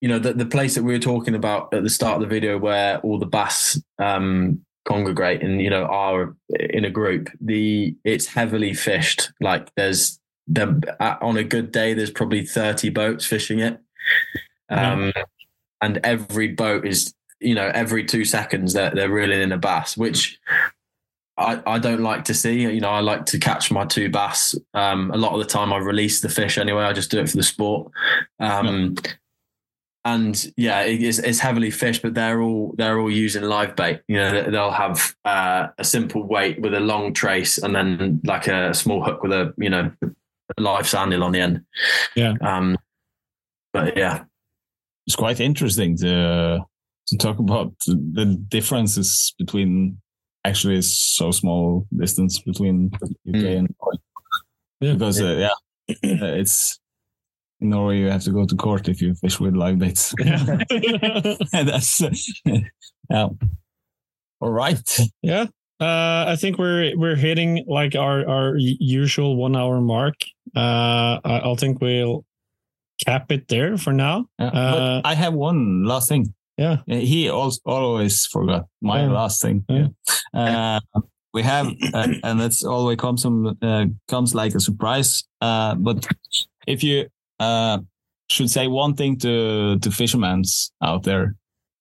you 0.00 0.08
know, 0.08 0.18
the 0.18 0.34
the 0.34 0.46
place 0.46 0.74
that 0.74 0.82
we 0.82 0.92
were 0.92 0.98
talking 0.98 1.34
about 1.34 1.72
at 1.72 1.82
the 1.82 1.90
start 1.90 2.16
of 2.16 2.20
the 2.20 2.34
video 2.34 2.58
where 2.58 2.98
all 2.98 3.18
the 3.18 3.26
bass 3.26 3.80
um 3.98 4.60
congregate 4.86 5.42
and 5.42 5.60
you 5.60 5.68
know 5.68 5.84
are 5.84 6.34
in 6.48 6.84
a 6.84 6.90
group. 6.90 7.28
The 7.40 7.94
it's 8.04 8.26
heavily 8.26 8.72
fished. 8.72 9.32
Like 9.40 9.70
there's 9.76 10.18
there 10.46 10.78
on 11.22 11.36
a 11.36 11.44
good 11.44 11.72
day, 11.72 11.92
there's 11.92 12.10
probably 12.10 12.46
thirty 12.46 12.88
boats 12.88 13.26
fishing 13.26 13.58
it, 13.58 13.78
um, 14.70 15.12
and 15.82 15.98
every 16.04 16.48
boat 16.48 16.86
is 16.86 17.12
you 17.40 17.54
know 17.54 17.70
every 17.74 18.04
two 18.04 18.24
seconds 18.24 18.72
they're 18.72 18.92
they're 18.94 19.10
reeling 19.10 19.42
in 19.42 19.52
a 19.52 19.58
bass, 19.58 19.96
which. 19.96 20.40
I, 21.38 21.62
I 21.66 21.78
don't 21.78 22.00
like 22.00 22.24
to 22.24 22.32
see. 22.32 22.62
You 22.62 22.80
know, 22.80 22.88
I 22.88 23.00
like 23.00 23.26
to 23.26 23.38
catch 23.38 23.70
my 23.70 23.84
two 23.84 24.08
bass. 24.08 24.54
Um, 24.72 25.10
a 25.10 25.18
lot 25.18 25.34
of 25.34 25.38
the 25.38 25.44
time, 25.44 25.70
I 25.70 25.76
release 25.76 26.22
the 26.22 26.30
fish 26.30 26.56
anyway. 26.56 26.84
I 26.84 26.94
just 26.94 27.10
do 27.10 27.18
it 27.18 27.28
for 27.28 27.36
the 27.36 27.42
sport. 27.42 27.92
Um, 28.40 28.96
And 30.06 30.52
yeah, 30.56 30.82
it 30.82 31.02
is, 31.02 31.18
it's 31.18 31.40
heavily 31.40 31.70
fished, 31.72 32.02
but 32.02 32.14
they're 32.14 32.40
all 32.40 32.74
they're 32.78 33.00
all 33.00 33.10
using 33.10 33.42
live 33.42 33.74
bait. 33.74 34.02
You 34.06 34.16
know, 34.18 34.30
they- 34.30 34.50
they'll 34.52 34.70
have 34.70 35.14
uh, 35.24 35.66
a 35.78 35.84
simple 35.84 36.22
weight 36.22 36.60
with 36.62 36.74
a 36.74 36.80
long 36.80 37.12
trace, 37.12 37.58
and 37.58 37.74
then 37.74 38.20
like 38.24 38.46
a 38.46 38.72
small 38.72 39.02
hook 39.02 39.22
with 39.22 39.32
a 39.32 39.52
you 39.58 39.68
know 39.70 39.90
live 40.58 40.84
sandeel 40.86 41.24
on 41.24 41.32
the 41.32 41.40
end. 41.40 41.62
Yeah. 42.14 42.34
Um, 42.40 42.76
but 43.72 43.96
yeah, 43.96 44.24
it's 45.08 45.16
quite 45.16 45.40
interesting 45.40 45.96
to 45.98 46.60
to 47.08 47.16
talk 47.18 47.38
about 47.40 47.72
the 47.86 48.36
differences 48.48 49.34
between 49.38 49.98
actually 50.44 50.82
so 50.82 51.32
small 51.32 51.86
distance 51.96 52.38
between 52.40 52.90
UK 53.28 53.34
Mm. 53.34 53.58
and 53.58 53.74
Yeah. 54.80 54.92
Because 54.92 55.20
uh, 55.20 55.48
yeah, 55.48 55.56
it's 56.38 56.78
in 57.60 57.70
Norway 57.70 57.98
you 57.98 58.10
have 58.10 58.22
to 58.24 58.30
go 58.32 58.44
to 58.46 58.56
court 58.56 58.88
if 58.88 59.00
you 59.00 59.14
fish 59.14 59.40
with 59.40 59.54
live 59.56 59.78
baits. 59.78 60.14
That's 61.52 62.00
yeah. 63.10 63.28
All 64.40 64.50
right. 64.50 64.98
yeah. 65.22 65.46
Uh, 65.80 66.24
I 66.28 66.36
think 66.36 66.58
we're 66.58 66.96
we're 66.96 67.16
hitting 67.16 67.64
like 67.68 67.94
our 67.94 68.26
our 68.28 68.54
usual 68.58 69.36
one 69.36 69.56
hour 69.56 69.80
mark. 69.80 70.14
Uh, 70.56 71.20
I, 71.24 71.40
I 71.50 71.54
think 71.58 71.80
we'll 71.80 72.24
cap 73.04 73.30
it 73.30 73.48
there 73.48 73.76
for 73.76 73.92
now. 73.92 74.26
Yeah. 74.38 74.46
Uh, 74.46 75.00
but 75.02 75.08
I 75.08 75.14
have 75.14 75.34
one 75.34 75.84
last 75.84 76.08
thing. 76.08 76.32
Yeah. 76.56 76.78
Uh, 76.90 76.94
He 76.96 77.28
also 77.28 77.60
always 77.66 78.24
forgot 78.26 78.64
my 78.80 79.02
Yeah. 79.02 79.12
last 79.12 79.42
thing. 79.42 79.64
Yeah. 79.68 79.88
Uh, 80.32 80.80
we 81.34 81.42
have, 81.42 81.66
uh, 81.92 82.08
and 82.24 82.40
that's 82.40 82.64
always 82.64 82.96
comes 82.96 83.20
some 83.22 83.58
uh, 83.60 83.84
comes 84.08 84.34
like 84.34 84.54
a 84.54 84.60
surprise. 84.60 85.24
Uh, 85.42 85.74
but 85.74 86.06
if 86.66 86.82
you 86.82 87.08
uh, 87.40 87.78
should 88.30 88.50
say 88.50 88.66
one 88.66 88.94
thing 88.94 89.16
to 89.18 89.78
to 89.78 89.90
fishermen 89.90 90.42
out 90.82 91.02
there, 91.04 91.34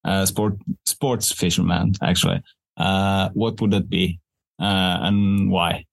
uh, 0.03 0.25
sport 0.25 0.57
sports 0.85 1.31
fishermen 1.31 1.93
actually, 2.01 2.41
uh, 2.77 3.29
what 3.33 3.59
would 3.61 3.71
that 3.71 3.89
be, 3.89 4.19
uh, 4.59 4.97
and 5.01 5.49
why? 5.51 5.85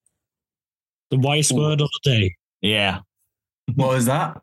The 1.11 1.19
wise 1.19 1.53
word 1.53 1.81
of 1.81 1.89
the 2.05 2.11
day. 2.11 2.37
Yeah. 2.61 3.01
what 3.75 3.89
was 3.91 4.07
that? 4.07 4.41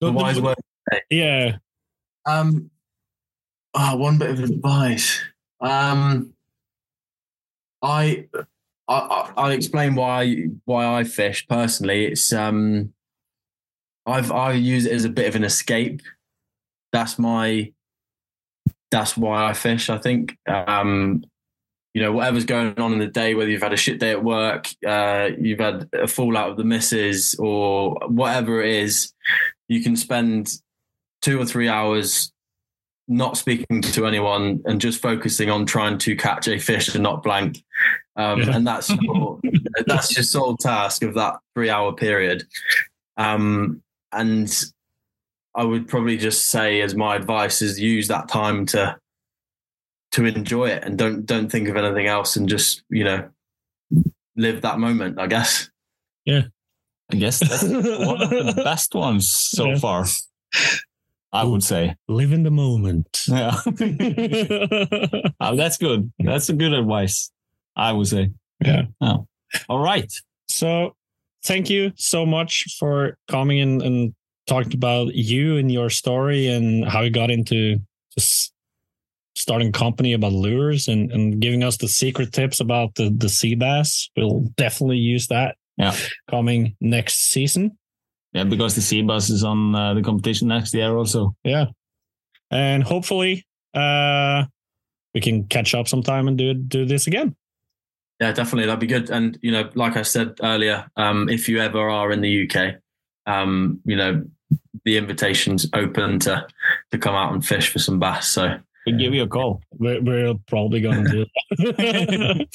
The 0.00 0.06
The- 0.06 0.12
the- 0.12 0.18
wise 0.18 0.40
word. 0.40 0.56
Yeah. 1.10 1.56
Um, 2.26 2.70
oh, 3.74 3.96
one 3.96 4.18
bit 4.18 4.30
of 4.30 4.40
advice. 4.40 5.20
Um, 5.60 6.32
I, 7.82 8.26
I, 8.88 8.94
I- 8.94 9.32
I'll 9.36 9.50
explain 9.50 9.94
why 9.94 10.46
why 10.64 10.86
I 11.00 11.04
fish 11.04 11.46
personally. 11.48 12.06
It's 12.06 12.32
um, 12.32 12.92
I've 14.06 14.32
I 14.32 14.52
use 14.52 14.86
it 14.86 14.92
as 14.92 15.04
a 15.04 15.10
bit 15.10 15.28
of 15.28 15.36
an 15.36 15.44
escape. 15.44 16.02
That's 16.92 17.18
my. 17.18 17.72
That's 18.90 19.16
why 19.16 19.48
I 19.48 19.52
fish. 19.52 19.90
I 19.90 19.98
think. 19.98 20.36
Um, 20.46 21.24
you 21.94 22.00
know, 22.00 22.12
whatever's 22.12 22.46
going 22.46 22.78
on 22.78 22.94
in 22.94 22.98
the 22.98 23.06
day, 23.06 23.34
whether 23.34 23.50
you've 23.50 23.62
had 23.62 23.74
a 23.74 23.76
shit 23.76 24.00
day 24.00 24.12
at 24.12 24.24
work, 24.24 24.68
uh, 24.86 25.28
you've 25.38 25.60
had 25.60 25.90
a 25.92 26.08
fallout 26.08 26.48
with 26.48 26.56
the 26.56 26.64
missus, 26.64 27.34
or 27.34 27.98
whatever 28.06 28.62
it 28.62 28.74
is, 28.74 29.12
you 29.68 29.82
can 29.82 29.94
spend 29.96 30.58
two 31.20 31.38
or 31.38 31.44
three 31.44 31.68
hours 31.68 32.32
not 33.08 33.36
speaking 33.36 33.82
to 33.82 34.06
anyone 34.06 34.62
and 34.64 34.80
just 34.80 35.02
focusing 35.02 35.50
on 35.50 35.66
trying 35.66 35.98
to 35.98 36.16
catch 36.16 36.48
a 36.48 36.58
fish 36.58 36.94
and 36.94 37.02
not 37.02 37.22
blank. 37.22 37.62
Um, 38.16 38.40
Yeah. 38.40 38.56
And 38.56 38.66
that's 38.66 38.90
your, 38.90 39.40
that's 39.86 40.16
your 40.16 40.24
sole 40.24 40.56
task 40.56 41.02
of 41.02 41.14
that 41.14 41.36
three 41.54 41.68
hour 41.68 41.92
period. 41.92 42.44
Um, 43.16 43.82
and 44.12 44.52
I 45.54 45.64
would 45.64 45.88
probably 45.88 46.16
just 46.16 46.46
say, 46.46 46.80
as 46.80 46.94
my 46.94 47.16
advice, 47.16 47.62
is 47.62 47.78
use 47.80 48.08
that 48.08 48.28
time 48.28 48.66
to 48.66 48.96
to 50.12 50.24
enjoy 50.26 50.66
it 50.68 50.84
and 50.84 50.98
don't 50.98 51.24
don't 51.26 51.50
think 51.50 51.68
of 51.68 51.76
anything 51.76 52.06
else 52.06 52.36
and 52.36 52.48
just 52.48 52.82
you 52.90 53.04
know 53.04 53.28
live 54.36 54.60
that 54.62 54.78
moment. 54.78 55.18
I 55.18 55.26
guess. 55.26 55.68
Yeah, 56.24 56.42
I 57.10 57.16
guess 57.16 57.40
that's 57.40 57.62
one 57.64 58.22
of 58.22 58.30
the 58.30 58.60
best 58.64 58.94
ones 58.94 59.30
so 59.32 59.68
Yeah. 59.70 59.78
far. 59.78 60.04
I 61.34 61.44
would 61.44 61.62
say. 61.62 61.96
Live 62.08 62.32
in 62.32 62.42
the 62.42 62.50
moment. 62.50 63.24
Yeah. 63.26 63.56
Oh, 65.40 65.56
that's 65.56 65.76
good. 65.78 66.12
That's 66.18 66.48
a 66.50 66.52
good 66.52 66.72
advice. 66.72 67.30
I 67.74 67.92
would 67.92 68.06
say. 68.06 68.30
Yeah. 68.64 68.82
Oh. 69.00 69.26
All 69.68 69.80
right. 69.80 70.12
So 70.48 70.94
thank 71.44 71.68
you 71.70 71.92
so 71.96 72.24
much 72.26 72.64
for 72.78 73.16
coming 73.28 73.58
in 73.58 73.80
and 73.82 74.14
talking 74.46 74.74
about 74.74 75.14
you 75.14 75.56
and 75.56 75.70
your 75.70 75.90
story 75.90 76.48
and 76.48 76.88
how 76.88 77.00
you 77.02 77.10
got 77.10 77.30
into 77.30 77.78
just 78.16 78.52
starting 79.34 79.68
a 79.68 79.72
company 79.72 80.12
about 80.12 80.32
lures 80.32 80.88
and, 80.88 81.10
and 81.10 81.40
giving 81.40 81.62
us 81.62 81.76
the 81.78 81.88
secret 81.88 82.32
tips 82.32 82.60
about 82.60 82.94
the, 82.96 83.10
the 83.16 83.28
sea 83.28 83.54
bass. 83.54 84.10
We'll 84.16 84.40
definitely 84.56 84.98
use 84.98 85.28
that 85.28 85.56
Yeah. 85.78 85.94
coming 86.30 86.76
next 86.80 87.30
season. 87.30 87.78
Yeah, 88.32 88.44
because 88.44 88.74
the 88.74 88.80
sea 88.82 89.02
bass 89.02 89.30
is 89.30 89.42
on 89.44 89.74
uh, 89.74 89.94
the 89.94 90.02
competition 90.02 90.48
next 90.48 90.74
year 90.74 90.94
also. 90.96 91.34
Yeah. 91.44 91.66
And 92.50 92.82
hopefully 92.82 93.46
uh 93.74 94.44
we 95.14 95.20
can 95.22 95.44
catch 95.44 95.74
up 95.74 95.88
sometime 95.88 96.28
and 96.28 96.36
do 96.36 96.52
do 96.54 96.84
this 96.84 97.06
again. 97.06 97.34
Yeah, 98.22 98.30
definitely. 98.30 98.66
That'd 98.66 98.78
be 98.78 98.86
good. 98.86 99.10
And, 99.10 99.36
you 99.42 99.50
know, 99.50 99.68
like 99.74 99.96
I 99.96 100.02
said 100.02 100.38
earlier, 100.44 100.88
um, 100.96 101.28
if 101.28 101.48
you 101.48 101.58
ever 101.58 101.90
are 101.90 102.12
in 102.12 102.20
the 102.20 102.48
UK, 102.48 102.76
um, 103.26 103.80
you 103.84 103.96
know, 103.96 104.24
the 104.84 104.96
invitation's 104.96 105.68
open 105.74 106.20
to 106.20 106.46
to 106.92 106.98
come 106.98 107.16
out 107.16 107.32
and 107.32 107.44
fish 107.44 107.72
for 107.72 107.80
some 107.80 107.98
bass. 107.98 108.28
So 108.28 108.58
We'll 108.86 108.96
give 108.96 109.12
you 109.12 109.24
a 109.24 109.28
call. 109.28 109.60
We're, 109.72 110.00
we're 110.00 110.34
probably 110.46 110.80
going 110.80 111.04
to 111.04 111.10
do 111.10 111.26
that. 111.72 112.46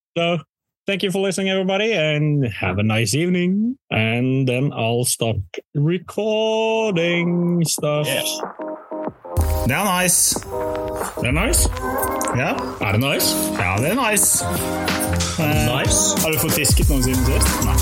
so 0.16 0.38
thank 0.86 1.02
you 1.02 1.10
for 1.10 1.20
listening, 1.20 1.50
everybody, 1.50 1.92
and 1.92 2.46
have 2.46 2.78
a 2.78 2.82
nice 2.82 3.14
evening. 3.14 3.76
And 3.90 4.48
then 4.48 4.72
I'll 4.72 5.04
stop 5.04 5.36
recording 5.74 7.62
stuff. 7.66 8.08
Det 9.66 9.76
er 9.76 10.02
nice. 10.02 10.40
Det 11.20 11.28
er 11.28 11.46
nice. 11.46 11.68
Ja, 12.36 12.50
Er 12.86 12.92
det 12.92 13.00
nice? 13.00 13.36
ja 13.58 13.76
det 13.82 13.88
er 13.90 14.10
nice. 14.10 14.44
Eh, 14.44 15.78
Nice. 15.78 16.00
Har 16.22 16.30
du 16.32 16.38
fått 16.38 16.52
fisket 16.52 16.88
noen 16.90 17.02
siden 17.02 17.24
sist? 17.26 17.64
Nei. 17.64 17.76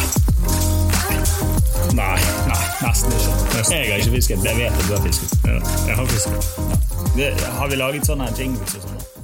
Nei. 1.99 2.19
Nei, 2.49 2.65
nesten 2.83 3.13
ikke. 3.13 3.33
Nesten. 3.57 3.77
Jeg 3.77 3.91
har 3.91 3.99
ikke 3.99 4.11
fisket. 4.11 4.45
Jeg 4.45 4.57
vet 4.57 4.73
at 4.73 4.85
du 4.89 4.95
har 4.97 5.03
fisket. 5.07 5.39
Ja, 5.45 5.59
jeg 5.89 5.97
har 5.97 6.07
fisket. 6.07 6.41
Det, 7.17 7.33
har 7.59 7.69
vi 7.69 7.77
laget 7.81 8.07
sånne 8.07 8.29
jingles 8.39 8.75
og 8.79 8.83
sånn? 8.83 9.18